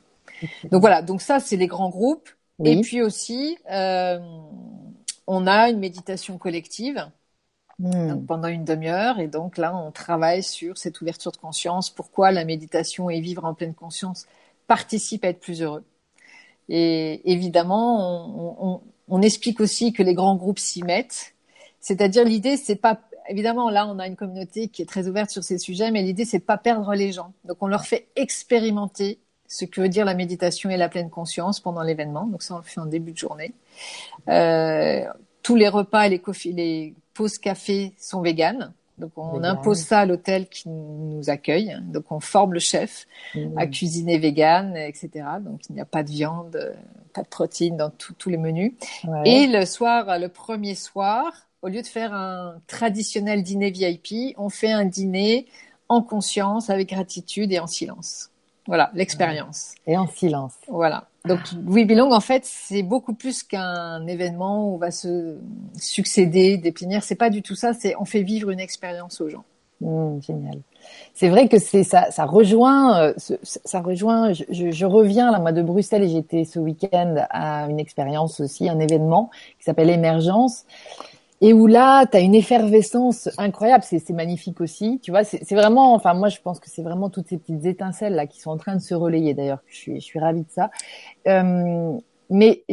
Donc 0.72 0.82
voilà, 0.82 1.02
donc 1.02 1.22
ça 1.22 1.40
c'est 1.40 1.58
les 1.58 1.68
grands 1.68 1.90
groupes. 1.90 2.30
Et 2.64 2.80
puis 2.80 3.02
aussi, 3.02 3.58
euh, 3.70 4.20
on 5.28 5.48
a 5.48 5.70
une 5.70 5.80
méditation 5.80 6.38
collective 6.38 7.10
hmm. 7.80 8.26
pendant 8.26 8.48
une 8.48 8.66
demi-heure. 8.66 9.20
Et 9.20 9.28
donc 9.28 9.58
là, 9.58 9.76
on 9.76 9.92
travaille 9.92 10.44
sur 10.44 10.78
cette 10.78 11.02
ouverture 11.02 11.32
de 11.32 11.38
conscience, 11.38 11.90
pourquoi 11.90 12.32
la 12.32 12.46
méditation 12.46 13.10
et 13.10 13.20
vivre 13.20 13.46
en 13.46 13.54
pleine 13.54 13.74
conscience 13.74 14.26
participent 14.68 15.26
à 15.26 15.30
être 15.30 15.40
plus 15.40 15.62
heureux. 15.62 15.84
Et 16.70 17.32
évidemment, 17.32 18.82
on, 19.08 19.22
explique 19.22 19.60
aussi 19.60 19.94
que 19.94 20.02
les 20.02 20.16
grands 20.16 20.36
groupes 20.36 20.60
s'y 20.60 20.82
mettent. 20.84 21.36
C'est-à-dire 21.80 22.24
l'idée, 22.26 22.58
c'est 22.58 22.76
pas 22.76 23.00
évidemment 23.30 23.70
là, 23.70 23.88
on 23.88 24.00
a 24.00 24.08
une 24.08 24.16
communauté 24.16 24.68
qui 24.68 24.82
est 24.82 24.86
très 24.86 25.08
ouverte 25.08 25.30
sur 25.30 25.44
ces 25.44 25.58
sujets, 25.60 25.92
mais 25.92 26.02
l'idée 26.02 26.26
c'est 26.26 26.40
pas 26.40 26.58
perdre 26.58 26.94
les 26.96 27.12
gens. 27.12 27.34
Donc 27.44 27.58
on 27.62 27.68
leur 27.68 27.86
fait 27.86 28.08
expérimenter 28.16 29.20
ce 29.48 29.66
que 29.66 29.82
veut 29.82 29.90
dire 29.90 30.06
la 30.06 30.16
méditation 30.16 30.70
et 30.70 30.78
la 30.78 30.90
pleine 30.90 31.10
conscience 31.10 31.60
pendant 31.60 31.84
l'événement. 31.84 32.26
Donc 32.26 32.42
ça, 32.44 32.56
on 32.56 32.58
le 32.58 32.64
fait 32.64 32.80
en 32.80 32.86
début 32.86 33.12
de 33.12 33.18
journée. 33.18 33.54
Euh, 34.30 35.04
tous 35.44 35.56
les 35.56 35.70
repas 35.70 36.08
et 36.08 36.10
les, 36.10 36.22
les 36.52 36.94
pauses 37.14 37.38
café 37.38 37.94
sont 37.98 38.22
véganes. 38.22 38.74
Donc 38.98 39.12
on 39.18 39.44
impose 39.44 39.80
ça 39.80 40.00
à 40.00 40.06
l'hôtel 40.06 40.48
qui 40.48 40.70
nous 40.70 41.30
accueille. 41.30 41.76
Donc 41.84 42.12
on 42.12 42.22
forme 42.22 42.54
le 42.54 42.60
chef 42.60 43.08
mmh. 43.36 43.58
à 43.58 43.68
cuisiner 43.68 44.18
vegan, 44.18 44.78
etc. 44.78 45.10
Donc 45.42 45.62
il 45.70 45.76
n'y 45.76 45.82
a 45.82 45.86
pas 45.86 46.02
de 46.02 46.10
viande, 46.10 46.58
pas 47.14 47.24
de 47.24 47.28
protéines 47.28 47.76
dans 47.76 47.90
tous 47.90 48.30
les 48.30 48.38
menus. 48.38 48.74
Et 49.26 49.48
le 49.48 49.66
soir, 49.66 50.18
le 50.18 50.30
premier 50.30 50.76
soir, 50.76 51.34
au 51.62 51.68
lieu 51.68 51.82
de 51.82 51.88
faire 51.88 52.14
un 52.14 52.62
traditionnel 52.68 53.44
dîner 53.44 53.72
VIP, 53.72 54.36
on 54.38 54.50
fait 54.50 54.72
un 54.72 54.86
dîner 54.86 55.48
en 55.90 56.02
conscience, 56.02 56.70
avec 56.70 56.90
gratitude 56.90 57.52
et 57.52 57.60
en 57.60 57.68
silence. 57.68 58.30
Voilà, 58.68 58.92
l'expérience. 58.94 59.76
Et 59.86 59.98
en 59.98 60.08
silence. 60.08 60.54
Voilà. 60.68 61.08
Donc 61.28 61.40
We 61.66 61.86
Belong, 61.86 62.12
en 62.12 62.20
fait, 62.20 62.44
c'est 62.46 62.84
beaucoup 62.84 63.14
plus 63.14 63.44
qu'un 63.44 64.06
événement 64.08 64.70
où 64.70 64.76
on 64.76 64.78
va 64.78 64.92
se 64.92 65.38
succéder 65.76 66.58
des 66.58 66.72
plénières. 66.72 67.04
C'est 67.04 67.16
pas 67.16 67.30
du 67.30 67.42
tout 67.42 67.56
ça. 67.56 67.74
C'est 67.74 67.96
on 68.00 68.06
fait 68.06 68.24
vivre 68.24 68.50
une 68.50 68.60
expérience 68.60 69.22
aux 69.22 69.30
gens. 69.30 69.44
Mmh, 69.82 70.22
génial. 70.22 70.60
C'est 71.14 71.30
vrai 71.30 71.48
que 71.50 71.60
c'est 71.60 71.84
ça, 71.84 72.10
ça 72.12 72.26
rejoint, 72.26 73.00
euh, 73.00 73.14
ça 73.44 73.82
rejoint. 73.82 74.32
Je, 74.34 74.72
je, 74.72 74.86
reviens 74.86 75.32
là 75.32 75.40
moi 75.40 75.52
de 75.52 75.62
Bruxelles 75.62 76.04
et 76.04 76.10
j'étais 76.10 76.46
ce 76.46 76.60
week-end 76.60 77.16
à 77.30 77.68
une 77.70 77.80
expérience 77.80 78.40
aussi, 78.40 78.70
un 78.70 78.80
événement 78.80 79.32
qui 79.58 79.66
s'appelle 79.66 79.90
Émergence 79.90 80.66
et 81.42 81.54
où 81.54 81.68
là, 81.68 82.06
tu 82.06 82.18
as 82.18 82.22
une 82.22 82.36
effervescence 82.36 83.30
incroyable. 83.38 83.84
C'est 83.84 84.10
magnifique 84.12 84.62
aussi. 84.62 85.00
Tu 85.02 85.12
vois, 85.12 85.24
c'est 85.24 85.56
vraiment, 85.56 85.94
enfin, 85.94 86.14
moi, 86.14 86.30
je 86.30 86.40
pense 86.42 86.60
que 86.60 86.70
c'est 86.70 86.82
vraiment 86.82 87.10
toutes 87.10 87.28
ces 87.28 87.38
petites 87.38 87.66
étincelles 87.66 88.16
là 88.16 88.26
qui 88.26 88.40
sont 88.40 88.52
en 88.52 88.58
train 88.58 88.76
de 88.76 88.82
se 88.82 88.96
relayer. 88.96 89.34
D'ailleurs, 89.34 89.62
je 89.68 89.76
suis, 89.76 89.96
je 89.96 90.06
suis 90.06 90.20
ravie 90.20 90.44
de 90.44 90.52
ça. 90.52 90.72
Euh, 91.28 91.98
mais 92.30 92.64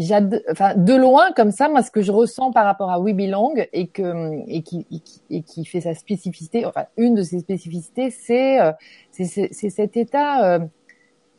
enfin, 0.50 0.74
de 0.76 0.94
loin, 0.94 1.32
comme 1.32 1.50
ça, 1.50 1.68
moi, 1.68 1.82
ce 1.82 1.90
que 1.90 2.00
je 2.00 2.10
ressens 2.10 2.52
par 2.52 2.64
rapport 2.64 2.90
à 2.90 2.98
We 3.00 3.14
Belong 3.14 3.66
et 3.72 3.88
que 3.88 4.40
et 4.48 4.62
qui, 4.62 4.86
et 5.28 5.42
qui, 5.42 5.64
fait 5.66 5.82
sa 5.82 5.94
spécificité, 5.94 6.64
enfin, 6.64 6.86
une 6.96 7.14
de 7.14 7.22
ses 7.22 7.40
spécificités, 7.40 8.10
c'est 8.10 8.60
euh, 8.60 8.72
c'est 9.10 9.70
cet 9.70 9.96
état. 9.96 10.60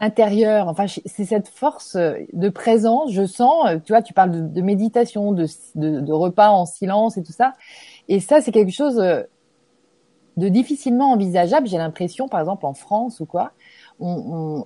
Euh, 0.04 0.06
intérieur. 0.06 0.68
Enfin, 0.68 0.86
c'est 0.88 1.26
cette 1.26 1.48
force 1.48 1.96
euh, 1.96 2.14
de 2.34 2.50
présence. 2.50 3.12
Je 3.12 3.26
sens, 3.26 3.68
euh, 3.68 3.78
tu 3.84 3.94
vois, 3.94 4.02
tu 4.02 4.14
parles 4.14 4.52
de, 4.52 4.62
méditation, 4.62 5.32
de, 5.32 6.12
repas 6.12 6.50
en 6.50 6.66
silence 6.66 7.18
et 7.18 7.24
tout 7.24 7.32
ça. 7.32 7.54
Et 8.08 8.20
ça, 8.20 8.42
c'est 8.42 8.52
quelque 8.52 8.72
chose 8.72 9.00
euh, 9.00 9.24
de 10.38 10.50
difficilement 10.50 11.12
envisageable. 11.12 11.68
J'ai 11.68 11.78
l'impression, 11.78 12.28
par 12.28 12.40
exemple, 12.40 12.66
en 12.66 12.74
France 12.74 13.20
ou 13.20 13.26
quoi. 13.26 13.52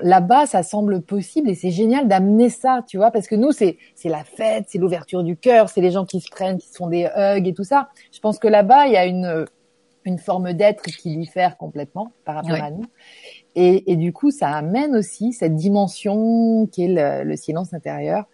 Là-bas, 0.01 0.47
ça 0.47 0.63
semble 0.63 1.01
possible 1.01 1.49
et 1.49 1.53
c'est 1.53 1.69
génial 1.69 2.07
d'amener 2.07 2.49
ça, 2.49 2.81
tu 2.87 2.97
vois, 2.97 3.11
parce 3.11 3.27
que 3.27 3.35
nous, 3.35 3.51
c'est 3.51 3.77
c'est 3.93 4.09
la 4.09 4.23
fête, 4.23 4.65
c'est 4.67 4.79
l'ouverture 4.79 5.21
du 5.21 5.35
cœur, 5.35 5.69
c'est 5.69 5.81
les 5.81 5.91
gens 5.91 6.05
qui 6.05 6.21
se 6.21 6.29
prennent, 6.31 6.57
qui 6.57 6.67
se 6.67 6.75
font 6.75 6.87
des 6.87 7.07
hugs 7.15 7.45
et 7.45 7.53
tout 7.53 7.65
ça. 7.65 7.89
Je 8.11 8.19
pense 8.19 8.39
que 8.39 8.47
là-bas, 8.47 8.87
il 8.87 8.93
y 8.93 8.97
a 8.97 9.05
une 9.05 9.45
une 10.07 10.17
forme 10.17 10.53
d'être 10.53 10.83
qui 10.83 11.15
lui 11.15 11.27
diffère 11.27 11.57
complètement 11.57 12.13
par 12.25 12.35
rapport 12.35 12.63
à 12.63 12.71
nous. 12.71 12.85
Et, 13.55 13.91
et, 13.91 13.95
du 13.95 14.13
coup, 14.13 14.31
ça 14.31 14.49
amène 14.49 14.95
aussi 14.95 15.33
cette 15.33 15.55
dimension 15.55 16.67
qui 16.67 16.85
est 16.85 17.23
le, 17.25 17.35
silence 17.35 17.73
intérieur 17.73 18.25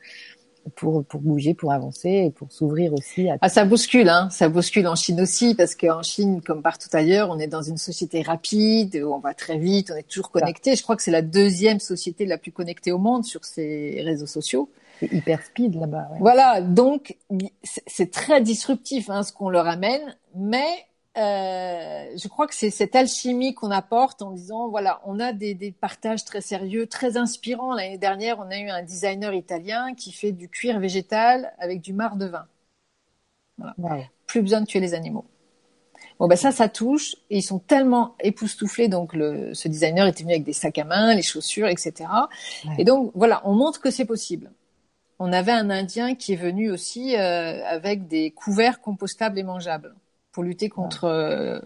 pour, 0.75 1.03
pour 1.03 1.21
bouger, 1.21 1.53
pour 1.53 1.71
avancer 1.71 2.09
et 2.09 2.29
pour 2.29 2.51
s'ouvrir 2.51 2.93
aussi. 2.93 3.29
À... 3.29 3.37
Ah, 3.41 3.49
ça 3.49 3.65
bouscule, 3.65 4.09
hein. 4.09 4.29
Ça 4.29 4.49
bouscule 4.49 4.87
en 4.87 4.95
Chine 4.95 5.21
aussi 5.21 5.55
parce 5.55 5.75
qu'en 5.75 6.03
Chine, 6.03 6.41
comme 6.41 6.61
partout 6.61 6.89
ailleurs, 6.93 7.29
on 7.29 7.39
est 7.39 7.47
dans 7.47 7.61
une 7.61 7.77
société 7.77 8.21
rapide 8.21 9.01
où 9.03 9.13
on 9.13 9.19
va 9.19 9.33
très 9.33 9.57
vite, 9.57 9.91
on 9.93 9.97
est 9.97 10.07
toujours 10.07 10.29
connecté. 10.29 10.75
Je 10.75 10.83
crois 10.83 10.95
que 10.95 11.03
c'est 11.03 11.11
la 11.11 11.21
deuxième 11.21 11.79
société 11.79 12.25
la 12.25 12.37
plus 12.37 12.51
connectée 12.51 12.91
au 12.91 12.99
monde 12.99 13.25
sur 13.25 13.43
ces 13.43 14.01
réseaux 14.03 14.27
sociaux. 14.27 14.69
C'est 14.99 15.11
hyper 15.11 15.43
speed 15.43 15.75
là-bas. 15.75 16.09
Ouais. 16.11 16.19
Voilà, 16.19 16.61
donc 16.61 17.17
c'est 17.87 18.11
très 18.11 18.41
disruptif 18.41 19.09
hein, 19.09 19.23
ce 19.23 19.33
qu'on 19.33 19.49
leur 19.49 19.67
amène, 19.67 20.15
mais 20.35 20.67
je 21.15 22.27
crois 22.27 22.47
que 22.47 22.55
c'est 22.55 22.69
cette 22.69 22.95
alchimie 22.95 23.53
qu'on 23.53 23.71
apporte 23.71 24.21
en 24.21 24.31
disant 24.31 24.69
voilà, 24.69 25.01
on 25.05 25.19
a 25.19 25.33
des, 25.33 25.53
des 25.53 25.71
partages 25.71 26.25
très 26.25 26.41
sérieux, 26.41 26.87
très 26.87 27.17
inspirants. 27.17 27.73
L'année 27.73 27.97
dernière, 27.97 28.39
on 28.39 28.49
a 28.49 28.57
eu 28.57 28.69
un 28.69 28.83
designer 28.83 29.33
italien 29.33 29.93
qui 29.93 30.11
fait 30.11 30.31
du 30.31 30.49
cuir 30.49 30.79
végétal 30.79 31.53
avec 31.59 31.81
du 31.81 31.93
marc 31.93 32.17
de 32.17 32.25
vin. 32.25 32.47
Voilà. 33.77 34.03
Plus 34.27 34.41
besoin 34.41 34.61
de 34.61 34.65
tuer 34.65 34.79
les 34.79 34.93
animaux. 34.93 35.25
Bon 36.19 36.27
ben 36.27 36.35
ça, 36.35 36.51
ça 36.51 36.69
touche 36.69 37.15
et 37.29 37.37
ils 37.37 37.43
sont 37.43 37.59
tellement 37.59 38.15
époustouflés. 38.19 38.87
Donc 38.87 39.13
le, 39.13 39.53
ce 39.53 39.67
designer 39.67 40.07
était 40.07 40.23
venu 40.23 40.33
avec 40.33 40.43
des 40.43 40.53
sacs 40.53 40.77
à 40.77 40.83
main, 40.83 41.13
les 41.15 41.21
chaussures, 41.21 41.67
etc. 41.67 42.09
Et 42.77 42.83
donc 42.83 43.11
voilà, 43.15 43.41
on 43.45 43.53
montre 43.53 43.81
que 43.81 43.91
c'est 43.91 44.05
possible. 44.05 44.51
On 45.19 45.31
avait 45.31 45.51
un 45.51 45.69
Indien 45.69 46.15
qui 46.15 46.33
est 46.33 46.37
venu 46.37 46.71
aussi 46.71 47.15
euh, 47.15 47.65
avec 47.65 48.07
des 48.07 48.31
couverts 48.31 48.81
compostables 48.81 49.39
et 49.39 49.43
mangeables 49.43 49.95
pour 50.33 50.43
lutter 50.43 50.67
contre 50.67 51.05
euh, 51.05 51.59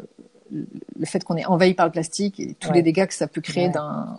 le 0.52 1.06
fait 1.06 1.24
qu'on 1.24 1.36
est 1.36 1.46
envahi 1.46 1.74
par 1.74 1.86
le 1.86 1.92
plastique 1.92 2.40
et 2.40 2.54
tous 2.54 2.72
les 2.72 2.82
dégâts 2.82 3.06
que 3.06 3.14
ça 3.14 3.28
peut 3.28 3.42
créer 3.42 3.70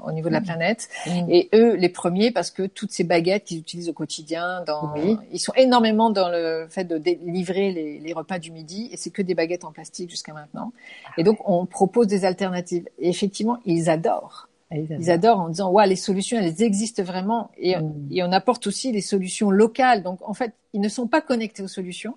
au 0.04 0.12
niveau 0.12 0.28
de 0.28 0.34
la 0.34 0.40
planète. 0.40 0.88
Et 1.28 1.48
eux, 1.54 1.74
les 1.74 1.88
premiers, 1.88 2.30
parce 2.30 2.50
que 2.50 2.66
toutes 2.66 2.90
ces 2.90 3.04
baguettes 3.04 3.44
qu'ils 3.44 3.58
utilisent 3.58 3.88
au 3.88 3.94
quotidien, 3.94 4.62
dans, 4.66 4.94
ils 5.32 5.38
sont 5.38 5.52
énormément 5.56 6.11
dans 6.11 6.28
le 6.28 6.66
fait 6.68 6.84
de 6.84 7.00
livrer 7.24 7.72
les, 7.72 8.12
repas 8.12 8.38
du 8.38 8.50
midi, 8.50 8.88
et 8.92 8.96
c'est 8.96 9.11
que 9.11 9.22
des 9.22 9.34
baguettes 9.34 9.64
en 9.64 9.72
plastique 9.72 10.11
jusqu'à 10.11 10.32
maintenant. 10.32 10.72
Et 11.16 11.24
donc, 11.24 11.38
on 11.48 11.66
propose 11.66 12.06
des 12.06 12.24
alternatives. 12.24 12.88
Et 12.98 13.08
effectivement, 13.08 13.58
ils 13.64 13.88
adorent. 13.90 14.48
Ah, 14.70 14.76
ils 14.76 15.11
adorent. 15.11 15.40
en 15.40 15.48
disant, 15.48 15.70
ouais, 15.70 15.87
les 15.87 15.96
solutions, 15.96 16.38
elles 16.38 16.62
existent 16.62 17.02
vraiment. 17.02 17.50
Et, 17.58 17.74
et 18.11 18.22
on 18.22 18.32
apporte 18.32 18.66
aussi 18.66 18.92
les 18.92 19.00
solutions 19.00 19.50
locales. 19.50 20.02
Donc, 20.02 20.18
en 20.28 20.34
fait, 20.34 20.52
ils 20.72 20.80
ne 20.80 20.88
sont 20.88 21.06
pas 21.06 21.20
connectés 21.20 21.62
aux 21.62 21.68
solutions 21.68 22.16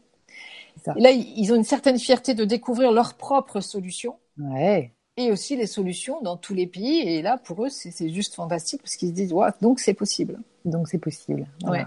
là, 0.95 1.11
ils 1.11 1.51
ont 1.51 1.55
une 1.55 1.63
certaine 1.63 1.99
fierté 1.99 2.33
de 2.33 2.45
découvrir 2.45 2.91
leurs 2.91 3.13
propres 3.15 3.59
solutions. 3.59 4.15
Ouais. 4.39 4.93
Et 5.17 5.31
aussi 5.31 5.55
les 5.55 5.67
solutions 5.67 6.21
dans 6.21 6.37
tous 6.37 6.53
les 6.53 6.67
pays. 6.67 6.99
Et 6.99 7.21
là, 7.21 7.37
pour 7.37 7.65
eux, 7.65 7.69
c'est 7.69 8.09
juste 8.09 8.35
fantastique 8.35 8.81
parce 8.81 8.95
qu'ils 8.95 9.09
se 9.09 9.13
disent, 9.13 9.33
ouais, 9.33 9.49
donc 9.61 9.79
c'est 9.79 9.93
possible. 9.93 10.39
Donc 10.65 10.87
c'est 10.87 10.99
possible. 10.99 11.47
Ouais. 11.63 11.85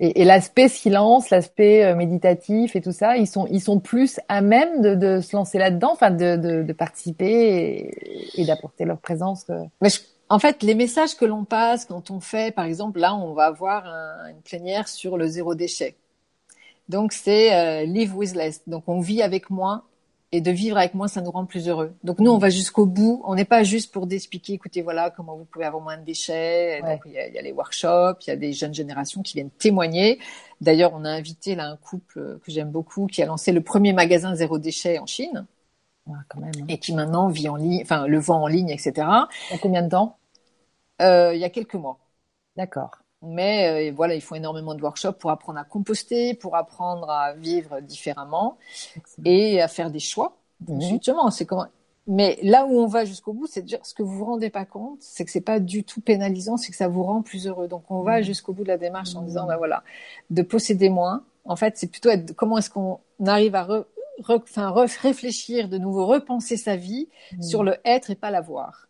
Et, 0.00 0.22
et 0.22 0.24
l'aspect 0.24 0.68
silence, 0.68 1.30
l'aspect 1.30 1.84
euh, 1.84 1.94
méditatif 1.94 2.74
et 2.74 2.80
tout 2.80 2.92
ça, 2.92 3.16
ils 3.16 3.28
sont, 3.28 3.46
ils 3.50 3.60
sont 3.60 3.78
plus 3.78 4.18
à 4.28 4.40
même 4.40 4.80
de, 4.80 4.94
de 4.94 5.20
se 5.20 5.36
lancer 5.36 5.58
là-dedans, 5.58 5.90
enfin 5.92 6.10
de, 6.10 6.36
de, 6.36 6.62
de, 6.62 6.72
participer 6.72 7.90
et, 8.34 8.40
et 8.40 8.44
d'apporter 8.44 8.84
leur 8.84 8.98
présence. 8.98 9.44
Euh. 9.50 9.62
En 10.28 10.38
fait, 10.38 10.62
les 10.62 10.74
messages 10.74 11.14
que 11.14 11.24
l'on 11.24 11.44
passe 11.44 11.84
quand 11.84 12.10
on 12.10 12.18
fait, 12.18 12.54
par 12.54 12.64
exemple, 12.64 12.98
là, 12.98 13.14
on 13.14 13.32
va 13.34 13.44
avoir 13.44 13.84
une 14.30 14.40
plénière 14.40 14.88
sur 14.88 15.18
le 15.18 15.26
zéro 15.26 15.54
déchet. 15.54 15.94
Donc 16.88 17.12
c'est 17.12 17.54
euh, 17.54 17.84
live 17.84 18.16
with 18.16 18.34
less. 18.34 18.62
Donc 18.68 18.84
on 18.86 19.00
vit 19.00 19.22
avec 19.22 19.50
moins 19.50 19.84
et 20.34 20.40
de 20.40 20.50
vivre 20.50 20.78
avec 20.78 20.94
moins, 20.94 21.08
ça 21.08 21.20
nous 21.20 21.30
rend 21.30 21.44
plus 21.44 21.68
heureux. 21.68 21.92
Donc 22.04 22.18
nous, 22.18 22.30
on 22.30 22.38
va 22.38 22.48
jusqu'au 22.48 22.86
bout. 22.86 23.20
On 23.26 23.34
n'est 23.34 23.44
pas 23.44 23.64
juste 23.64 23.92
pour 23.92 24.06
d'expliquer, 24.06 24.54
écoutez, 24.54 24.80
voilà 24.80 25.10
comment 25.10 25.36
vous 25.36 25.44
pouvez 25.44 25.66
avoir 25.66 25.82
moins 25.82 25.98
de 25.98 26.04
déchets. 26.04 26.80
Donc 26.80 27.02
il 27.04 27.12
y, 27.12 27.18
a, 27.18 27.28
y 27.28 27.38
a, 27.38 27.42
les 27.42 27.52
workshops, 27.52 28.26
il 28.26 28.28
y 28.28 28.32
a 28.32 28.36
des 28.36 28.54
jeunes 28.54 28.72
générations 28.72 29.20
qui 29.22 29.34
viennent 29.34 29.50
témoigner. 29.50 30.18
D'ailleurs, 30.62 30.92
on 30.94 31.04
a 31.04 31.10
invité 31.10 31.54
là 31.54 31.66
un 31.66 31.76
couple 31.76 32.38
que 32.42 32.50
j'aime 32.50 32.70
beaucoup 32.70 33.06
qui 33.06 33.22
a 33.22 33.26
lancé 33.26 33.52
le 33.52 33.60
premier 33.60 33.92
magasin 33.92 34.34
zéro 34.34 34.58
déchet 34.58 34.98
en 34.98 35.06
Chine. 35.06 35.46
Ah, 36.08 36.14
quand 36.28 36.40
même, 36.40 36.50
hein. 36.62 36.64
Et 36.68 36.78
qui 36.78 36.94
maintenant 36.94 37.28
vit 37.28 37.48
en 37.50 37.56
ligne, 37.56 37.80
enfin 37.82 38.06
le 38.06 38.18
vend 38.18 38.42
en 38.42 38.46
ligne, 38.46 38.70
etc. 38.70 38.92
Il 39.50 39.52
y 39.52 39.54
a 39.54 39.58
combien 39.58 39.82
de 39.82 39.90
temps? 39.90 40.16
Euh, 41.02 41.34
Il 41.34 41.40
y 41.40 41.44
a 41.44 41.50
quelques 41.50 41.74
mois. 41.74 41.98
D'accord. 42.56 43.01
Mais 43.22 43.90
euh, 43.90 43.94
voilà, 43.94 44.14
il 44.14 44.20
faut 44.20 44.34
énormément 44.34 44.74
de 44.74 44.82
workshops 44.82 45.18
pour 45.18 45.30
apprendre 45.30 45.58
à 45.58 45.64
composter, 45.64 46.34
pour 46.34 46.56
apprendre 46.56 47.08
à 47.08 47.32
vivre 47.34 47.80
différemment 47.80 48.58
et 49.24 49.62
à 49.62 49.68
faire 49.68 49.90
des 49.90 50.00
choix. 50.00 50.36
Mmh. 50.66 50.80
Justement, 50.80 51.30
c'est 51.30 51.46
comment. 51.46 51.66
Mais 52.08 52.38
là 52.42 52.66
où 52.66 52.80
on 52.80 52.86
va 52.86 53.04
jusqu'au 53.04 53.32
bout, 53.32 53.46
c'est 53.46 53.62
de 53.62 53.66
dire 53.66 53.78
ce 53.84 53.94
que 53.94 54.02
vous 54.02 54.18
vous 54.18 54.24
rendez 54.24 54.50
pas 54.50 54.64
compte, 54.64 54.98
c'est 55.00 55.24
que 55.24 55.30
c'est 55.30 55.40
pas 55.40 55.60
du 55.60 55.84
tout 55.84 56.00
pénalisant, 56.00 56.56
c'est 56.56 56.72
que 56.72 56.76
ça 56.76 56.88
vous 56.88 57.04
rend 57.04 57.22
plus 57.22 57.46
heureux. 57.46 57.68
Donc 57.68 57.90
on 57.90 58.02
va 58.02 58.20
mmh. 58.20 58.24
jusqu'au 58.24 58.52
bout 58.52 58.64
de 58.64 58.68
la 58.68 58.78
démarche 58.78 59.14
en 59.14 59.22
disant, 59.22 59.46
ben 59.46 59.56
voilà, 59.56 59.84
de 60.30 60.42
posséder 60.42 60.88
moins. 60.88 61.24
En 61.44 61.54
fait, 61.54 61.76
c'est 61.76 61.86
plutôt 61.86 62.08
être, 62.08 62.34
comment 62.34 62.58
est-ce 62.58 62.70
qu'on 62.70 62.98
arrive 63.24 63.54
à 63.54 63.64
re, 63.64 63.84
enfin, 64.28 64.72
réfléchir 65.00 65.68
de 65.68 65.78
nouveau, 65.78 66.06
repenser 66.06 66.56
sa 66.56 66.76
vie 66.76 67.08
sur 67.40 67.62
le 67.62 67.76
être 67.84 68.10
et 68.10 68.16
pas 68.16 68.30
l'avoir. 68.30 68.88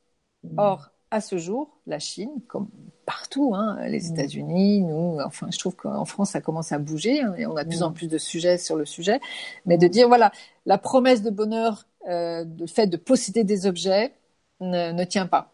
Or, 0.56 0.91
à 1.12 1.20
ce 1.20 1.36
jour, 1.36 1.68
la 1.86 1.98
Chine, 1.98 2.30
comme 2.48 2.68
partout, 3.04 3.52
hein, 3.54 3.76
les 3.86 4.00
mm. 4.00 4.12
États-Unis, 4.12 4.80
nous, 4.80 5.18
enfin, 5.24 5.48
je 5.52 5.58
trouve 5.58 5.76
qu'en 5.76 6.06
France, 6.06 6.30
ça 6.30 6.40
commence 6.40 6.72
à 6.72 6.78
bouger 6.78 7.20
hein, 7.20 7.34
et 7.36 7.46
on 7.46 7.54
a 7.54 7.64
de 7.64 7.68
plus 7.68 7.82
en 7.82 7.90
mm. 7.90 7.94
plus 7.94 8.08
de 8.08 8.16
sujets 8.16 8.56
sur 8.56 8.76
le 8.76 8.86
sujet. 8.86 9.20
Mais 9.66 9.76
de 9.76 9.86
dire, 9.86 10.08
voilà, 10.08 10.32
la 10.64 10.78
promesse 10.78 11.22
de 11.22 11.28
bonheur, 11.28 11.84
euh, 12.08 12.46
le 12.58 12.66
fait 12.66 12.86
de 12.86 12.96
posséder 12.96 13.44
des 13.44 13.66
objets 13.66 14.14
ne, 14.60 14.92
ne 14.92 15.04
tient 15.04 15.26
pas. 15.26 15.52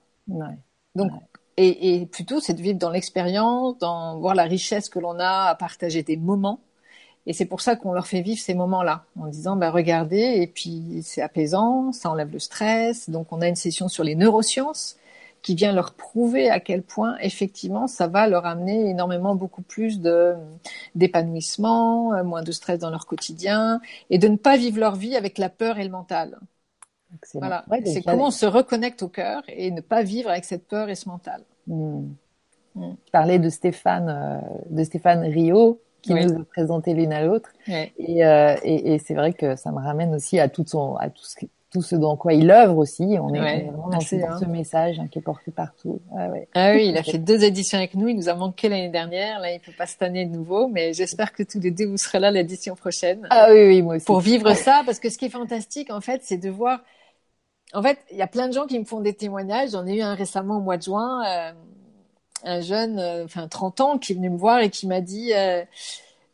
Donc, 0.95 1.11
Et, 1.57 1.97
et, 1.97 2.07
plutôt, 2.07 2.39
c'est 2.41 2.55
de 2.55 2.63
vivre 2.63 2.79
dans 2.79 2.91
l'expérience, 2.91 3.77
dans 3.79 4.17
voir 4.21 4.37
la 4.37 4.45
richesse 4.45 4.89
que 4.89 5.01
l'on 5.01 5.19
a 5.19 5.49
à 5.49 5.55
partager 5.57 6.05
des 6.05 6.17
moments. 6.17 6.61
Et 7.27 7.33
c'est 7.33 7.47
pour 7.47 7.63
ça 7.63 7.75
qu'on 7.75 7.93
leur 7.93 8.07
fait 8.07 8.23
vivre 8.23 8.41
ces 8.41 8.55
moments-là, 8.55 9.05
en 9.19 9.27
disant, 9.27 9.57
bah, 9.57 9.73
regardez, 9.73 10.37
et 10.41 10.47
puis 10.47 11.01
c'est 11.03 11.21
apaisant, 11.21 11.91
ça 11.93 12.11
enlève 12.11 12.33
le 12.33 12.39
stress. 12.39 13.11
Donc, 13.11 13.33
on 13.33 13.41
a 13.41 13.49
une 13.49 13.57
session 13.57 13.89
sur 13.89 14.05
les 14.05 14.15
neurosciences 14.15 14.97
qui 15.49 15.55
vient 15.55 15.73
leur 15.73 15.95
prouver 15.95 16.51
à 16.51 16.61
quel 16.61 16.83
point 16.83 17.17
effectivement 17.23 17.87
ça 17.87 18.07
va 18.07 18.29
leur 18.29 18.45
amener 18.45 18.91
énormément 18.91 19.35
beaucoup 19.35 19.63
plus 19.63 19.99
de 19.99 20.35
d'épanouissement, 20.95 22.13
euh, 22.13 22.23
moins 22.23 22.43
de 22.43 22.53
stress 22.53 22.79
dans 22.79 22.91
leur 22.91 23.07
quotidien 23.07 23.81
et 24.11 24.19
de 24.19 24.29
ne 24.29 24.37
pas 24.37 24.59
vivre 24.59 24.79
leur 24.79 24.95
vie 24.97 25.17
avec 25.17 25.39
la 25.39 25.49
peur 25.49 25.79
et 25.79 25.85
le 25.85 25.91
mental. 25.91 26.39
Voilà, 27.33 27.65
c'est 27.87 28.03
comment 28.03 28.27
on 28.27 28.31
se 28.31 28.45
reconnecte 28.45 29.03
au 29.03 29.09
cœur 29.09 29.43
et 29.49 29.71
ne 29.71 29.81
pas 29.81 30.03
vivre 30.03 30.29
avec 30.29 30.45
cette 30.45 30.69
peur 30.69 30.91
et 30.91 30.95
ce 30.95 31.09
mental. 31.09 31.41
Hmm. 31.67 32.09
Hmm. 32.75 32.93
Je 33.07 33.11
parlais 33.11 33.39
de 33.39 33.49
Stéphane, 33.49 34.11
euh, 34.11 34.59
de 34.69 34.85
Stéphane 34.85 35.23
Rio, 35.23 35.81
qui 36.03 36.13
nous 36.13 36.43
a 36.43 36.45
présenté 36.45 36.93
l'une 36.93 37.15
à 37.15 37.25
l'autre. 37.25 37.49
Et, 37.67 38.23
euh, 38.23 38.55
et, 38.63 38.93
et 38.93 38.99
c'est 38.99 39.15
vrai 39.15 39.33
que 39.33 39.57
ça 39.57 39.73
me 39.73 39.79
ramène 39.79 40.15
aussi 40.15 40.39
à 40.39 40.51
tout 40.51 40.65
son, 40.67 40.97
à 40.97 41.09
tout 41.09 41.25
ce, 41.25 41.39
tout 41.71 41.83
ce 41.83 41.97
dans 41.97 42.17
quoi 42.17 42.33
il 42.33 42.51
œuvre 42.51 42.79
aussi. 42.79 43.17
On 43.21 43.33
est, 43.35 43.41
Ouais, 43.41 43.63
vraiment 43.65 43.89
dans, 43.89 44.01
ce, 44.01 44.17
hein. 44.17 44.39
ce 44.41 44.47
message 44.47 44.99
hein, 44.99 45.07
qui 45.11 45.19
est 45.19 45.23
porté 45.23 45.51
partout. 45.51 46.01
Ouais. 46.11 46.49
Ah 46.55 46.73
oui, 46.73 46.87
il 46.89 46.97
a 46.97 47.03
fait 47.03 47.19
deux 47.19 47.45
éditions 47.45 47.77
avec 47.79 47.95
nous. 47.95 48.09
Il 48.09 48.17
nous 48.17 48.29
a 48.29 48.35
manqué 48.35 48.69
l'année 48.69 48.89
dernière. 48.89 49.39
Là, 49.41 49.53
il 49.53 49.61
peut 49.61 49.73
pas 49.77 49.87
cette 49.87 50.03
année 50.03 50.25
de 50.25 50.35
nouveau, 50.35 50.69
mais 50.69 50.93
j'espère 50.95 51.33
que 51.33 51.43
tous 51.43 51.61
les 51.61 51.71
deux 51.71 51.87
vous 51.87 51.99
serez 51.99 52.21
là 52.21 52.31
l'édition 52.31 52.75
prochaine 52.75 53.27
Ah 53.31 53.49
oui, 53.51 53.67
oui, 53.67 53.83
moi 53.83 53.97
aussi. 53.97 54.07
pour 54.07 54.21
vivre 54.21 54.53
ça. 54.55 54.83
Parce 54.87 54.99
que 54.99 55.11
ce 55.11 55.19
qui 55.19 55.27
est 55.27 55.31
fantastique, 55.31 55.91
en 55.91 56.01
fait, 56.01 56.23
c'est 56.25 56.39
de 56.39 56.49
voir. 56.51 56.81
En 57.75 57.83
fait, 57.83 57.99
il 58.11 58.17
y 58.17 58.23
a 58.23 58.27
plein 58.27 58.49
de 58.49 58.55
gens 58.55 58.65
qui 58.67 58.79
me 58.79 58.85
font 58.87 59.01
des 59.01 59.13
témoignages. 59.13 59.71
J'en 59.73 59.87
ai 59.87 59.97
eu 59.99 60.01
un 60.03 60.15
récemment 60.15 60.57
au 60.57 60.61
mois 60.61 60.79
de 60.79 60.83
juin. 60.85 61.23
euh, 61.27 61.53
un 62.45 62.61
jeune, 62.61 62.99
euh, 63.01 63.25
enfin 63.25 63.49
30 63.49 63.81
ans, 63.81 63.99
qui 63.99 64.13
est 64.13 64.15
venu 64.15 64.31
me 64.31 64.39
voir 64.39 64.61
et 64.61 64.71
qui 64.71 64.87
m'a 64.87 65.01
dit 65.01 65.35
euh, 65.35 65.65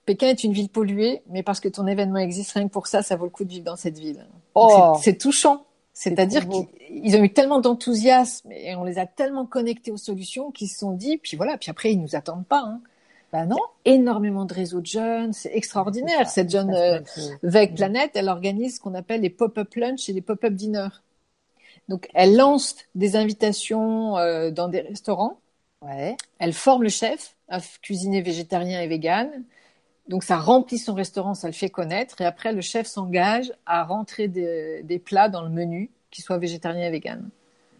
Pékin 0.06 0.28
est 0.28 0.44
une 0.44 0.52
ville 0.52 0.68
polluée, 0.68 1.22
mais 1.30 1.42
parce 1.42 1.60
que 1.60 1.68
ton 1.68 1.86
événement 1.86 2.18
existe, 2.18 2.52
rien 2.52 2.68
que 2.68 2.72
pour 2.72 2.86
ça, 2.86 3.02
ça 3.02 3.16
vaut 3.16 3.24
le 3.24 3.30
coup 3.30 3.44
de 3.44 3.48
vivre 3.50 3.64
dans 3.64 3.76
cette 3.76 3.98
ville. 3.98 4.26
Oh. 4.54 4.96
c'est- 5.02 5.18
touchant. 5.20 5.64
C'est-à-dire 5.92 6.48
qu'ils 6.48 6.66
ils 6.90 7.16
ont 7.16 7.22
eu 7.22 7.32
tellement 7.32 7.60
d'enthousiasme 7.60 8.50
et 8.52 8.74
on 8.74 8.84
les 8.84 8.98
a 8.98 9.06
tellement 9.06 9.46
connectés 9.46 9.92
aux 9.92 9.96
solutions 9.96 10.50
qu'ils 10.50 10.68
se 10.68 10.78
sont 10.78 10.92
dit, 10.92 11.18
puis 11.18 11.36
voilà, 11.36 11.56
puis 11.56 11.70
après 11.70 11.92
ils 11.92 12.00
nous 12.00 12.16
attendent 12.16 12.46
pas. 12.46 12.62
Hein. 12.66 12.80
Bah 13.32 13.46
non. 13.46 13.58
Énormément 13.84 14.44
de 14.44 14.54
réseaux 14.54 14.80
de 14.80 14.86
jeunes, 14.86 15.32
c'est 15.32 15.52
extraordinaire. 15.54 16.28
Cette 16.28 16.50
jeune 16.50 16.72
euh, 16.74 17.00
Veille 17.42 17.74
Planète, 17.74 18.12
elle 18.14 18.28
organise 18.28 18.76
ce 18.76 18.80
qu'on 18.80 18.94
appelle 18.94 19.20
les 19.22 19.30
pop-up 19.30 19.74
lunch 19.76 20.08
et 20.08 20.12
les 20.12 20.20
pop-up 20.20 20.52
dinners. 20.52 20.88
Donc 21.88 22.08
elle 22.14 22.36
lance 22.36 22.76
des 22.94 23.16
invitations 23.16 24.16
euh, 24.18 24.50
dans 24.50 24.68
des 24.68 24.80
restaurants 24.80 25.38
Ouais. 25.82 26.16
elle 26.38 26.54
forme 26.54 26.82
le 26.82 26.88
chef 26.88 27.36
à 27.48 27.60
cuisiner 27.82 28.22
végétarien 28.22 28.80
et 28.80 28.86
vegan. 28.86 29.30
Donc 30.08 30.22
ça 30.24 30.36
remplit 30.36 30.78
son 30.78 30.94
restaurant, 30.94 31.34
ça 31.34 31.46
le 31.46 31.54
fait 31.54 31.70
connaître. 31.70 32.20
Et 32.20 32.24
après, 32.26 32.52
le 32.52 32.60
chef 32.60 32.86
s'engage 32.86 33.52
à 33.66 33.84
rentrer 33.84 34.28
des, 34.28 34.82
des 34.82 34.98
plats 34.98 35.28
dans 35.28 35.42
le 35.42 35.48
menu 35.50 35.90
qui 36.10 36.22
soient 36.22 36.38
végétariens 36.38 36.86
et 36.88 36.90
vegan. 36.90 37.28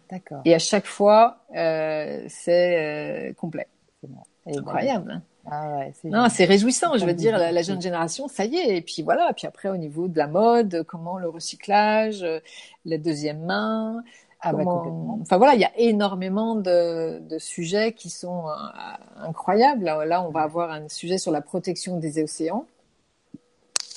D'accord. 0.09 0.41
Et 0.45 0.53
à 0.53 0.59
chaque 0.59 0.85
fois, 0.85 1.39
euh, 1.55 2.23
c'est 2.27 3.29
euh, 3.29 3.33
complet. 3.33 3.67
C'est 4.01 4.09
bon. 4.09 4.21
Et 4.47 4.57
Incroyable. 4.57 5.11
hein. 5.11 5.21
Ah 5.49 5.77
ouais, 5.77 5.93
c'est 6.01 6.09
Non, 6.09 6.27
c'est 6.29 6.45
réjouissant. 6.45 6.97
Je 6.97 7.05
veux 7.05 7.13
dire, 7.13 7.37
la, 7.37 7.51
la 7.51 7.61
jeune 7.61 7.81
génération, 7.81 8.27
ça 8.27 8.45
y 8.45 8.55
est. 8.55 8.77
Et 8.77 8.81
puis 8.81 9.03
voilà. 9.03 9.31
Puis 9.33 9.45
après, 9.45 9.69
au 9.69 9.77
niveau 9.77 10.07
de 10.07 10.17
la 10.17 10.27
mode, 10.27 10.83
comment 10.87 11.17
le 11.19 11.29
recyclage, 11.29 12.23
euh, 12.23 12.39
la 12.85 12.97
deuxième 12.97 13.45
main, 13.45 14.03
ah 14.45 14.53
bah, 14.53 14.65
complètement. 14.65 15.19
Enfin 15.21 15.37
voilà, 15.37 15.55
il 15.55 15.61
y 15.61 15.65
a 15.65 15.71
énormément 15.77 16.55
de, 16.55 17.19
de 17.19 17.39
sujets 17.39 17.93
qui 17.93 18.09
sont 18.11 18.47
euh, 18.47 18.53
incroyables. 19.17 19.83
Là, 19.85 20.05
là, 20.05 20.21
on 20.23 20.29
va 20.31 20.41
avoir 20.43 20.71
un 20.71 20.87
sujet 20.89 21.17
sur 21.17 21.31
la 21.31 21.41
protection 21.41 21.97
des 21.97 22.23
océans. 22.23 22.67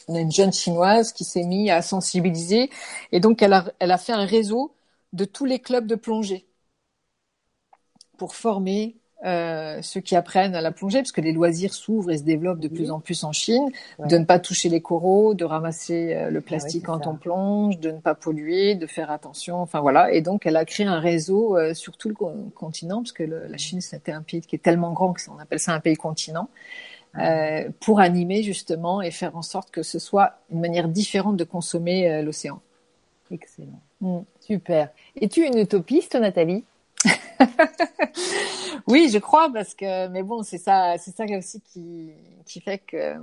On 0.09 0.15
a 0.17 0.21
une 0.21 0.33
jeune 0.33 0.53
chinoise 0.53 1.13
qui 1.13 1.25
s'est 1.25 1.45
mise 1.45 1.71
à 1.71 1.83
sensibiliser 1.83 2.71
et 3.13 3.21
donc 3.21 3.43
elle 3.43 3.53
a, 3.53 3.73
elle 3.79 3.93
a 3.93 3.99
fait 3.99 4.13
un 4.13 4.25
réseau 4.25 4.75
de 5.13 5.25
tous 5.25 5.45
les 5.45 5.61
clubs 5.61 5.87
de 5.87 5.95
plongée 5.95 6.47
pour 8.19 8.35
former 8.35 8.98
euh, 9.25 9.81
ceux 9.83 10.01
qui 10.01 10.15
apprennent 10.15 10.55
à 10.55 10.61
la 10.61 10.71
plongée, 10.71 10.99
parce 10.99 11.11
que 11.13 11.21
les 11.21 11.33
loisirs 11.33 11.75
s'ouvrent 11.75 12.11
et 12.13 12.19
se 12.19 12.23
développent 12.23 12.61
de 12.61 12.69
Oui. 12.69 12.75
plus 12.75 12.91
en 12.93 13.01
plus 13.01 13.25
en 13.25 13.33
Chine, 13.33 13.69
Ouais. 13.99 14.07
de 14.07 14.17
ne 14.19 14.25
pas 14.25 14.39
toucher 14.39 14.69
les 14.69 14.81
coraux, 14.81 15.35
de 15.35 15.45
ramasser 15.45 16.15
euh, 16.15 16.31
le 16.31 16.41
plastique 16.41 16.85
Ah 16.87 16.93
c'est 16.93 16.99
quand 16.99 17.05
ça. 17.05 17.11
on 17.11 17.17
plonge, 17.17 17.79
de 17.81 17.91
ne 17.91 17.99
pas 17.99 18.15
polluer, 18.15 18.77
de 18.77 18.87
faire 18.87 19.11
attention, 19.11 19.57
enfin 19.57 19.81
voilà. 19.81 20.13
Et 20.13 20.21
donc 20.23 20.47
elle 20.47 20.57
a 20.57 20.65
créé 20.65 20.87
un 20.87 21.01
réseau 21.01 21.57
euh, 21.57 21.75
sur 21.75 21.97
tout 21.97 22.09
le 22.09 22.15
co- 22.15 22.33
continent, 22.55 23.03
parce 23.03 23.13
que 23.13 23.25
le- 23.25 23.47
la 23.49 23.57
Chine 23.57 23.81
c'était 23.81 24.13
un 24.13 24.23
pays 24.23 24.41
qui 24.41 24.55
est 24.55 24.61
tellement 24.63 24.93
grand 24.93 25.15
qu'on 25.15 25.39
appelle 25.41 25.59
ça 25.59 25.73
un 25.73 25.81
pays 25.81 25.97
continent, 25.97 26.49
euh, 27.19 27.69
pour 27.81 27.99
animer 28.01 28.43
justement 28.45 29.03
et 29.03 29.11
faire 29.11 29.37
en 29.37 29.43
sorte 29.43 29.71
que 29.73 29.83
ce 29.83 29.99
soit 29.99 30.35
une 30.53 30.61
manière 30.61 30.87
différente 30.89 31.37
de 31.37 31.45
consommer 31.45 32.23
l'océan. 32.23 32.61
Excellent. 33.31 33.81
Mm. 34.01 34.19
Super. 34.41 34.91
Es-tu 35.21 35.45
une 35.45 35.59
utopiste, 35.59 36.15
Nathalie? 36.15 36.65
Oui, 38.87 39.11
je 39.13 39.19
crois 39.19 39.51
parce 39.53 39.75
que, 39.75 40.09
mais 40.09 40.23
bon, 40.23 40.43
c'est 40.43 40.59
ça, 40.59 40.97
c'est 40.99 41.15
ça 41.15 41.25
aussi 41.37 41.61
qui 41.61 42.11
qui 42.47 42.61
fait 42.61 42.79
que 42.79 43.15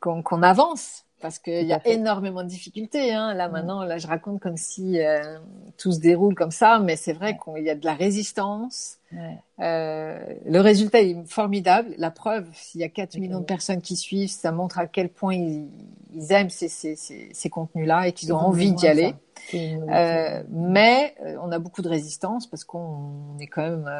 qu'on 0.00 0.42
avance 0.42 1.04
parce 1.20 1.38
qu'il 1.38 1.66
y 1.66 1.72
a 1.72 1.80
fait. 1.80 1.94
énormément 1.94 2.44
de 2.44 2.48
difficultés. 2.48 3.12
Hein. 3.12 3.34
Là 3.34 3.48
Mm. 3.48 3.52
maintenant, 3.52 3.82
là 3.84 3.98
je 3.98 4.06
raconte 4.06 4.40
comme 4.40 4.56
si 4.56 5.00
euh, 5.00 5.38
tout 5.78 5.92
se 5.92 5.98
déroule 6.00 6.34
comme 6.34 6.50
ça, 6.52 6.78
mais 6.78 6.96
c'est 6.96 7.12
vrai 7.12 7.38
qu'il 7.42 7.64
y 7.64 7.70
a 7.70 7.74
de 7.74 7.84
la 7.84 7.94
résistance. 7.94 8.98
Ouais. 9.10 9.38
Euh, 9.60 10.18
le 10.44 10.60
résultat 10.60 11.00
est 11.00 11.16
formidable. 11.26 11.94
La 11.96 12.10
preuve, 12.10 12.46
s'il 12.52 12.80
y 12.82 12.84
a 12.84 12.88
4 12.90 13.14
Ok. 13.14 13.20
millions 13.20 13.40
de 13.40 13.44
personnes 13.44 13.80
qui 13.80 13.96
suivent, 13.96 14.30
ça 14.30 14.52
montre 14.52 14.78
à 14.78 14.86
quel 14.86 15.08
point 15.08 15.34
ils, 15.34 15.68
ils 16.14 16.32
aiment 16.32 16.50
ces, 16.50 16.68
ces, 16.68 16.94
ces, 16.94 17.30
ces 17.32 17.48
contenus-là 17.50 18.06
et 18.08 18.12
qu'ils 18.12 18.32
ont 18.34 18.36
envie 18.38 18.72
d'y 18.72 18.86
aller. 18.86 19.14
Euh, 19.54 20.42
mais 20.50 21.14
euh, 21.24 21.36
on 21.42 21.50
a 21.52 21.58
beaucoup 21.58 21.80
de 21.80 21.88
résistance 21.88 22.46
parce 22.46 22.64
qu'on 22.64 23.38
est 23.40 23.46
quand 23.46 23.62
même 23.62 23.90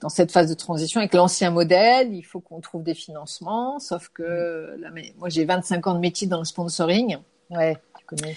dans 0.00 0.08
cette 0.08 0.32
phase 0.32 0.48
de 0.48 0.54
transition 0.54 0.98
avec 1.00 1.14
l'ancien 1.14 1.50
modèle. 1.52 2.12
Il 2.12 2.22
faut 2.24 2.40
qu'on 2.40 2.60
trouve 2.60 2.82
des 2.82 2.94
financements, 2.94 3.78
sauf 3.78 4.08
que 4.08 4.76
là, 4.80 4.90
mais 4.92 5.12
moi 5.18 5.28
j'ai 5.28 5.44
25 5.44 5.86
ans 5.86 5.94
de 5.94 6.00
métier 6.00 6.26
dans 6.26 6.38
le 6.38 6.44
sponsoring 6.44 7.18
Ouais, 7.50 7.76
tu 7.96 8.04
connais. 8.06 8.34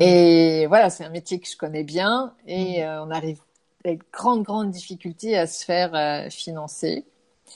et 0.00 0.66
voilà, 0.66 0.90
c'est 0.90 1.04
un 1.04 1.10
métier 1.10 1.38
que 1.38 1.48
je 1.48 1.56
connais 1.56 1.84
bien 1.84 2.34
et 2.48 2.84
euh, 2.84 3.04
on 3.04 3.10
arrive 3.12 3.40
avec 3.84 4.00
grande 4.12 4.42
grande 4.42 4.70
difficulté 4.70 5.36
à 5.36 5.46
se 5.46 5.64
faire 5.64 5.94
euh, 5.94 6.28
financer. 6.30 7.04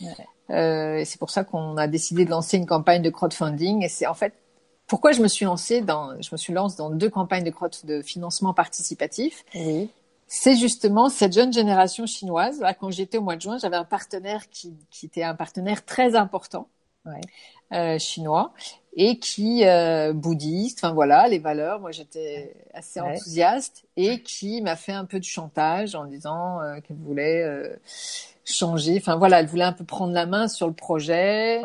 Ouais. 0.00 0.08
Euh, 0.50 0.98
et 0.98 1.04
c'est 1.04 1.18
pour 1.18 1.30
ça 1.30 1.44
qu'on 1.44 1.76
a 1.76 1.86
décidé 1.86 2.24
de 2.24 2.30
lancer 2.30 2.56
une 2.58 2.66
campagne 2.66 3.00
de 3.02 3.10
crowdfunding 3.10 3.82
et 3.82 3.88
c'est 3.88 4.06
en 4.06 4.14
fait 4.14 4.34
pourquoi 4.86 5.12
je 5.12 5.22
me 5.22 5.28
suis 5.28 5.46
lancée 5.46 5.80
dans 5.80 6.20
je 6.20 6.28
me 6.32 6.36
suis 6.36 6.52
lancée 6.52 6.76
dans 6.76 6.90
deux 6.90 7.08
campagnes 7.08 7.44
de 7.44 7.86
de 7.86 8.02
financement 8.02 8.52
participatif 8.52 9.44
Oui. 9.54 9.90
c'est 10.26 10.56
justement 10.56 11.08
cette 11.08 11.32
jeune 11.32 11.52
génération 11.52 12.04
chinoise. 12.06 12.60
Là, 12.60 12.74
quand 12.74 12.90
j'étais 12.90 13.16
au 13.18 13.22
mois 13.22 13.36
de 13.36 13.40
juin, 13.40 13.56
j'avais 13.58 13.76
un 13.76 13.84
partenaire 13.84 14.50
qui, 14.50 14.74
qui 14.90 15.06
était 15.06 15.22
un 15.22 15.34
partenaire 15.34 15.84
très 15.84 16.14
important 16.16 16.68
Ouais. 17.06 17.20
euh, 17.72 17.98
chinois 17.98 18.52
et 18.96 19.18
qui 19.18 19.64
euh, 19.64 20.12
bouddhiste. 20.12 20.78
Enfin 20.82 20.92
voilà, 20.94 21.28
les 21.28 21.38
valeurs. 21.38 21.80
Moi, 21.80 21.90
j'étais 21.92 22.54
assez 22.72 23.00
Ouais. 23.00 23.14
enthousiaste 23.14 23.84
et 23.96 24.20
qui 24.22 24.60
m'a 24.62 24.76
fait 24.76 24.92
un 24.92 25.04
peu 25.04 25.18
de 25.18 25.24
chantage 25.24 25.94
en 25.94 26.04
disant 26.04 26.60
euh, 26.60 26.80
qu'elle 26.80 26.96
voulait 26.98 27.42
euh, 27.42 27.74
changer. 28.44 28.96
Enfin 28.98 29.16
voilà, 29.16 29.40
elle 29.40 29.46
voulait 29.46 29.64
un 29.64 29.72
peu 29.72 29.84
prendre 29.84 30.12
la 30.12 30.26
main 30.26 30.48
sur 30.48 30.66
le 30.66 30.74
projet. 30.74 31.64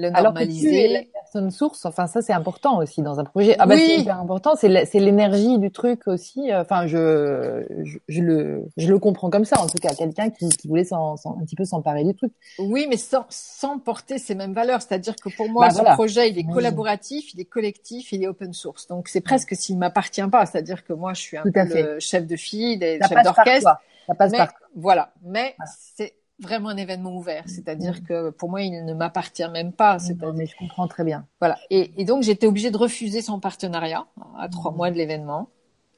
Le 0.00 0.08
Alors 0.16 0.32
que 0.32 0.38
tu 0.44 0.44
es 0.44 0.86
la 0.86 0.88
normaliser. 0.94 1.10
personne 1.12 1.50
source, 1.50 1.84
enfin 1.84 2.06
ça 2.06 2.22
c'est 2.22 2.32
important 2.32 2.78
aussi 2.78 3.02
dans 3.02 3.18
un 3.20 3.24
projet. 3.24 3.56
Ah 3.58 3.66
bah 3.66 3.74
Oui. 3.74 3.82
c'est 3.86 4.00
hyper 4.02 4.20
important, 4.20 4.54
c'est 4.56 4.68
l'énergie 4.94 5.58
du 5.58 5.70
truc 5.70 6.06
aussi. 6.06 6.54
Enfin 6.54 6.86
je, 6.86 7.64
je 7.82 7.98
je 8.08 8.22
le 8.22 8.64
je 8.76 8.88
le 8.88 8.98
comprends 8.98 9.28
comme 9.30 9.44
ça 9.44 9.60
en 9.60 9.66
tout 9.66 9.78
cas, 9.78 9.94
quelqu'un 9.94 10.30
qui, 10.30 10.48
qui 10.48 10.68
voulait 10.68 10.84
s'en- 10.84 11.14
un 11.14 11.44
petit 11.44 11.56
peu 11.56 11.64
s'emparer 11.64 12.04
du 12.04 12.14
truc. 12.14 12.32
Oui, 12.58 12.86
mais 12.88 12.96
sans, 12.96 13.26
sans 13.28 13.78
porter 13.78 14.18
ces 14.18 14.34
mêmes 14.34 14.54
valeurs. 14.54 14.80
C'est-à-dire 14.82 15.16
que 15.16 15.28
pour 15.36 15.48
moi, 15.50 15.66
Bah, 15.66 15.70
ce 15.70 15.76
voilà. 15.80 15.94
projet, 15.94 16.30
il 16.30 16.38
est 16.38 16.44
collaboratif, 16.46 17.34
il 17.34 17.40
est 17.40 17.44
collectif, 17.44 18.12
il 18.12 18.22
est 18.22 18.28
open 18.28 18.52
source. 18.52 18.86
Donc, 18.86 19.08
c'est 19.08 19.20
presque 19.20 19.54
s'il 19.56 19.78
m'appartient 19.78 20.26
pas. 20.30 20.46
C'est-à-dire 20.46 20.84
que 20.84 20.92
moi, 20.92 21.12
je 21.14 21.20
suis 21.20 21.36
un 21.36 21.42
peu 21.42 21.50
le 21.54 21.98
chef 22.00 22.26
de 22.26 22.36
file, 22.36 22.82
et 22.82 22.98
chef 23.08 23.22
d'orchestre. 23.24 23.76
Ça 24.06 24.14
passe 24.14 24.32
Mais 24.32 24.38
par 24.38 24.52
voilà. 24.74 25.12
Mais 25.22 25.54
Voilà. 25.58 25.72
c'est 25.96 26.14
vraiment 26.40 26.68
un 26.70 26.76
événement 26.76 27.16
ouvert. 27.16 27.44
C'est-à-dire 27.48 28.00
Mm. 28.00 28.02
que 28.02 28.30
pour 28.30 28.50
moi, 28.50 28.62
il 28.62 28.84
ne 28.84 28.94
m'appartient 28.94 29.48
même 29.50 29.72
pas. 29.72 29.98
Non, 29.98 29.98
C'est-à-dire 29.98 30.32
mais 30.32 30.46
je 30.46 30.56
comprends 30.56 30.88
très 30.88 31.04
bien. 31.04 31.26
voilà. 31.40 31.58
Et, 31.70 31.92
et 32.00 32.04
donc, 32.04 32.22
j'étais 32.22 32.46
obligée 32.46 32.70
de 32.70 32.76
refuser 32.78 33.22
son 33.22 33.40
partenariat 33.40 34.06
à 34.38 34.48
trois 34.48 34.72
Mhm. 34.72 34.76
mois 34.76 34.90
de 34.90 34.96
l'événement. 34.96 35.50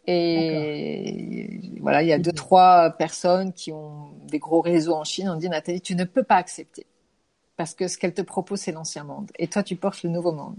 Et 0.06 1.78
voilà, 1.80 2.02
il 2.02 2.08
y 2.08 2.12
a 2.12 2.18
deux, 2.18 2.32
trois 2.32 2.90
personnes 2.92 3.52
qui 3.52 3.72
ont 3.72 4.12
des 4.28 4.38
gros 4.38 4.60
réseaux 4.60 4.94
en 4.94 5.04
Chine. 5.04 5.28
On 5.30 5.36
dit, 5.36 5.48
Nathalie, 5.48 5.80
tu 5.82 5.94
ne 5.96 6.04
peux 6.04 6.24
pas 6.24 6.36
accepter. 6.36 6.86
Parce 7.60 7.74
que 7.74 7.88
ce 7.88 7.98
qu'elle 7.98 8.14
te 8.14 8.22
propose, 8.22 8.58
c'est 8.60 8.72
l'ancien 8.72 9.04
monde. 9.04 9.30
Et 9.38 9.46
toi, 9.46 9.62
tu 9.62 9.76
portes 9.76 10.02
le 10.02 10.08
nouveau 10.08 10.32
monde. 10.32 10.56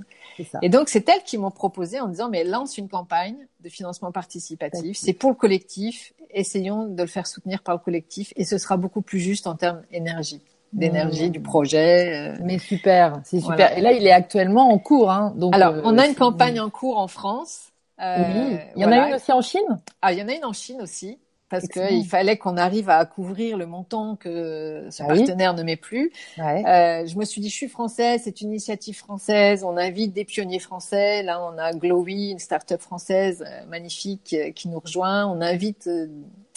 Ça. 0.51 0.59
Et 0.61 0.69
donc, 0.69 0.87
c'est 0.87 1.09
elles 1.09 1.23
qui 1.23 1.39
m'ont 1.39 1.49
proposé 1.49 1.99
en 1.99 2.07
disant, 2.07 2.29
mais 2.29 2.43
lance 2.43 2.77
une 2.77 2.87
campagne 2.87 3.47
de 3.61 3.69
financement 3.69 4.11
participatif. 4.11 4.99
C'est 4.99 5.13
pour 5.13 5.31
le 5.31 5.35
collectif. 5.35 6.13
Essayons 6.29 6.85
de 6.85 7.01
le 7.01 7.07
faire 7.07 7.25
soutenir 7.25 7.63
par 7.63 7.73
le 7.73 7.79
collectif. 7.79 8.33
Et 8.35 8.45
ce 8.45 8.59
sera 8.59 8.77
beaucoup 8.77 9.01
plus 9.01 9.17
juste 9.19 9.47
en 9.47 9.55
termes 9.55 9.81
d'énergie. 9.91 10.41
D'énergie, 10.73 11.29
Mmh. 11.29 11.31
du 11.31 11.39
projet. 11.41 12.33
euh, 12.33 12.37
Mais 12.43 12.59
super, 12.59 13.19
c'est 13.23 13.39
super. 13.39 13.55
Voilà. 13.55 13.77
Et 13.79 13.81
là, 13.81 13.93
il 13.93 14.05
est 14.05 14.11
actuellement 14.11 14.69
en 14.69 14.77
cours. 14.77 15.09
Hein, 15.09 15.33
donc, 15.35 15.55
Alors, 15.55 15.73
euh, 15.73 15.81
on 15.83 15.97
a 15.97 16.05
une 16.05 16.11
c'est- 16.13 16.19
campagne 16.19 16.59
en 16.59 16.69
cours 16.69 16.99
en 16.99 17.07
France. 17.07 17.69
Euh, 17.99 18.17
Oui. 18.19 18.57
Il 18.75 18.81
y 18.83 18.85
en 18.85 18.89
voilà. 18.89 19.05
a 19.05 19.07
une 19.09 19.15
aussi 19.15 19.31
en 19.31 19.41
Chine? 19.41 19.79
Ah, 20.03 20.13
il 20.13 20.19
y 20.19 20.21
en 20.21 20.27
a 20.27 20.33
une 20.33 20.45
en 20.45 20.53
Chine 20.53 20.81
aussi, 20.83 21.17
parce 21.51 21.67
qu'il 21.67 22.05
fallait 22.07 22.37
qu'on 22.37 22.57
arrive 22.57 22.89
à 22.89 23.05
couvrir 23.05 23.57
le 23.57 23.65
montant 23.67 24.15
que 24.15 24.87
ce 24.89 25.03
Ah 25.03 25.07
oui. 25.11 25.19
partenaire 25.19 25.53
ne 25.53 25.61
met 25.63 25.75
plus. 25.75 26.11
Ouais. 26.37 26.65
Euh, 26.65 27.05
je 27.05 27.17
me 27.17 27.25
suis 27.25 27.41
dit, 27.41 27.49
je 27.49 27.55
suis 27.55 27.67
française, 27.67 28.21
c'est 28.23 28.41
une 28.41 28.49
initiative 28.49 28.97
française, 28.97 29.63
on 29.63 29.77
invite 29.77 30.13
des 30.13 30.25
pionniers 30.25 30.59
français. 30.59 31.21
Là, 31.23 31.43
on 31.43 31.57
a 31.57 31.73
Glowy, 31.73 32.31
une 32.31 32.39
start-up 32.39 32.81
française 32.81 33.43
euh, 33.45 33.65
magnifique 33.67 34.33
euh, 34.33 34.51
qui 34.51 34.67
nous 34.69 34.79
rejoint. 34.79 35.27
On 35.27 35.41
invite 35.41 35.87
euh, 35.87 36.07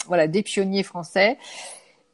voilà, 0.07 0.27
des 0.27 0.41
pionniers 0.41 0.83
français. 0.83 1.37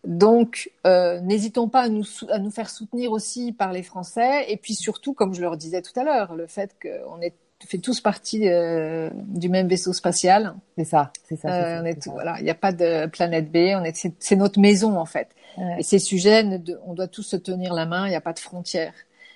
Donc, 0.05 0.71
euh, 0.87 1.19
n'hésitons 1.19 1.69
pas 1.69 1.81
à 1.81 1.87
nous, 1.89 2.05
à 2.29 2.39
nous 2.39 2.49
faire 2.49 2.71
soutenir 2.71 3.11
aussi 3.11 3.51
par 3.51 3.71
les 3.71 3.83
Français. 3.83 4.45
Et 4.51 4.57
puis 4.57 4.73
surtout, 4.73 5.13
comme 5.13 5.35
je 5.35 5.41
leur 5.41 5.57
disais 5.57 5.83
tout 5.83 5.97
à 5.99 6.03
l'heure, 6.03 6.33
le 6.33 6.47
fait 6.47 6.75
qu'on 6.81 7.21
est 7.21 7.35
fait 7.67 7.77
tous 7.77 8.01
partie 8.01 8.47
euh, 8.47 9.09
du 9.13 9.49
même 9.49 9.67
vaisseau 9.67 9.93
spatial. 9.93 10.55
C'est 10.77 10.85
ça, 10.85 11.11
c'est 11.27 11.35
ça. 11.35 11.49
Euh, 11.49 11.81
on 11.81 11.85
est, 11.85 12.01
tout, 12.01 12.11
voilà, 12.11 12.35
il 12.39 12.43
n'y 12.43 12.49
a 12.49 12.55
pas 12.55 12.71
de 12.71 13.07
planète 13.07 13.51
B. 13.51 13.57
On 13.75 13.83
est, 13.83 14.07
c'est 14.19 14.35
notre 14.35 14.59
maison 14.59 14.97
en 14.97 15.05
fait. 15.05 15.29
Et 15.77 15.83
ces 15.83 15.99
sujets, 15.99 16.45
on 16.85 16.93
doit 16.93 17.07
tous 17.07 17.23
se 17.23 17.35
tenir 17.35 17.73
la 17.73 17.85
main. 17.85 18.07
Il 18.07 18.09
n'y 18.09 18.15
a 18.15 18.21
pas 18.21 18.33
de 18.33 18.39
frontières. 18.39 18.93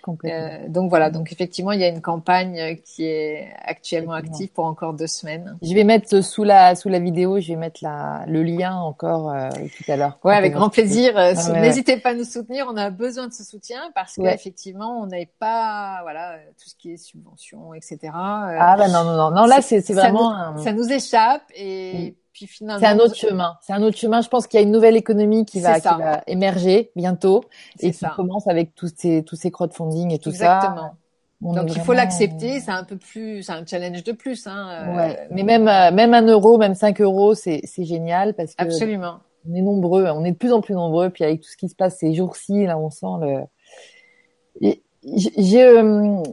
Euh, 0.08 0.68
donc 0.68 0.90
voilà, 0.90 1.10
donc 1.10 1.32
effectivement, 1.32 1.72
il 1.72 1.80
y 1.80 1.84
a 1.84 1.88
une 1.88 2.02
campagne 2.02 2.78
qui 2.84 3.06
est 3.06 3.50
actuellement 3.64 4.14
active 4.14 4.50
pour 4.50 4.66
encore 4.66 4.94
deux 4.94 5.08
semaines. 5.08 5.58
Je 5.62 5.74
vais 5.74 5.84
mettre 5.84 6.22
sous 6.22 6.44
la 6.44 6.76
sous 6.76 6.90
la 6.90 7.00
vidéo, 7.00 7.40
je 7.40 7.50
vais 7.50 7.56
mettre 7.56 7.80
la, 7.82 8.24
le 8.28 8.44
lien 8.44 8.76
encore 8.76 9.32
euh, 9.32 9.50
tout 9.50 9.92
à 9.92 9.96
l'heure. 9.96 10.20
Ouais, 10.24 10.36
avec 10.36 10.54
grand 10.54 10.70
plaisir. 10.70 11.18
Euh, 11.18 11.34
ah 11.36 11.60
n'hésitez 11.60 11.98
pas 11.98 12.10
à 12.10 12.14
nous 12.14 12.24
soutenir, 12.24 12.68
on 12.70 12.78
a 12.78 12.90
besoin 12.90 13.28
de 13.28 13.34
ce 13.34 13.44
soutien 13.44 13.92
parce 13.94 14.16
qu'effectivement, 14.16 15.02
on 15.02 15.08
n'est 15.08 15.32
pas 15.40 16.00
voilà 16.04 16.38
tout 16.62 16.70
ce 16.70 16.76
qui 16.76 16.94
est 16.94 16.98
subvention, 16.98 17.74
etc. 17.74 18.12
ah 18.14 18.76
bah 18.78 18.88
non 18.88 19.04
non 19.04 19.16
non 19.18 19.32
non 19.32 19.46
là 19.46 19.62
c'est 19.62 19.82
c'est 19.82 19.94
vraiment 19.94 20.58
ça 20.58 20.74
nous, 20.74 20.86
échappe 20.86 21.44
et 21.56 22.16
c'est 22.36 22.86
un 22.86 23.00
autre 23.00 23.16
chemin. 23.16 23.58
C'est 23.62 23.74
un 23.74 23.82
autre 23.82 23.98
chemin. 23.98 24.22
Je 24.22 24.30
pense 24.30 24.48
qu'il 24.48 24.60
y 24.60 24.64
a 24.64 24.66
une 24.66 24.72
nouvelle 24.72 24.96
économie 24.96 25.46
qui 25.46 25.60
va, 25.60 25.80
qui 25.80 25.88
va 25.88 26.22
émerger 26.28 26.92
bientôt 26.96 27.44
et 27.80 27.92
qui 27.92 28.06
commence 28.16 28.48
avec 28.48 28.76
tous 28.76 28.92
ces 28.96 29.24
tous 29.24 29.36
ces 29.36 29.52
crowdfunding 29.52 30.12
et 30.12 30.20
tout 30.20 30.32
ça. 30.32 30.58
Exactement. 30.58 30.96
Donc 31.42 31.76
il 31.76 31.82
faut 31.82 31.94
l'accepter. 31.94 32.60
C'est 32.60 32.72
un 32.72 32.84
peu 32.84 32.98
plus, 32.98 33.44
c'est 33.44 33.52
un 33.52 33.66
challenge 33.66 34.04
de 34.04 34.12
plus. 34.12 34.48
Hein. 34.48 34.70
Euh. 34.70 34.96
Ouais. 34.96 35.28
Mais 35.32 35.44
même 35.44 35.68
euh, 35.68 35.92
même 35.92 36.14
un 36.14 36.26
euro, 36.26 36.58
même 36.58 36.76
cinq 36.76 37.02
euros, 37.02 37.36
c'est 37.36 37.62
c'est 37.66 37.86
génial 37.86 38.34
parce 38.34 38.56
que 38.56 38.64
absolument. 38.64 39.20
On 39.48 39.54
est 39.54 39.62
nombreux. 39.62 40.08
On 40.08 40.26
est 40.26 40.32
de 40.32 40.38
plus 40.38 40.52
en 40.54 40.62
plus 40.62 40.74
nombreux. 40.74 41.10
Puis 41.10 41.24
avec 41.24 41.42
tout 41.42 41.50
ce 41.50 41.58
qui 41.58 41.70
se 41.70 41.76
passe 41.76 41.98
ces 41.98 42.14
jours-ci, 42.14 42.66
là, 42.66 42.80
on 42.80 42.90
sent 42.90 43.06
le. 43.22 44.72
J'ai 45.04 45.64
euh, 45.64 46.24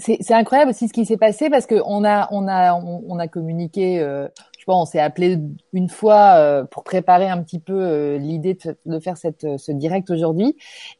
c'est 0.00 0.32
incroyable 0.32 0.70
aussi 0.70 0.88
ce 0.88 0.92
qui 0.92 1.04
s'est 1.04 1.16
passé 1.16 1.50
parce 1.50 1.66
que 1.66 1.80
on 1.84 2.04
a 2.04 2.28
on 2.30 2.48
a 2.48 2.74
on, 2.74 3.18
a 3.18 3.28
communiqué 3.28 4.00
euh, 4.00 4.28
je 4.60 4.64
sais 4.66 4.72
on 4.72 4.84
s'est 4.84 5.00
appelé 5.00 5.38
une 5.72 5.88
fois 5.88 6.34
euh, 6.36 6.64
pour 6.64 6.84
préparer 6.84 7.28
un 7.28 7.42
petit 7.42 7.58
peu 7.58 7.72
euh, 7.72 8.18
l'idée 8.18 8.58
de, 8.84 8.98
faire 8.98 9.16
cette, 9.16 9.44
euh, 9.44 9.56
ce 9.56 9.72
direct 9.72 10.10
aujourd'hui. 10.10 10.54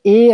Et, 0.04 0.32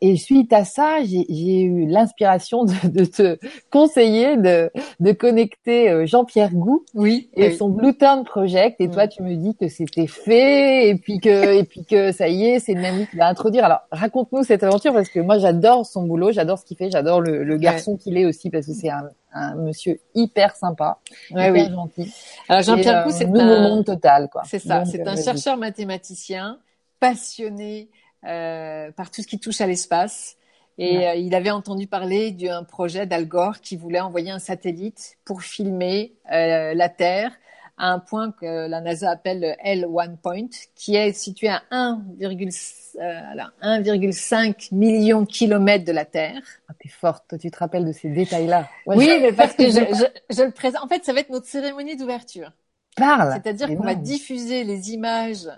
et 0.00 0.16
suite 0.16 0.52
à 0.52 0.64
ça, 0.64 1.02
j'ai 1.04 1.62
eu 1.62 1.86
l'inspiration 1.86 2.64
de, 2.64 2.88
de, 2.88 3.04
te 3.04 3.38
conseiller 3.70 4.36
de, 4.36 4.70
de 5.00 5.12
connecter 5.12 6.06
Jean-Pierre 6.06 6.54
Gou 6.54 6.84
oui, 6.94 7.28
et 7.34 7.52
son 7.52 7.68
Blue 7.68 7.94
Turn 7.96 8.24
Project. 8.24 8.80
Et 8.80 8.88
toi, 8.88 9.06
tu 9.06 9.22
me 9.22 9.36
dis 9.36 9.54
que 9.54 9.68
c'était 9.68 10.06
fait 10.06 10.88
et 10.88 10.94
puis 10.94 11.20
que 11.20 11.58
et 11.58 11.64
puis 11.64 11.84
que 11.84 12.10
ça 12.12 12.28
y 12.28 12.46
est, 12.46 12.58
c'est 12.58 12.74
même 12.74 13.06
qui 13.06 13.16
va 13.16 13.28
introduire. 13.28 13.64
Alors 13.64 13.80
raconte-nous 13.90 14.44
cette 14.44 14.62
aventure 14.62 14.94
parce 14.94 15.10
que 15.10 15.20
moi 15.20 15.38
j'adore 15.38 15.84
son 15.84 16.04
boulot, 16.04 16.32
j'adore 16.32 16.58
ce 16.58 16.64
qu'il 16.64 16.76
fait, 16.76 16.90
j'adore 16.90 17.20
le, 17.20 17.44
le 17.44 17.56
garçon 17.58 17.96
qu'il 17.96 18.16
est 18.16 18.24
aussi 18.24 18.48
parce 18.48 18.66
que 18.66 18.72
c'est 18.72 18.90
un 18.90 19.10
un 19.32 19.54
monsieur 19.56 20.00
hyper 20.14 20.56
sympa, 20.56 20.98
hyper 21.30 21.70
gentil. 21.70 22.14
Alors 22.48 22.62
Jean-Pierre 22.62 23.04
Pou, 23.04 23.10
c'est 23.10 23.24
un 23.24 23.68
monde 23.68 23.84
total, 23.84 24.28
quoi. 24.30 24.42
C'est 24.44 24.58
ça, 24.58 24.84
c'est 24.84 25.06
un 25.06 25.16
chercheur 25.16 25.56
mathématicien 25.56 26.58
passionné 27.00 27.90
euh, 28.24 28.92
par 28.92 29.10
tout 29.10 29.22
ce 29.22 29.26
qui 29.26 29.40
touche 29.40 29.60
à 29.60 29.66
l'espace. 29.66 30.36
Et 30.78 31.06
euh, 31.06 31.14
il 31.14 31.34
avait 31.34 31.50
entendu 31.50 31.86
parler 31.86 32.30
d'un 32.30 32.64
projet 32.64 33.06
d'Al 33.06 33.26
Gore 33.26 33.60
qui 33.60 33.76
voulait 33.76 34.00
envoyer 34.00 34.30
un 34.30 34.38
satellite 34.38 35.18
pour 35.24 35.42
filmer 35.42 36.14
euh, 36.32 36.72
la 36.74 36.88
Terre 36.88 37.32
à 37.82 37.88
un 37.88 37.98
point 37.98 38.30
que 38.30 38.68
la 38.68 38.80
NASA 38.80 39.10
appelle 39.10 39.40
le 39.40 39.48
L1 39.64 40.16
point, 40.16 40.46
qui 40.76 40.94
est 40.94 41.12
situé 41.12 41.48
à 41.48 41.62
1,5 41.72 42.94
euh, 43.00 44.52
million 44.70 45.22
de 45.22 45.26
kilomètres 45.26 45.84
de 45.84 45.90
la 45.90 46.04
Terre. 46.04 46.40
Ah, 46.68 46.74
t'es 46.78 46.88
forte, 46.88 47.24
toi 47.28 47.38
tu 47.38 47.50
te 47.50 47.58
rappelles 47.58 47.84
de 47.84 47.90
ces 47.90 48.08
détails-là. 48.08 48.68
oui, 48.86 49.10
mais 49.20 49.32
parce 49.32 49.54
que 49.54 49.64
je, 49.66 49.80
je, 49.80 50.04
je, 50.30 50.42
le 50.44 50.52
présente. 50.52 50.84
En 50.84 50.86
fait, 50.86 51.04
ça 51.04 51.12
va 51.12 51.20
être 51.20 51.30
notre 51.30 51.46
cérémonie 51.46 51.96
d'ouverture. 51.96 52.52
Parle. 52.96 53.32
C'est-à-dire 53.32 53.66
qu'on 53.66 53.82
va 53.82 53.96
diffuser 53.96 54.62
les 54.62 54.92
images 54.92 55.48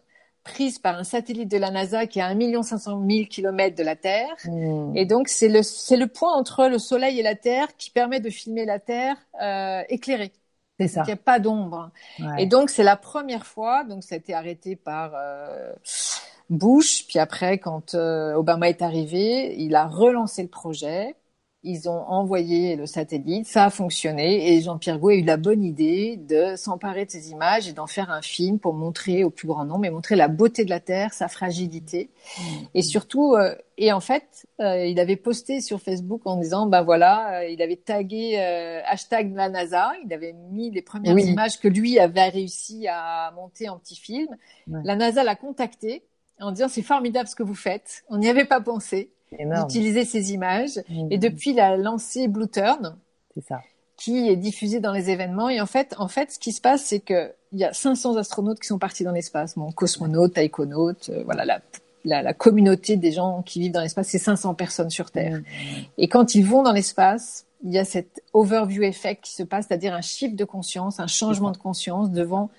prises 0.45 0.79
par 0.79 0.97
un 0.97 1.05
satellite 1.05 1.51
de 1.51 1.59
la 1.59 1.71
NASA 1.71 2.07
qui 2.07 2.21
est 2.21 2.23
à 2.23 2.29
1 2.29 2.63
500 2.63 3.03
000 3.07 3.27
kilomètres 3.27 3.77
de 3.77 3.83
la 3.83 3.97
Terre. 3.97 4.35
Hmm. 4.47 4.97
Et 4.97 5.05
donc, 5.05 5.29
c'est 5.29 5.51
le, 5.51 5.63
c'est 5.63 5.99
le 5.99 6.07
point 6.07 6.33
entre 6.33 6.69
le 6.69 6.79
Soleil 6.79 7.21
et 7.21 7.23
la 7.23 7.35
Terre 7.35 7.69
qui 7.77 7.91
permet 7.91 8.21
de 8.21 8.31
filmer 8.31 8.65
la 8.65 8.79
Terre 8.79 9.17
euh, 9.43 9.83
éclairée. 9.91 10.33
C'est 10.79 10.89
ça. 10.89 11.03
Il 11.05 11.07
n'y 11.07 11.13
a 11.13 11.17
pas 11.17 11.39
d'ombre. 11.39 11.91
Et 12.39 12.47
donc 12.47 12.71
c'est 12.71 12.83
la 12.83 12.97
première 12.97 13.47
fois. 13.47 13.85
Donc 13.85 14.03
ça 14.03 14.15
a 14.15 14.19
été 14.19 14.35
arrêté 14.35 14.77
par 14.77 15.13
euh, 15.15 15.73
Bush. 16.51 17.07
Puis 17.07 17.19
après, 17.19 17.59
quand 17.59 17.95
euh, 17.95 18.35
Obama 18.35 18.69
est 18.69 18.83
arrivé, 18.83 19.55
il 19.59 19.77
a 19.77 19.87
relancé 19.87 20.43
le 20.43 20.49
projet 20.49 21.15
ils 21.65 21.89
ont 21.89 22.07
envoyé 22.09 22.77
le 22.77 22.85
satellite, 22.85 23.47
ça 23.47 23.65
a 23.65 23.71
fonctionné 23.71 24.53
et 24.53 24.61
Jean-Pierre 24.61 24.99
Gouet 24.99 25.15
a 25.15 25.17
eu 25.19 25.25
la 25.25 25.39
bonne 25.39 25.65
idée 25.65 26.19
de 26.19 26.57
s'emparer 26.57 27.07
de 27.07 27.11
ces 27.11 27.31
images 27.31 27.69
et 27.69 27.73
d'en 27.73 27.87
faire 27.87 28.11
un 28.11 28.21
film 28.21 28.59
pour 28.59 28.75
montrer 28.75 29.25
au 29.25 29.31
plus 29.31 29.49
grand 29.49 29.65
nombre 29.65 29.87
et 29.87 29.91
montrer 29.91 30.15
la 30.15 30.29
beauté 30.29 30.67
de 30.67 30.71
la 30.71 30.81
Terre, 30.81 31.15
sa 31.15 31.27
fragilité. 31.27 32.11
Mmh. 32.39 32.43
et 32.75 32.83
surtout 32.83 33.35
euh, 33.35 33.55
et 33.79 33.93
en 33.93 34.01
fait 34.01 34.47
euh, 34.61 34.85
il 34.87 35.01
avait 35.01 35.17
posté 35.17 35.61
sur 35.61 35.81
Facebook 35.81 36.23
en 36.27 36.37
disant 36.37 36.67
ben 36.67 36.83
voilà 36.83 37.41
euh, 37.41 37.49
il 37.49 37.63
avait 37.63 37.77
tagué 37.77 38.37
hashtag 38.87 39.35
la 39.35 39.49
NASA, 39.49 39.93
il 40.05 40.13
avait 40.13 40.35
mis 40.51 40.71
les 40.71 40.83
premières 40.83 41.19
images 41.19 41.59
que 41.59 41.69
lui 41.69 41.99
avait 41.99 42.29
réussi 42.29 42.87
à 42.89 43.33
monter 43.35 43.69
en 43.69 43.79
petit 43.79 43.97
film. 43.97 44.29
La 44.67 44.97
NASA 44.97 45.25
l'a 45.25 45.35
contacté 45.35 46.05
en 46.41 46.53
disant 46.53 46.69
c'est 46.69 46.83
formidable 46.83 47.29
ce 47.29 47.35
que 47.35 47.43
vous 47.43 47.55
faites, 47.55 48.05
on 48.11 48.19
n'y 48.19 48.29
avait 48.29 48.45
pas 48.45 48.61
pensé 48.61 49.11
d'utiliser 49.39 50.05
ces 50.05 50.33
images. 50.33 50.81
Mmh. 50.89 51.09
Et 51.11 51.19
depuis, 51.19 51.51
il 51.51 51.61
a 51.61 51.77
lancé 51.77 52.29
Blue 52.29 52.49
Turn. 52.49 52.97
ça. 53.47 53.61
Qui 53.97 54.29
est 54.29 54.37
diffusé 54.37 54.81
dans 54.81 54.93
les 54.93 55.11
événements. 55.11 55.49
Et 55.49 55.61
en 55.61 55.67
fait, 55.67 55.95
en 55.99 56.09
fait, 56.09 56.33
ce 56.33 56.39
qui 56.39 56.53
se 56.53 56.61
passe, 56.61 56.85
c'est 56.85 57.01
que 57.01 57.33
il 57.53 57.61
y 57.61 57.65
a 57.65 57.73
500 57.73 58.17
astronautes 58.17 58.59
qui 58.59 58.67
sont 58.67 58.79
partis 58.79 59.05
dans 59.05 59.13
l'espace. 59.13 59.57
Bon, 59.57 59.71
cosmonautes, 59.71 60.35
taïkonautes, 60.35 61.11
euh, 61.11 61.23
voilà, 61.25 61.45
la, 61.45 61.61
la, 62.05 62.23
la, 62.23 62.35
communauté 62.35 62.97
des 62.97 63.13
gens 63.13 63.43
qui 63.43 63.61
vivent 63.61 63.73
dans 63.73 63.81
l'espace, 63.81 64.09
c'est 64.09 64.19
500 64.19 64.55
personnes 64.55 64.91
sur 64.91 65.13
Terre. 65.13 65.39
Mmh. 65.39 65.45
Et 65.99 66.09
quand 66.09 66.35
ils 66.35 66.45
vont 66.45 66.63
dans 66.63 66.73
l'espace, 66.73 67.47
il 67.63 67.73
y 67.73 67.79
a 67.79 67.85
cet 67.85 68.23
overview 68.33 68.83
effect 68.83 69.25
qui 69.25 69.33
se 69.33 69.43
passe, 69.43 69.67
c'est-à-dire 69.69 69.95
un 69.95 70.03
shift 70.03 70.37
de 70.37 70.45
conscience, 70.45 71.01
un 71.01 71.07
changement 71.07 71.51
de 71.51 71.57
conscience 71.57 72.11
devant 72.11 72.51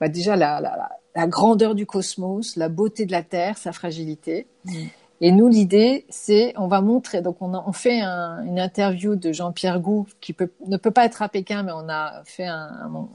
bah, 0.00 0.08
déjà 0.08 0.36
la, 0.36 0.60
la, 0.60 0.88
la, 1.14 1.26
grandeur 1.26 1.74
du 1.74 1.86
cosmos, 1.86 2.56
la 2.56 2.68
beauté 2.68 3.06
de 3.06 3.12
la 3.12 3.22
Terre, 3.22 3.56
sa 3.58 3.72
fragilité. 3.72 4.46
Mmh. 4.64 4.72
Et 5.20 5.32
nous, 5.32 5.48
l'idée, 5.48 6.06
c'est, 6.10 6.54
on 6.56 6.68
va 6.68 6.80
montrer, 6.80 7.22
donc 7.22 7.38
on, 7.40 7.52
a, 7.54 7.64
on 7.66 7.72
fait 7.72 8.00
un, 8.00 8.42
une 8.44 8.60
interview 8.60 9.16
de 9.16 9.32
Jean-Pierre 9.32 9.80
Gou, 9.80 10.06
qui 10.20 10.32
peut, 10.32 10.52
ne 10.66 10.76
peut 10.76 10.92
pas 10.92 11.04
être 11.04 11.22
à 11.22 11.28
Pékin, 11.28 11.64
mais 11.64 11.72
on 11.74 11.88
a 11.88 12.22
fait 12.24 12.46
un, 12.46 13.08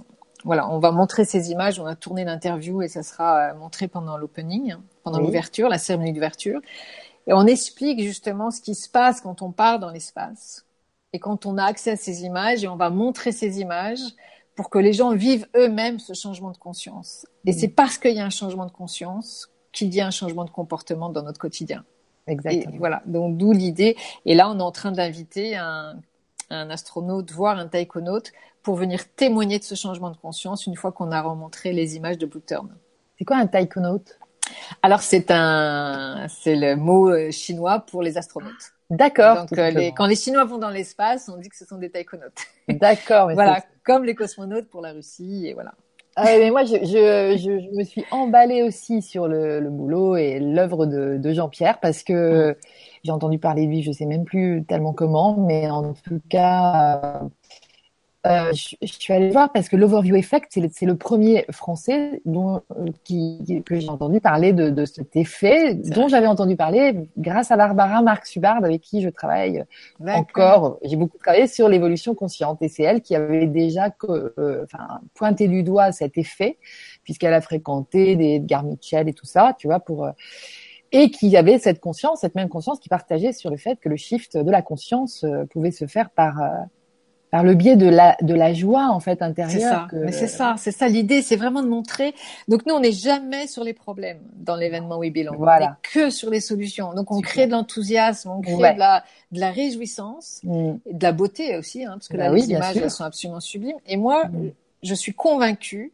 voilà, 0.43 0.69
on 0.69 0.79
va 0.79 0.91
montrer 0.91 1.25
ces 1.25 1.51
images, 1.51 1.79
on 1.79 1.85
a 1.85 1.95
tourné 1.95 2.25
l'interview 2.25 2.81
et 2.81 2.87
ça 2.87 3.03
sera 3.03 3.51
euh, 3.51 3.53
montré 3.55 3.87
pendant 3.87 4.17
l'opening, 4.17 4.75
pendant 5.03 5.19
l'ouverture, 5.19 5.69
la 5.69 5.77
cérémonie 5.77 6.13
d'ouverture. 6.13 6.59
Et 7.27 7.33
on 7.33 7.45
explique 7.45 8.01
justement 8.01 8.51
ce 8.51 8.59
qui 8.59 8.75
se 8.75 8.89
passe 8.89 9.21
quand 9.21 9.41
on 9.41 9.51
part 9.51 9.79
dans 9.79 9.89
l'espace 9.89 10.65
et 11.13 11.19
quand 11.19 11.45
on 11.45 11.57
a 11.57 11.63
accès 11.63 11.91
à 11.91 11.95
ces 11.95 12.23
images 12.23 12.63
et 12.63 12.67
on 12.67 12.75
va 12.75 12.89
montrer 12.89 13.31
ces 13.31 13.61
images 13.61 14.01
pour 14.55 14.69
que 14.69 14.77
les 14.77 14.93
gens 14.93 15.11
vivent 15.15 15.47
eux-mêmes 15.55 15.99
ce 15.99 16.13
changement 16.13 16.51
de 16.51 16.57
conscience. 16.57 17.25
Et 17.45 17.53
c'est 17.53 17.69
parce 17.69 17.97
qu'il 17.97 18.13
y 18.13 18.19
a 18.19 18.25
un 18.25 18.29
changement 18.29 18.65
de 18.65 18.71
conscience 18.71 19.49
qu'il 19.71 19.93
y 19.95 20.01
a 20.01 20.07
un 20.07 20.11
changement 20.11 20.45
de 20.45 20.51
comportement 20.51 21.09
dans 21.09 21.23
notre 21.23 21.39
quotidien. 21.39 21.83
Exactement. 22.27 22.77
voilà, 22.77 23.01
donc 23.05 23.37
d'où 23.37 23.51
l'idée. 23.51 23.97
Et 24.25 24.35
là, 24.35 24.49
on 24.49 24.59
est 24.59 24.63
en 24.63 24.71
train 24.71 24.91
d'inviter 24.91 25.55
un, 25.55 25.95
un 26.49 26.69
astronaute, 26.69 27.31
voire 27.31 27.57
un 27.57 27.67
taïkonaute, 27.67 28.31
pour 28.61 28.75
venir 28.75 29.09
témoigner 29.15 29.59
de 29.59 29.63
ce 29.63 29.75
changement 29.75 30.09
de 30.09 30.17
conscience 30.17 30.65
une 30.65 30.75
fois 30.75 30.91
qu'on 30.91 31.11
a 31.11 31.21
remontré 31.21 31.73
les 31.73 31.95
images 31.95 32.17
de 32.17 32.25
Blue 32.25 32.41
Turn. 32.41 32.69
C'est 33.17 33.25
quoi 33.25 33.37
un 33.37 33.47
taïkonaute? 33.47 34.17
Alors 34.81 35.01
c'est 35.01 35.31
un, 35.31 36.27
c'est 36.29 36.55
le 36.55 36.75
mot 36.75 37.09
euh, 37.09 37.31
chinois 37.31 37.79
pour 37.79 38.01
les 38.01 38.17
astronautes. 38.17 38.73
D'accord. 38.89 39.45
Donc 39.45 39.57
euh, 39.57 39.91
quand 39.95 40.05
les 40.05 40.15
Chinois 40.15 40.43
vont 40.45 40.57
dans 40.57 40.69
l'espace, 40.69 41.29
on 41.29 41.37
dit 41.37 41.49
que 41.49 41.57
ce 41.57 41.65
sont 41.65 41.77
des 41.77 41.89
taïkonautes. 41.89 42.37
D'accord. 42.67 43.29
voilà, 43.33 43.63
comme 43.83 44.03
les 44.03 44.15
cosmonautes 44.15 44.69
pour 44.69 44.81
la 44.81 44.91
Russie 44.91 45.47
et 45.47 45.53
voilà. 45.53 45.73
Ah 46.15 46.25
mais 46.25 46.51
moi, 46.51 46.63
je, 46.63 46.75
je, 46.75 47.37
je, 47.37 47.75
me 47.75 47.83
suis 47.83 48.05
emballée 48.11 48.61
aussi 48.61 49.01
sur 49.01 49.27
le, 49.27 49.59
le 49.59 49.69
boulot 49.71 50.15
et 50.15 50.39
l'œuvre 50.39 50.85
de, 50.85 51.17
de 51.17 51.33
Jean-Pierre 51.33 51.79
parce 51.79 52.03
que 52.03 52.55
j'ai 53.03 53.11
entendu 53.11 53.39
parler 53.39 53.65
de 53.65 53.71
lui, 53.71 53.81
je 53.81 53.91
sais 53.91 54.05
même 54.05 54.23
plus 54.23 54.63
tellement 54.65 54.93
comment, 54.93 55.35
mais 55.37 55.69
en 55.69 55.93
tout 55.93 56.21
cas, 56.29 57.21
euh, 58.25 58.53
je, 58.53 58.75
je, 58.81 58.93
suis 58.93 59.11
allée 59.11 59.31
voir 59.31 59.51
parce 59.51 59.67
que 59.67 59.75
l'Overview 59.75 60.15
Effect, 60.15 60.47
c'est 60.49 60.61
le, 60.61 60.69
le, 60.87 60.95
premier 60.95 61.45
français 61.51 62.21
dont, 62.23 62.61
euh, 62.71 62.85
qui, 63.03 63.61
que 63.65 63.77
j'ai 63.77 63.89
entendu 63.89 64.21
parler 64.21 64.53
de, 64.53 64.69
de 64.69 64.85
cet 64.85 65.17
effet, 65.17 65.73
dont 65.73 66.07
j'avais 66.07 66.27
entendu 66.27 66.55
parler 66.55 67.09
grâce 67.17 67.51
à 67.51 67.57
Barbara 67.57 68.01
Marc 68.01 68.25
Subard, 68.25 68.63
avec 68.63 68.79
qui 68.79 69.01
je 69.01 69.09
travaille 69.09 69.65
encore. 69.99 70.79
J'ai 70.83 70.95
beaucoup 70.95 71.17
travaillé 71.17 71.47
sur 71.47 71.67
l'évolution 71.67 72.15
consciente 72.15 72.61
et 72.61 72.69
c'est 72.69 72.83
elle 72.83 73.01
qui 73.01 73.13
avait 73.13 73.45
déjà 73.45 73.93
euh, 74.09 74.63
enfin, 74.63 75.01
pointé 75.15 75.49
du 75.49 75.63
doigt 75.63 75.91
cet 75.91 76.17
effet, 76.17 76.57
puisqu'elle 77.03 77.33
a 77.33 77.41
fréquenté 77.41 78.15
des 78.15 78.35
Edgar 78.35 78.63
Mitchell 78.63 79.09
et 79.09 79.13
tout 79.13 79.25
ça, 79.25 79.53
tu 79.57 79.67
vois, 79.67 79.81
pour... 79.81 80.05
Euh, 80.05 80.11
et 80.93 81.09
qui 81.09 81.35
avait 81.35 81.57
cette 81.57 81.79
conscience, 81.81 82.21
cette 82.21 82.35
même 82.35 82.49
conscience 82.49 82.79
qui 82.79 82.87
partageait 82.87 83.33
sur 83.33 83.49
le 83.49 83.57
fait 83.57 83.79
que 83.79 83.89
le 83.89 83.95
shift 83.95 84.37
de 84.37 84.51
la 84.51 84.61
conscience 84.61 85.25
pouvait 85.49 85.71
se 85.71 85.87
faire 85.87 86.11
par 86.11 86.35
par 87.33 87.43
le 87.43 87.55
biais 87.55 87.75
de 87.75 87.89
la 87.89 88.15
de 88.21 88.35
la 88.35 88.53
joie 88.53 88.89
en 88.91 88.99
fait 88.99 89.23
intérieure. 89.23 89.49
C'est 89.49 89.59
ça. 89.59 89.87
Mais 89.91 90.11
c'est 90.11 90.27
ça, 90.27 90.53
c'est 90.59 90.71
ça 90.71 90.87
l'idée, 90.87 91.23
c'est 91.23 91.35
vraiment 91.35 91.63
de 91.63 91.67
montrer. 91.67 92.13
Donc 92.47 92.67
nous, 92.67 92.75
on 92.75 92.79
n'est 92.79 92.91
jamais 92.91 93.47
sur 93.47 93.63
les 93.63 93.73
problèmes 93.73 94.19
dans 94.35 94.55
l'événement 94.55 94.99
We 94.99 95.11
Belong. 95.11 95.37
Voilà. 95.39 95.65
On 95.65 95.71
est 95.71 95.91
que 95.93 96.09
sur 96.11 96.29
les 96.29 96.39
solutions. 96.39 96.93
Donc 96.93 97.09
on 97.09 97.21
crée 97.21 97.47
de 97.47 97.53
l'enthousiasme, 97.53 98.29
on 98.29 98.41
crée 98.41 98.75
de 98.75 98.77
la 98.77 99.03
de 99.31 99.39
la 99.39 99.49
réjouissance, 99.49 100.41
mm. 100.43 100.73
et 100.85 100.93
de 100.93 101.03
la 101.03 101.11
beauté 101.11 101.57
aussi, 101.57 101.83
hein, 101.83 101.93
parce 101.93 102.07
que 102.07 102.17
là 102.17 102.29
bah 102.29 102.35
les 102.35 102.51
images 102.51 102.77
elles 102.77 102.91
sont 102.91 103.03
absolument 103.03 103.39
sublimes. 103.39 103.77
Et 103.87 103.97
moi, 103.97 104.25
mm. 104.25 104.51
je 104.83 104.93
suis 104.93 105.15
convaincue. 105.15 105.91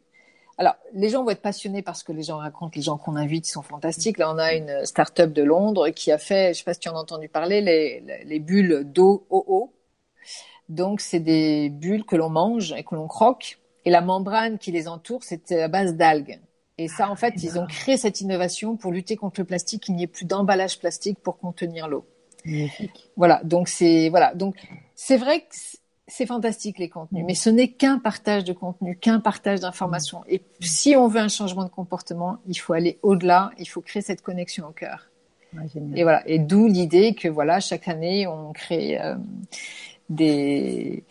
Alors, 0.58 0.76
les 0.94 1.08
gens 1.08 1.24
vont 1.24 1.30
être 1.30 1.42
passionnés 1.42 1.84
parce 1.84 2.04
que 2.04 2.12
les 2.12 2.24
gens 2.24 2.40
racontent, 2.40 2.74
les 2.76 2.82
gens 2.82 2.98
qu'on 2.98 3.16
invite, 3.16 3.48
ils 3.48 3.52
sont 3.52 3.62
fantastiques. 3.62 4.18
Là, 4.18 4.30
on 4.30 4.38
a 4.38 4.56
une 4.56 4.86
start-up 4.86 5.32
de 5.32 5.44
Londres 5.44 5.88
qui 5.88 6.12
a 6.12 6.18
fait, 6.18 6.54
je 6.54 6.58
sais 6.58 6.66
pas 6.66 6.74
si 6.74 6.82
tu 6.82 6.90
en 6.90 6.98
as 6.98 7.00
entendu 7.00 7.30
parler, 7.30 7.62
les, 7.62 8.04
les 8.26 8.40
bulles 8.40 8.84
d'eau 8.84 9.26
au 9.30 9.72
donc, 10.70 11.02
c'est 11.02 11.20
des 11.20 11.70
bulles 11.70 12.06
que 12.06 12.16
l'on 12.16 12.30
mange 12.30 12.74
et 12.74 12.84
que 12.84 12.96
l'on 12.96 13.08
croque. 13.08 13.60
Et 13.86 13.90
la 13.90 14.02
membrane 14.02 14.60
qui 14.60 14.72
les 14.72 14.88
entoure, 14.88 15.24
c'est 15.24 15.52
à 15.52 15.68
base 15.68 15.96
d'algues. 15.96 16.40
Et 16.78 16.88
ça, 16.88 17.10
en 17.10 17.16
fait, 17.16 17.34
ils 17.44 17.60
ont 17.60 17.66
créé 17.66 17.98
cette 17.98 18.22
innovation 18.22 18.78
pour 18.78 18.92
lutter 18.92 19.18
contre 19.18 19.42
le 19.42 19.46
plastique, 19.46 19.84
qu'il 19.84 19.96
n'y 19.96 20.04
ait 20.04 20.08
plus 20.08 20.26
d'emballage 20.26 20.80
plastique 20.80 21.20
pour 21.20 21.38
contenir 21.40 21.88
l'eau. 21.88 22.06
Magnifique. 22.46 23.10
Voilà. 23.18 23.42
Donc, 23.44 23.68
c'est, 23.68 24.10
voilà. 24.10 24.34
Donc, 24.34 24.56
c'est 24.96 25.18
vrai 25.18 25.42
que 25.42 25.56
c'est 26.08 26.26
fantastique, 26.26 26.78
les 26.78 26.88
contenus. 26.88 27.26
Mais 27.26 27.36
ce 27.36 27.50
n'est 27.50 27.70
qu'un 27.70 28.00
partage 28.00 28.44
de 28.44 28.54
contenu, 28.54 28.96
qu'un 28.96 29.20
partage 29.20 29.60
d'informations. 29.60 30.24
Et 30.30 30.42
si 30.62 30.96
on 30.96 31.08
veut 31.08 31.20
un 31.20 31.28
changement 31.28 31.64
de 31.64 31.70
comportement, 31.70 32.38
il 32.48 32.56
faut 32.56 32.74
aller 32.74 33.00
au-delà. 33.02 33.52
Il 33.58 33.68
faut 33.68 33.82
créer 33.82 34.02
cette 34.02 34.22
connexion 34.22 34.68
au 34.68 34.72
cœur. 34.72 35.10
et 35.96 36.04
voilà. 36.04 36.22
Et 36.28 36.40
d'où 36.40 36.68
l'idée 36.68 37.16
que 37.16 37.28
voilà, 37.28 37.60
chaque 37.60 37.88
année, 37.88 38.28
on 38.28 38.54
crée 38.54 39.02
euh, 39.02 39.16
des 40.10 41.06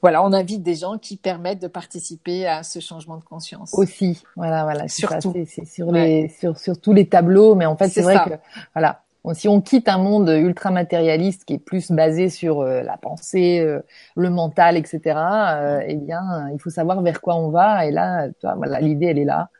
voilà, 0.00 0.22
on 0.22 0.32
invite 0.32 0.62
des 0.62 0.76
gens 0.76 0.96
qui 0.96 1.16
permettent 1.16 1.60
de 1.60 1.66
participer 1.66 2.46
à 2.46 2.62
ce 2.62 2.78
changement 2.78 3.16
de 3.16 3.24
conscience. 3.24 3.74
Aussi, 3.74 4.22
voilà, 4.36 4.62
voilà. 4.62 4.86
Surtout, 4.86 5.34
c'est 5.46 5.64
sur 5.64 5.90
les 5.90 6.28
sur 6.28 6.56
sur 6.56 6.80
tous 6.80 6.92
les 6.92 7.08
tableaux, 7.08 7.54
mais 7.54 7.66
en 7.66 7.76
fait, 7.76 7.88
c'est 7.88 8.02
vrai 8.02 8.16
que 8.24 8.34
voilà, 8.74 9.02
si 9.34 9.48
on 9.48 9.60
quitte 9.60 9.88
un 9.88 9.98
monde 9.98 10.28
ultra 10.28 10.70
matérialiste 10.70 11.44
qui 11.44 11.54
est 11.54 11.58
plus 11.58 11.90
basé 11.90 12.28
sur 12.28 12.60
euh, 12.60 12.82
la 12.82 12.96
pensée, 12.96 13.60
euh, 13.60 13.80
le 14.16 14.30
mental, 14.30 14.76
etc. 14.76 15.00
Euh, 15.16 15.82
eh 15.86 15.96
bien, 15.96 16.48
il 16.52 16.60
faut 16.60 16.70
savoir 16.70 17.02
vers 17.02 17.20
quoi 17.20 17.36
on 17.36 17.50
va. 17.50 17.86
Et 17.86 17.90
là, 17.90 18.28
toi, 18.40 18.54
voilà, 18.56 18.80
l'idée, 18.80 19.06
elle 19.06 19.18
est 19.18 19.24
là. 19.24 19.50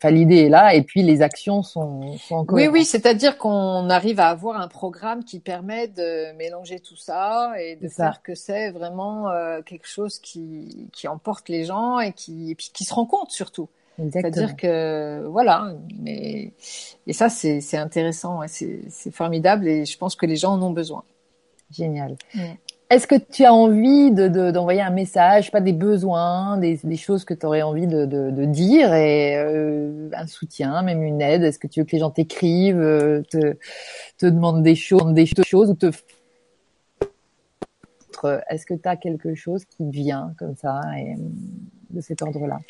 Enfin, 0.00 0.14
l'idée 0.14 0.46
est 0.46 0.48
là, 0.48 0.74
et 0.74 0.80
puis 0.80 1.02
les 1.02 1.20
actions 1.20 1.62
sont, 1.62 2.16
sont 2.16 2.36
encore. 2.36 2.56
Oui, 2.56 2.68
oui, 2.68 2.86
c'est-à-dire 2.86 3.36
qu'on 3.36 3.90
arrive 3.90 4.18
à 4.18 4.28
avoir 4.28 4.58
un 4.58 4.66
programme 4.66 5.24
qui 5.24 5.40
permet 5.40 5.88
de 5.88 6.34
mélanger 6.38 6.80
tout 6.80 6.96
ça 6.96 7.52
et 7.60 7.76
de 7.76 7.86
faire 7.86 8.22
que 8.22 8.34
c'est 8.34 8.70
vraiment 8.70 9.28
euh, 9.28 9.60
quelque 9.60 9.86
chose 9.86 10.18
qui, 10.18 10.88
qui 10.94 11.06
emporte 11.06 11.50
les 11.50 11.64
gens 11.64 12.00
et 12.00 12.12
qui, 12.14 12.50
et 12.50 12.54
puis 12.54 12.70
qui 12.72 12.84
se 12.84 12.94
rend 12.94 13.04
compte 13.04 13.30
surtout. 13.30 13.68
C'est-à-dire 14.10 14.56
que 14.56 15.26
voilà, 15.26 15.74
mais 15.98 16.52
et 17.06 17.12
ça 17.12 17.28
c'est 17.28 17.60
c'est 17.60 17.76
intéressant, 17.76 18.40
c'est 18.46 18.80
c'est 18.88 19.14
formidable 19.14 19.68
et 19.68 19.84
je 19.84 19.98
pense 19.98 20.16
que 20.16 20.24
les 20.24 20.36
gens 20.36 20.54
en 20.54 20.62
ont 20.62 20.70
besoin. 20.70 21.04
Génial. 21.70 22.16
Est-ce 22.90 23.06
que 23.06 23.14
tu 23.14 23.44
as 23.44 23.54
envie 23.54 24.10
de, 24.10 24.50
d'envoyer 24.50 24.80
un 24.80 24.90
message, 24.90 25.52
pas 25.52 25.60
des 25.60 25.72
besoins, 25.72 26.58
des, 26.58 26.80
des 26.82 26.96
choses 26.96 27.24
que 27.24 27.34
tu 27.34 27.46
aurais 27.46 27.62
envie 27.62 27.86
de, 27.86 28.04
de, 28.04 28.44
dire 28.46 28.92
et 28.92 29.36
euh, 29.36 30.10
un 30.12 30.26
soutien, 30.26 30.82
même 30.82 31.04
une 31.04 31.22
aide? 31.22 31.44
Est-ce 31.44 31.60
que 31.60 31.68
tu 31.68 31.80
veux 31.80 31.86
que 31.86 31.92
les 31.92 32.00
gens 32.00 32.10
t'écrivent, 32.10 32.80
euh, 32.80 33.22
te, 33.30 33.56
te 34.18 34.26
demandent 34.26 34.64
des 34.64 34.74
choses, 34.74 35.12
des 35.14 35.26
choses 35.26 35.70
ou 35.70 35.74
te 35.74 35.92
est-ce 38.50 38.66
que 38.66 38.74
tu 38.74 38.88
as 38.88 38.96
quelque 38.96 39.34
chose 39.34 39.64
qui 39.64 39.88
vient 39.88 40.34
comme 40.38 40.54
ça 40.54 40.80
de 41.90 42.00
cet 42.00 42.22
ordre-là 42.22 42.60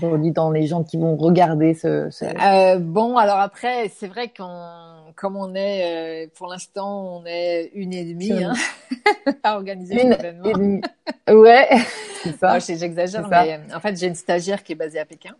dans 0.00 0.50
les 0.50 0.66
gens 0.66 0.84
qui 0.84 0.96
vont 0.96 1.16
regarder 1.16 1.74
ce, 1.74 2.08
ce... 2.10 2.24
Euh, 2.24 2.78
bon 2.78 3.16
alors 3.16 3.38
après 3.38 3.88
c'est 3.88 4.08
vrai 4.08 4.28
qu'on 4.28 4.96
comme 5.16 5.36
on 5.36 5.54
est, 5.54 6.26
euh, 6.26 6.30
pour 6.34 6.46
l'instant, 6.46 7.16
on 7.16 7.26
est 7.26 7.70
une 7.74 7.92
et 7.94 8.04
demie 8.04 8.44
hein, 8.44 8.52
à 9.42 9.56
organiser 9.56 10.00
une 10.00 10.10
l'événement. 10.10 10.80
Ouais, 11.28 11.68
c'est 12.22 12.38
ça. 12.38 12.58
J'exagère, 12.58 13.26
mais 13.28 13.54
euh, 13.54 13.76
en 13.76 13.80
fait, 13.80 13.98
j'ai 13.98 14.06
une 14.06 14.14
stagiaire 14.14 14.62
qui 14.62 14.72
est 14.72 14.76
basée 14.76 14.98
à 14.98 15.06
Pékin. 15.06 15.34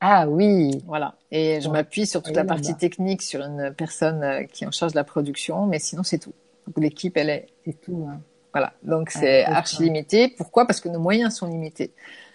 Ah 0.00 0.26
oui. 0.28 0.82
Voilà. 0.86 1.14
Et 1.30 1.60
je 1.60 1.68
m'appuie 1.68 2.06
sur 2.06 2.22
toute 2.22 2.34
la 2.34 2.44
partie 2.44 2.74
technique 2.74 3.22
sur 3.22 3.42
une 3.42 3.72
personne 3.76 4.46
qui 4.52 4.66
en 4.66 4.70
charge 4.70 4.92
de 4.92 4.96
la 4.96 5.04
production, 5.04 5.66
mais 5.66 5.78
sinon 5.78 6.02
c'est 6.02 6.18
tout. 6.18 6.32
Donc 6.66 6.78
l'équipe, 6.78 7.16
elle 7.16 7.30
est. 7.30 7.46
C'est 7.66 7.80
tout. 7.80 8.08
Hein. 8.10 8.20
Voilà. 8.52 8.72
Donc 8.82 9.10
c'est 9.10 9.44
archi 9.44 9.82
limité. 9.82 10.28
Pourquoi? 10.28 10.66
Parce 10.66 10.80
que 10.80 10.88
nos 10.88 10.98
moyens 10.98 11.34
sont 11.34 11.46
limités. 11.46 11.92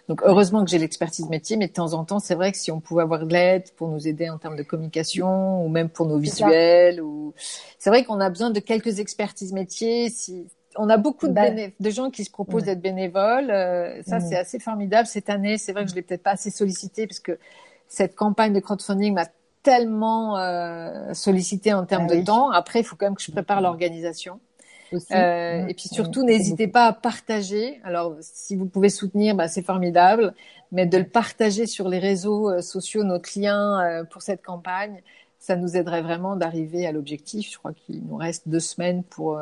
Donc 0.07 0.21
heureusement 0.23 0.63
que 0.63 0.69
j'ai 0.69 0.77
l'expertise 0.77 1.27
métier, 1.29 1.57
mais 1.57 1.67
de 1.67 1.73
temps 1.73 1.93
en 1.93 2.05
temps, 2.05 2.19
c'est 2.19 2.35
vrai 2.35 2.51
que 2.51 2.57
si 2.57 2.71
on 2.71 2.79
pouvait 2.79 3.01
avoir 3.01 3.25
de 3.25 3.31
l'aide 3.31 3.71
pour 3.75 3.87
nous 3.87 4.07
aider 4.07 4.29
en 4.29 4.37
termes 4.37 4.55
de 4.55 4.63
communication 4.63 5.65
ou 5.65 5.69
même 5.69 5.89
pour 5.89 6.05
nos 6.05 6.19
visuels, 6.19 7.01
ou 7.01 7.33
c'est 7.79 7.89
vrai 7.89 8.03
qu'on 8.03 8.19
a 8.19 8.29
besoin 8.29 8.51
de 8.51 8.59
quelques 8.59 8.99
expertises 8.99 9.51
métiers. 9.51 10.09
Si 10.09 10.45
on 10.77 10.89
a 10.89 10.97
beaucoup 10.97 11.27
de, 11.27 11.33
bah, 11.33 11.49
de 11.49 11.89
gens 11.89 12.11
qui 12.11 12.23
se 12.23 12.29
proposent 12.29 12.65
d'être 12.65 12.81
bénévoles, 12.81 13.49
euh, 13.49 14.03
ça 14.03 14.19
c'est 14.19 14.37
assez 14.37 14.59
formidable 14.59 15.07
cette 15.07 15.29
année. 15.29 15.57
C'est 15.57 15.71
vrai 15.71 15.85
que 15.85 15.89
je 15.89 15.95
l'ai 15.95 16.03
peut-être 16.03 16.23
pas 16.23 16.31
assez 16.31 16.51
sollicité 16.51 17.07
parce 17.07 17.19
que 17.19 17.39
cette 17.87 18.15
campagne 18.15 18.53
de 18.53 18.59
crowdfunding 18.59 19.13
m'a 19.13 19.27
tellement 19.63 20.37
euh, 20.37 21.13
sollicité 21.13 21.73
en 21.73 21.85
termes 21.85 22.07
ah 22.11 22.15
de 22.15 22.21
temps. 22.21 22.51
Après, 22.51 22.81
il 22.81 22.83
faut 22.83 22.95
quand 22.95 23.07
même 23.07 23.15
que 23.15 23.23
je 23.23 23.31
prépare 23.31 23.61
l'organisation. 23.61 24.39
Euh, 24.93 25.67
et 25.67 25.73
puis 25.73 25.87
surtout, 25.87 26.23
n'hésitez 26.23 26.67
pas 26.67 26.85
à 26.85 26.93
partager. 26.93 27.79
Alors, 27.83 28.15
si 28.21 28.55
vous 28.55 28.65
pouvez 28.65 28.89
soutenir, 28.89 29.35
bah, 29.35 29.47
c'est 29.47 29.61
formidable, 29.61 30.33
mais 30.71 30.85
de 30.85 30.97
le 30.97 31.05
partager 31.05 31.65
sur 31.65 31.89
les 31.89 31.99
réseaux 31.99 32.49
euh, 32.49 32.61
sociaux, 32.61 33.03
notre 33.03 33.29
lien 33.39 33.81
euh, 33.81 34.03
pour 34.03 34.21
cette 34.21 34.43
campagne, 34.43 35.01
ça 35.39 35.55
nous 35.55 35.77
aiderait 35.77 36.01
vraiment 36.01 36.35
d'arriver 36.35 36.87
à 36.87 36.91
l'objectif. 36.91 37.51
Je 37.51 37.57
crois 37.57 37.73
qu'il 37.73 38.03
nous 38.05 38.17
reste 38.17 38.47
deux 38.47 38.59
semaines 38.59 39.03
pour 39.03 39.39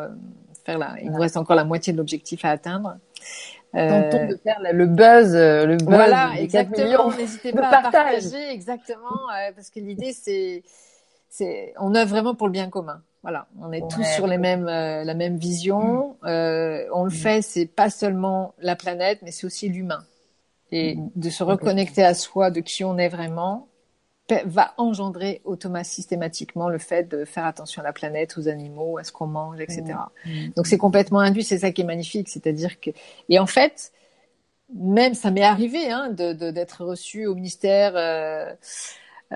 faire 0.65 0.77
la. 0.77 0.95
Il 1.01 1.11
nous 1.11 1.19
reste 1.19 1.37
encore 1.37 1.55
la 1.55 1.63
moitié 1.63 1.93
de 1.93 1.97
l'objectif 1.97 2.43
à 2.43 2.49
atteindre. 2.49 2.97
Tentons 3.71 4.27
de 4.27 4.35
faire 4.43 4.59
le 4.61 4.85
buzz, 4.85 5.33
le 5.33 5.77
buzz. 5.77 5.87
Voilà, 5.87 6.33
exactement. 6.37 7.09
N'hésitez 7.15 7.51
pas 7.53 7.69
à 7.69 7.81
partager, 7.83 8.51
exactement, 8.51 9.29
parce 9.55 9.69
que 9.69 9.79
l'idée 9.79 10.11
c'est, 10.11 10.63
c'est, 11.33 11.73
on 11.79 11.95
œuvre 11.95 12.11
vraiment 12.11 12.35
pour 12.35 12.45
le 12.45 12.51
bien 12.51 12.69
commun. 12.69 13.01
Voilà, 13.23 13.47
on 13.59 13.71
est 13.71 13.81
tous 13.89 14.03
sur 14.03 14.27
les 14.27 14.37
mêmes, 14.37 14.67
euh, 14.67 15.03
la 15.03 15.15
même 15.15 15.37
vision. 15.37 16.15
Mm. 16.21 16.27
Euh, 16.27 16.85
on 16.93 17.05
le 17.05 17.09
mm. 17.09 17.15
fait, 17.15 17.41
c'est 17.41 17.65
pas 17.65 17.89
seulement 17.89 18.53
la 18.59 18.75
planète, 18.75 19.19
mais 19.23 19.31
c'est 19.31 19.47
aussi 19.47 19.67
l'humain. 19.67 20.05
Et 20.71 20.95
mm. 20.95 21.09
de 21.15 21.29
se 21.31 21.43
reconnecter 21.43 22.03
à 22.03 22.13
soi, 22.13 22.51
de 22.51 22.59
qui 22.59 22.83
on 22.83 22.99
est 22.99 23.09
vraiment, 23.09 23.67
va 24.45 24.75
engendrer 24.77 25.41
automatiquement, 25.43 25.83
systématiquement 25.83 26.69
le 26.69 26.77
fait 26.77 27.09
de 27.09 27.25
faire 27.25 27.45
attention 27.45 27.81
à 27.81 27.85
la 27.85 27.93
planète, 27.93 28.37
aux 28.37 28.47
animaux, 28.47 28.99
à 28.99 29.03
ce 29.03 29.11
qu'on 29.11 29.27
mange, 29.27 29.59
etc. 29.59 29.83
Donc 30.55 30.67
c'est 30.67 30.77
complètement 30.77 31.19
induit, 31.19 31.43
c'est 31.43 31.59
ça 31.59 31.71
qui 31.71 31.81
est 31.81 31.85
magnifique, 31.85 32.29
c'est-à-dire 32.29 32.79
que 32.79 32.91
et 33.29 33.37
en 33.37 33.45
fait, 33.45 33.91
même 34.73 35.13
ça 35.13 35.29
m'est 35.29 35.43
arrivé 35.43 35.91
hein, 35.91 36.09
de 36.09 36.51
d'être 36.51 36.85
reçu 36.85 37.25
au 37.25 37.35
ministère. 37.35 37.93
Euh, 37.95 38.53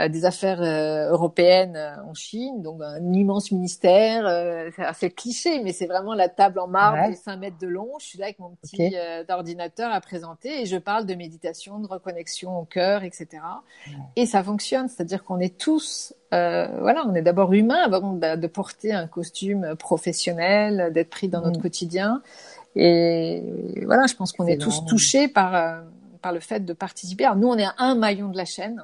des 0.10 0.26
affaires 0.26 0.62
euh, 0.62 1.10
européennes 1.10 1.76
euh, 1.76 2.04
en 2.04 2.14
Chine, 2.14 2.62
donc 2.62 2.82
un 2.82 3.14
immense 3.14 3.52
ministère, 3.52 4.28
c'est 4.93 5.10
cliché, 5.12 5.62
mais 5.64 5.74
c'est 5.74 5.88
vraiment 5.88 6.14
la 6.14 6.30
table 6.30 6.60
en 6.60 6.68
marbre 6.68 7.10
de 7.10 7.16
5 7.16 7.38
mètres 7.38 7.58
de 7.60 7.68
long. 7.68 7.89
Je 8.00 8.06
suis 8.06 8.20
là 8.20 8.26
avec 8.26 8.39
mon 8.39 8.52
petit 8.62 8.95
ordinateur 9.30 9.91
à 9.91 10.02
présenter 10.02 10.62
et 10.62 10.66
je 10.66 10.78
parle 10.78 11.06
de 11.06 11.16
méditation, 11.16 11.80
de 11.80 11.88
reconnexion 11.88 12.58
au 12.58 12.66
cœur, 12.66 13.04
etc. 13.04 13.28
Et 14.16 14.26
ça 14.26 14.43
fonctionne, 14.43 14.88
c'est-à-dire 14.88 15.24
qu'on 15.24 15.39
est 15.39 15.58
tous, 15.58 16.14
voilà, 16.32 17.04
on 17.08 17.16
est 17.16 17.22
d'abord 17.22 17.54
humain 17.54 17.80
avant 17.84 18.14
de, 18.14 18.48
porter 18.48 18.93
un 18.93 19.08
costume 19.08 19.76
professionnel, 19.78 20.91
d'être 20.93 21.10
pris 21.10 21.28
dans 21.28 21.41
notre 21.41 21.60
mm. 21.60 21.62
quotidien. 21.62 22.22
Et 22.76 23.43
voilà, 23.86 24.06
je 24.08 24.16
pense 24.16 24.32
qu'on 24.32 24.48
est, 24.48 24.58
tous 24.58 24.86
touchés 24.86 25.28
par 25.28 25.84
par 26.18 26.34
le 26.34 26.39
fait 26.39 26.66
de 26.66 26.74
participer. 26.74 27.26
Alors 27.26 27.38
nous, 27.38 27.48
on 27.48 27.58
est 27.58 27.68
un 27.78 27.95
maillon 27.95 28.30
de 28.30 28.38
la 28.38 28.45
chaîne. 28.45 28.84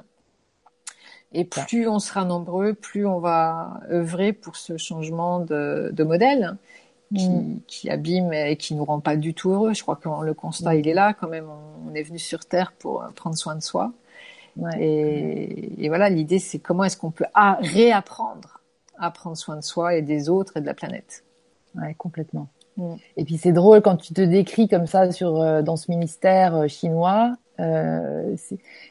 Et 1.34 1.44
plus 1.44 1.88
on 1.88 1.98
sera 1.98 2.24
nombreux, 2.24 2.74
plus 2.74 3.06
on 3.06 3.18
va 3.18 3.80
œuvrer 3.90 4.32
pour 4.32 4.56
ce 4.56 4.76
changement 4.76 5.40
de, 5.40 5.90
de 5.92 6.04
modèle 6.04 6.56
qui, 7.14 7.28
mm. 7.28 7.60
qui, 7.66 7.90
abîme 7.90 8.32
et 8.32 8.56
qui 8.56 8.74
nous 8.74 8.84
rend 8.84 9.00
pas 9.00 9.16
du 9.16 9.34
tout 9.34 9.50
heureux. 9.50 9.74
Je 9.74 9.82
crois 9.82 9.96
que 9.96 10.08
le 10.24 10.34
constat, 10.34 10.76
il 10.76 10.88
est 10.88 10.94
là 10.94 11.12
quand 11.12 11.28
même. 11.28 11.46
On, 11.86 11.94
est 11.94 12.02
venu 12.02 12.18
sur 12.18 12.44
Terre 12.44 12.72
pour 12.72 13.04
prendre 13.14 13.36
soin 13.36 13.54
de 13.54 13.62
soi. 13.62 13.92
Ouais. 14.56 14.80
Et, 14.80 15.84
et, 15.84 15.88
voilà, 15.88 16.08
l'idée, 16.08 16.38
c'est 16.38 16.58
comment 16.58 16.84
est-ce 16.84 16.96
qu'on 16.96 17.10
peut 17.10 17.26
réapprendre 17.34 18.60
à 18.98 19.10
prendre 19.10 19.36
soin 19.36 19.56
de 19.56 19.62
soi 19.62 19.94
et 19.94 20.02
des 20.02 20.28
autres 20.28 20.56
et 20.56 20.60
de 20.60 20.66
la 20.66 20.74
planète. 20.74 21.24
Ouais, 21.74 21.94
complètement. 21.94 22.48
Mm. 22.76 22.94
Et 23.16 23.24
puis 23.24 23.36
c'est 23.38 23.52
drôle 23.52 23.82
quand 23.82 23.96
tu 23.96 24.14
te 24.14 24.20
décris 24.20 24.68
comme 24.68 24.86
ça 24.86 25.10
sur 25.12 25.40
euh, 25.40 25.62
dans 25.62 25.76
ce 25.76 25.90
ministère 25.90 26.54
euh, 26.54 26.68
chinois. 26.68 27.34
Euh, 27.60 28.34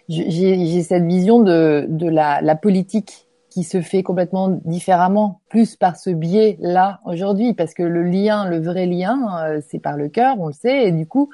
j'ai 0.08 0.82
cette 0.84 1.04
vision 1.04 1.42
de, 1.42 1.86
de 1.90 2.08
la, 2.08 2.42
la, 2.42 2.56
politique 2.56 3.28
qui 3.50 3.64
se 3.64 3.82
fait 3.82 4.04
complètement 4.04 4.50
différemment, 4.66 5.42
plus 5.50 5.76
par 5.76 5.96
ce 5.96 6.10
biais-là 6.10 7.02
aujourd'hui, 7.06 7.54
parce 7.54 7.74
que 7.74 7.84
le 7.84 8.04
lien, 8.04 8.50
le 8.50 8.60
vrai 8.60 8.86
lien, 8.86 9.46
euh, 9.46 9.62
c'est 9.68 9.80
par 9.80 9.98
le 9.98 10.10
cœur, 10.10 10.40
on 10.40 10.48
le 10.48 10.54
sait, 10.54 10.88
et 10.88 10.92
du 10.92 11.06
coup, 11.06 11.30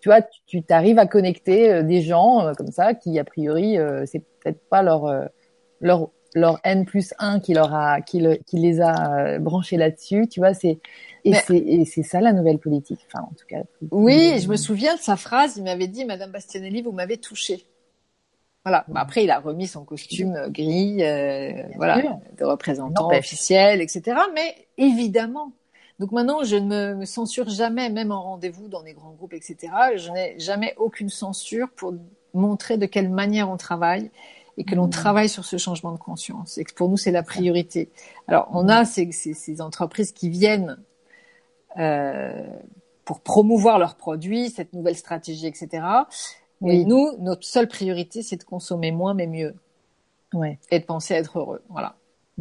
tu 0.00 0.08
vois, 0.08 0.22
tu 0.46 0.62
t'arrives 0.62 0.98
à 0.98 1.06
connecter 1.06 1.70
euh, 1.70 1.82
des 1.82 2.00
gens 2.00 2.46
euh, 2.46 2.52
comme 2.54 2.70
ça 2.70 2.94
qui, 2.94 3.18
a 3.18 3.24
priori, 3.24 3.76
c'est 4.06 4.20
peut-être 4.42 4.60
pas 4.70 4.82
leur 4.82 5.28
leur 5.80 6.10
leur 6.34 6.60
N 6.64 6.84
plus 6.84 7.14
1 7.18 7.40
qui 7.40 7.54
leur 7.54 7.74
a 7.74 8.00
qui, 8.00 8.22
qui 8.46 8.58
les 8.58 8.80
a 8.80 9.38
branchés 9.38 9.76
là-dessus, 9.76 10.28
tu 10.28 10.40
vois, 10.40 10.54
c'est 10.54 10.78
et 11.24 11.34
c'est 11.34 11.58
et 11.58 11.84
c'est 11.84 12.02
ça 12.02 12.20
la 12.20 12.32
nouvelle 12.32 12.58
politique, 12.58 13.00
enfin 13.06 13.24
en 13.24 13.34
tout 13.34 13.46
cas. 13.46 13.62
Oui, 13.90 14.38
je 14.40 14.48
me 14.48 14.56
souviens 14.56 14.94
de 14.94 15.00
sa 15.00 15.16
phrase, 15.16 15.56
il 15.56 15.64
m'avait 15.64 15.88
dit 15.88 16.04
Madame 16.04 16.30
Bastianelli, 16.30 16.82
vous 16.82 16.92
m'avez 16.92 17.18
touché. 17.18 17.66
Voilà. 18.64 18.84
après, 18.94 19.24
il 19.24 19.30
a 19.30 19.40
remis 19.40 19.66
son 19.66 19.84
costume 19.84 20.48
gris, 20.48 21.02
euh, 21.02 21.62
voilà, 21.76 22.20
de 22.36 22.44
représentant 22.44 23.08
officiel, 23.08 23.80
etc. 23.80 24.18
Mais 24.34 24.54
évidemment. 24.76 25.52
Donc 25.98 26.12
maintenant, 26.12 26.44
je 26.44 26.56
ne 26.56 26.94
me 26.94 27.04
censure 27.04 27.48
jamais, 27.48 27.90
même 27.90 28.12
en 28.12 28.22
rendez-vous 28.22 28.68
dans 28.68 28.82
des 28.82 28.92
grands 28.92 29.12
groupes, 29.12 29.34
etc. 29.34 29.56
Je 29.96 30.10
n'ai 30.10 30.38
jamais 30.38 30.74
aucune 30.76 31.08
censure 31.08 31.68
pour 31.70 31.94
montrer 32.32 32.76
de 32.76 32.86
quelle 32.86 33.10
manière 33.10 33.50
on 33.50 33.56
travaille 33.56 34.10
et 34.58 34.64
que 34.64 34.74
l'on 34.74 34.86
mmh. 34.86 34.90
travaille 34.90 35.28
sur 35.28 35.44
ce 35.44 35.56
changement 35.56 35.92
de 35.92 35.98
conscience. 35.98 36.58
Et 36.58 36.64
que 36.64 36.74
pour 36.74 36.88
nous, 36.88 36.96
c'est 36.96 37.10
la 37.10 37.22
priorité. 37.22 37.90
Alors, 38.28 38.48
on 38.52 38.68
a 38.68 38.84
ces, 38.84 39.10
ces, 39.12 39.34
ces 39.34 39.60
entreprises 39.60 40.12
qui 40.12 40.28
viennent 40.28 40.78
euh, 41.78 42.46
pour 43.04 43.20
promouvoir 43.20 43.78
leurs 43.78 43.96
produits, 43.96 44.50
cette 44.50 44.72
nouvelle 44.72 44.96
stratégie, 44.96 45.46
etc. 45.46 45.84
Oui. 46.60 46.84
nous, 46.84 47.16
notre 47.18 47.44
seule 47.44 47.68
priorité, 47.68 48.22
c'est 48.22 48.36
de 48.36 48.44
consommer 48.44 48.92
moins 48.92 49.14
mais 49.14 49.26
mieux. 49.26 49.54
Ouais. 50.32 50.58
Et 50.70 50.78
de 50.78 50.84
penser 50.84 51.14
à 51.14 51.18
être 51.18 51.38
heureux. 51.38 51.62
Voilà. 51.70 51.96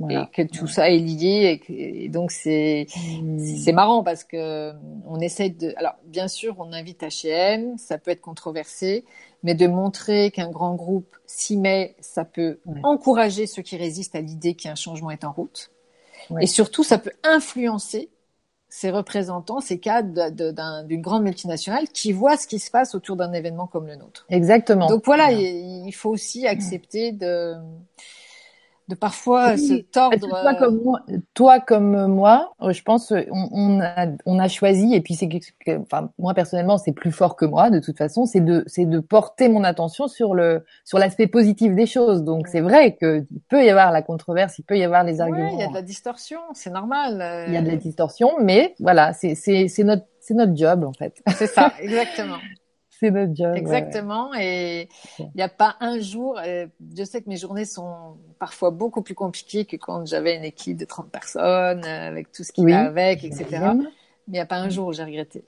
Et 0.09 0.17
que 0.33 0.41
tout 0.41 0.67
ça 0.67 0.89
est 0.89 0.99
lié 0.99 1.61
et, 1.67 2.09
donc 2.09 2.31
c'est 2.31 2.87
mmh. 2.95 3.39
c'est 3.57 3.71
marrant 3.71 4.03
parce 4.03 4.23
que 4.23 4.71
on 5.05 5.19
essaie 5.19 5.49
de 5.49 5.73
alors 5.77 5.95
bien 6.05 6.27
sûr 6.27 6.55
on 6.59 6.71
invite 6.71 7.01
H&M 7.01 7.77
ça 7.77 7.97
peut 7.97 8.11
être 8.11 8.21
controversé 8.21 9.05
mais 9.43 9.55
de 9.55 9.67
montrer 9.67 10.31
qu'un 10.31 10.51
grand 10.51 10.75
groupe 10.75 11.15
s'y 11.25 11.57
met 11.57 11.95
ça 11.99 12.23
peut 12.23 12.59
encourager 12.83 13.47
ceux 13.47 13.61
qui 13.61 13.77
résistent 13.77 14.15
à 14.15 14.21
l'idée 14.21 14.53
qu'un 14.53 14.75
changement 14.75 15.11
est 15.11 15.23
en 15.23 15.31
route 15.31 15.71
et 16.39 16.47
surtout 16.47 16.83
ça 16.83 16.97
peut 16.97 17.13
influencer 17.23 18.09
ces 18.69 18.91
représentants, 18.91 19.61
ces 19.61 19.79
cadres 19.79 20.29
d'une 20.83 21.01
grande 21.01 21.23
multinationale 21.23 21.87
qui 21.89 22.11
voient 22.11 22.37
ce 22.37 22.45
qui 22.45 22.59
se 22.59 22.69
passe 22.69 22.93
autour 22.93 23.15
d'un 23.15 23.33
événement 23.33 23.65
comme 23.65 23.87
le 23.87 23.95
nôtre. 23.95 24.25
Exactement. 24.29 24.87
Donc 24.87 25.03
voilà, 25.05 25.31
il, 25.31 25.91
faut 25.91 26.11
aussi 26.11 26.47
accepter 26.47 27.11
de 27.11 27.55
de 28.89 28.95
parfois 28.95 29.55
se 29.55 29.81
tordre. 29.81 30.17
Toi 30.17 30.55
comme 30.55 30.81
moi, 30.83 30.99
toi 31.35 31.59
comme 31.59 32.07
moi, 32.07 32.53
euh, 32.63 32.73
je 32.73 32.81
pense 32.81 33.11
on, 33.11 33.49
on 33.51 33.79
a 33.79 34.07
on 34.25 34.39
a 34.39 34.47
choisi 34.47 34.95
et 34.95 35.01
puis 35.01 35.13
c'est 35.13 35.29
enfin 35.79 36.09
moi 36.17 36.33
personnellement 36.33 36.79
c'est 36.79 36.91
plus 36.91 37.11
fort 37.11 37.35
que 37.35 37.45
moi 37.45 37.69
de 37.69 37.79
toute 37.79 37.97
façon, 37.97 38.25
c'est 38.25 38.39
de 38.41 38.63
c'est 38.65 38.85
de 38.85 38.99
porter 38.99 39.47
mon 39.47 39.63
attention 39.63 40.07
sur 40.07 40.33
le 40.33 40.65
sur 40.85 40.97
l'aspect 40.97 41.27
positif 41.27 41.75
des 41.75 41.85
choses. 41.85 42.23
Donc 42.23 42.47
c'est 42.47 42.61
vrai 42.61 42.95
que 42.95 43.25
il 43.31 43.41
peut 43.47 43.63
y 43.63 43.69
avoir 43.69 43.91
la 43.91 44.01
controverse, 44.01 44.57
il 44.57 44.63
peut 44.63 44.77
y 44.77 44.83
avoir 44.83 45.03
les 45.03 45.21
arguments. 45.21 45.51
il 45.53 45.59
y 45.59 45.63
a 45.63 45.67
de 45.67 45.73
la 45.73 45.83
distorsion, 45.83 46.39
c'est 46.53 46.71
normal. 46.71 47.21
Euh. 47.21 47.45
Il 47.47 47.53
y 47.53 47.57
a 47.57 47.61
de 47.61 47.69
la 47.69 47.75
distorsion, 47.75 48.31
mais 48.41 48.73
voilà, 48.79 49.13
c'est 49.13 49.35
c'est 49.35 49.67
c'est 49.67 49.83
notre 49.83 50.05
c'est 50.19 50.33
notre 50.33 50.55
job 50.55 50.83
en 50.83 50.93
fait. 50.93 51.21
C'est 51.35 51.47
ça, 51.47 51.71
exactement. 51.79 52.37
C'est 52.99 53.11
notre 53.11 53.35
job. 53.35 53.55
Exactement. 53.55 54.31
Et 54.35 54.89
il 55.19 55.31
n'y 55.35 55.41
a 55.41 55.49
pas 55.49 55.77
un 55.79 55.99
jour. 55.99 56.39
je 56.43 57.03
sais 57.03 57.21
que 57.21 57.29
mes 57.29 57.37
journées 57.37 57.65
sont 57.65 58.17
parfois 58.39 58.71
beaucoup 58.71 59.01
plus 59.01 59.15
compliquées 59.15 59.65
que 59.65 59.77
quand 59.77 60.05
j'avais 60.05 60.35
une 60.35 60.43
équipe 60.43 60.77
de 60.77 60.85
30 60.85 61.09
personnes, 61.09 61.83
euh, 61.85 62.07
avec 62.07 62.31
tout 62.31 62.43
ce 62.43 62.51
qui 62.51 62.65
va 62.65 62.79
avec, 62.79 63.23
etc. 63.23 63.45
Mais 63.49 63.85
il 64.27 64.33
n'y 64.33 64.39
a 64.39 64.45
pas 64.45 64.57
un 64.57 64.69
jour 64.69 64.87
où 64.87 64.93
j'ai 64.93 65.03
regretté 65.03 65.43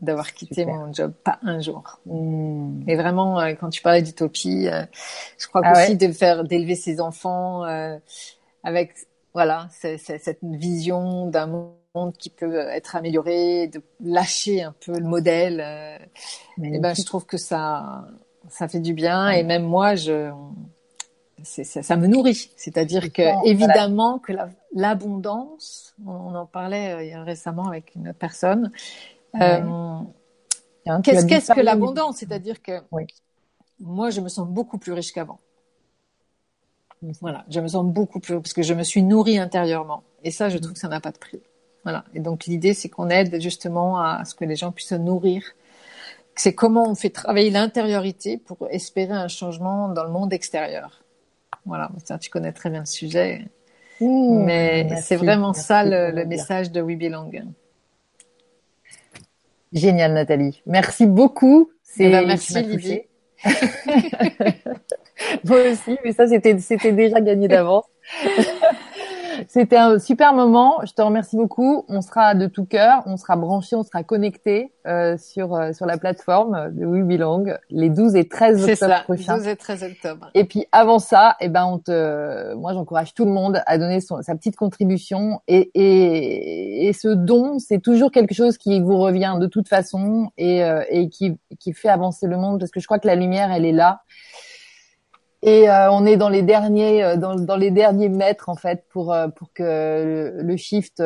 d'avoir 0.00 0.32
quitté 0.32 0.66
mon 0.66 0.92
job, 0.92 1.12
pas 1.12 1.38
un 1.42 1.60
jour. 1.60 2.00
Hmm. 2.06 2.82
Et 2.88 2.96
vraiment, 2.96 3.40
euh, 3.40 3.54
quand 3.54 3.70
tu 3.70 3.82
parlais 3.82 4.02
d'utopie, 4.02 4.66
euh, 4.66 4.82
je 5.38 5.46
crois 5.46 5.62
ah 5.64 5.72
aussi 5.72 5.96
de 5.96 6.10
faire, 6.12 6.42
d'élever 6.42 6.74
ses 6.74 7.00
enfants 7.00 7.62
avec, 8.64 8.94
voilà, 9.32 9.68
cette 9.70 10.38
vision 10.42 11.26
d'un 11.28 11.46
monde 11.46 11.74
monde 11.94 12.16
qui 12.16 12.30
peut 12.30 12.56
être 12.56 12.96
amélioré, 12.96 13.68
de 13.68 13.82
lâcher 14.00 14.62
un 14.62 14.74
peu 14.84 14.98
le 14.98 15.04
modèle. 15.04 15.60
Euh, 15.60 15.98
et 16.62 16.78
ben, 16.78 16.94
je 16.94 17.02
trouve 17.02 17.26
que 17.26 17.36
ça, 17.36 18.06
ça 18.48 18.68
fait 18.68 18.80
du 18.80 18.94
bien. 18.94 19.30
Et 19.30 19.42
même 19.42 19.64
moi, 19.64 19.94
je, 19.94 20.30
ça, 21.42 21.82
ça, 21.82 21.96
me 21.96 22.06
nourrit. 22.06 22.50
C'est-à-dire 22.56 23.12
que 23.12 23.46
évidemment 23.46 24.18
que 24.18 24.32
l'abondance, 24.74 25.94
on, 26.06 26.34
en 26.34 26.46
parlait 26.46 27.14
euh, 27.14 27.22
récemment 27.24 27.68
avec 27.68 27.94
une 27.94 28.12
personne. 28.14 28.72
Euh, 29.40 29.98
qu'est-ce 31.02 31.52
que 31.52 31.60
l'abondance? 31.60 32.18
C'est-à-dire 32.18 32.62
que 32.62 32.80
moi, 33.80 34.10
je 34.10 34.20
me 34.20 34.28
sens 34.28 34.48
beaucoup 34.48 34.78
plus 34.78 34.92
riche 34.92 35.12
qu'avant. 35.12 35.40
Voilà, 37.20 37.44
je 37.48 37.58
me 37.58 37.66
sens 37.66 37.84
beaucoup 37.84 38.20
plus 38.20 38.36
parce 38.36 38.52
que 38.52 38.62
je 38.62 38.74
me 38.74 38.84
suis 38.84 39.02
nourrie 39.02 39.38
intérieurement. 39.38 40.04
Et 40.22 40.30
ça, 40.30 40.48
je 40.48 40.56
trouve 40.58 40.74
que 40.74 40.78
ça 40.78 40.88
n'a 40.88 41.00
pas 41.00 41.10
de 41.10 41.18
prix. 41.18 41.42
Voilà. 41.84 42.04
Et 42.14 42.20
donc 42.20 42.46
l'idée, 42.46 42.74
c'est 42.74 42.88
qu'on 42.88 43.10
aide 43.10 43.40
justement 43.40 43.98
à 43.98 44.24
ce 44.24 44.34
que 44.34 44.44
les 44.44 44.56
gens 44.56 44.72
puissent 44.72 44.88
se 44.88 44.94
nourrir. 44.94 45.42
C'est 46.34 46.54
comment 46.54 46.88
on 46.88 46.94
fait 46.94 47.10
travailler 47.10 47.50
l'intériorité 47.50 48.38
pour 48.38 48.56
espérer 48.70 49.12
un 49.12 49.28
changement 49.28 49.88
dans 49.88 50.04
le 50.04 50.10
monde 50.10 50.32
extérieur. 50.32 51.02
Voilà. 51.66 51.90
Ça, 52.04 52.18
tu 52.18 52.30
connais 52.30 52.52
très 52.52 52.70
bien 52.70 52.80
le 52.80 52.86
sujet. 52.86 53.46
Mmh, 54.00 54.44
Mais 54.44 54.96
c'est 55.02 55.16
vraiment 55.16 55.52
ça 55.52 55.84
le, 55.84 56.24
message 56.24 56.72
de 56.72 56.80
We 56.80 56.96
Belong. 56.96 57.30
Génial, 59.72 60.12
Nathalie. 60.12 60.62
Merci 60.66 61.06
beaucoup. 61.06 61.70
C'est 61.82 62.04
eh 62.04 62.10
ben, 62.10 62.26
merci 62.26 62.62
Lydie. 62.62 63.02
Moi 65.44 65.58
aussi, 65.70 65.98
mais 66.04 66.12
ça 66.12 66.26
c'était 66.26 66.58
c'était 66.58 66.92
déjà 66.92 67.20
gagné 67.20 67.48
d'avance. 67.48 67.84
C'était 69.48 69.76
un 69.76 69.98
super 69.98 70.34
moment. 70.34 70.80
Je 70.84 70.92
te 70.92 71.02
remercie 71.02 71.36
beaucoup. 71.36 71.84
On 71.88 72.00
sera 72.00 72.34
de 72.34 72.46
tout 72.46 72.64
cœur, 72.64 73.02
on 73.06 73.16
sera 73.16 73.36
branché, 73.36 73.76
on 73.76 73.82
sera 73.82 74.02
connecté 74.02 74.72
euh, 74.86 75.16
sur 75.16 75.54
euh, 75.54 75.72
sur 75.72 75.86
la 75.86 75.96
plateforme 75.96 76.70
de 76.72 76.84
We 76.84 77.04
Belong 77.04 77.56
les 77.70 77.88
12 77.88 78.16
et 78.16 78.28
13 78.28 78.62
octobre 78.62 78.76
ça, 78.76 79.00
prochains. 79.04 79.36
12 79.36 79.46
et 79.48 79.56
13 79.56 79.82
octobre. 79.84 80.30
Et 80.34 80.44
puis 80.44 80.66
avant 80.72 80.98
ça, 80.98 81.36
eh 81.40 81.48
ben 81.48 81.64
on 81.64 81.78
te, 81.78 82.54
moi 82.54 82.72
j'encourage 82.72 83.14
tout 83.14 83.24
le 83.24 83.30
monde 83.30 83.62
à 83.66 83.78
donner 83.78 84.00
son, 84.00 84.22
sa 84.22 84.34
petite 84.34 84.56
contribution 84.56 85.40
et 85.48 85.70
et, 85.74 86.88
et 86.88 86.92
ce 86.92 87.08
don, 87.08 87.58
c'est 87.58 87.80
toujours 87.80 88.10
quelque 88.10 88.34
chose 88.34 88.58
qui 88.58 88.80
vous 88.80 88.98
revient 88.98 89.36
de 89.40 89.46
toute 89.46 89.68
façon 89.68 90.30
et 90.36 90.64
euh, 90.64 90.82
et 90.90 91.08
qui 91.08 91.38
qui 91.58 91.72
fait 91.72 91.88
avancer 91.88 92.26
le 92.26 92.36
monde 92.36 92.58
parce 92.58 92.70
que 92.70 92.80
je 92.80 92.86
crois 92.86 92.98
que 92.98 93.06
la 93.06 93.14
lumière 93.14 93.52
elle 93.52 93.64
est 93.64 93.72
là 93.72 94.00
et 95.42 95.68
euh, 95.68 95.90
on 95.90 96.06
est 96.06 96.16
dans 96.16 96.28
les 96.28 96.42
derniers 96.42 97.02
euh, 97.02 97.16
dans, 97.16 97.34
dans, 97.34 97.56
les 97.56 97.70
derniers 97.70 98.08
mètres 98.08 98.48
en 98.48 98.54
fait 98.54 98.84
pour 98.88 99.12
euh, 99.12 99.28
pour 99.28 99.52
que 99.52 100.32
le, 100.40 100.56
shift 100.56 101.02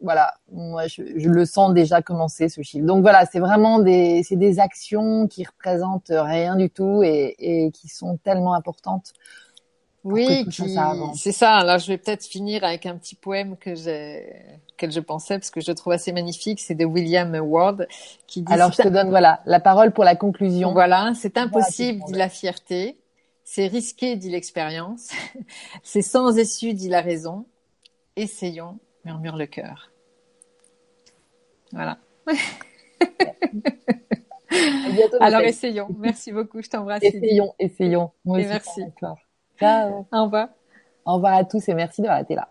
voilà. 0.00 0.34
Moi 0.50 0.88
je, 0.88 1.02
je, 1.16 1.28
le 1.28 1.44
sens 1.44 1.72
déjà 1.72 2.02
commencer 2.02 2.48
ce 2.48 2.62
shift. 2.62 2.84
Donc 2.84 3.02
voilà 3.02 3.24
c'est 3.26 3.38
vraiment 3.38 3.78
des 3.78 4.22
c'est 4.24 4.36
des 4.36 4.58
actions 4.58 5.28
qui 5.28 5.44
représentent 5.44 6.12
rien 6.12 6.56
du 6.56 6.70
tout 6.70 7.02
et, 7.04 7.36
et 7.38 7.70
qui 7.70 7.88
sont 7.88 8.16
tellement 8.16 8.54
importantes 8.54 9.12
oui 10.04 10.44
c'est 11.14 11.32
ça. 11.32 11.54
Alors 11.54 11.78
je 11.78 11.86
vais 11.86 11.98
peut-être 11.98 12.24
finir 12.24 12.64
avec 12.64 12.86
un 12.86 12.96
petit 12.96 13.14
poème 13.14 13.56
que 13.56 13.74
j'ai 13.74 14.34
que 14.76 14.90
je 14.90 14.98
pensais 14.98 15.38
parce 15.38 15.50
que 15.50 15.60
je 15.60 15.70
trouve 15.70 15.92
assez 15.92 16.12
magnifique. 16.12 16.60
C'est 16.60 16.74
de 16.74 16.84
William 16.84 17.32
Ward 17.36 17.86
qui 18.26 18.42
dit 18.42 18.52
alors 18.52 18.72
je 18.72 18.82
te 18.82 18.88
donne 18.88 19.10
voilà 19.10 19.40
la 19.46 19.60
parole 19.60 19.92
pour 19.92 20.02
la 20.02 20.16
conclusion. 20.16 20.72
Voilà 20.72 21.12
c'est 21.14 21.38
impossible 21.38 22.00
dit 22.08 22.14
la 22.14 22.28
fierté 22.28 22.96
c'est 23.54 23.66
risqué, 23.66 24.16
dit 24.16 24.30
l'expérience. 24.30 25.10
C'est 25.82 26.00
sans 26.00 26.38
issue, 26.38 26.72
dit 26.72 26.88
la 26.88 27.02
raison. 27.02 27.44
Essayons, 28.16 28.78
murmure 29.04 29.36
le 29.36 29.44
cœur. 29.44 29.90
Voilà. 31.70 31.98
Alors 35.20 35.42
essayons. 35.42 35.88
Merci 35.98 36.32
beaucoup. 36.32 36.62
Je 36.62 36.70
t'embrasse. 36.70 37.02
Essayons, 37.02 37.54
essayons. 37.58 38.12
Moi 38.24 38.40
et 38.40 38.46
merci. 38.46 38.84
Ciao. 39.58 40.06
Au 40.10 40.24
revoir. 40.24 40.48
Au 41.04 41.16
revoir 41.16 41.34
à 41.34 41.44
tous 41.44 41.68
et 41.68 41.74
merci 41.74 42.00
d'avoir 42.00 42.20
été 42.20 42.34
là. 42.34 42.50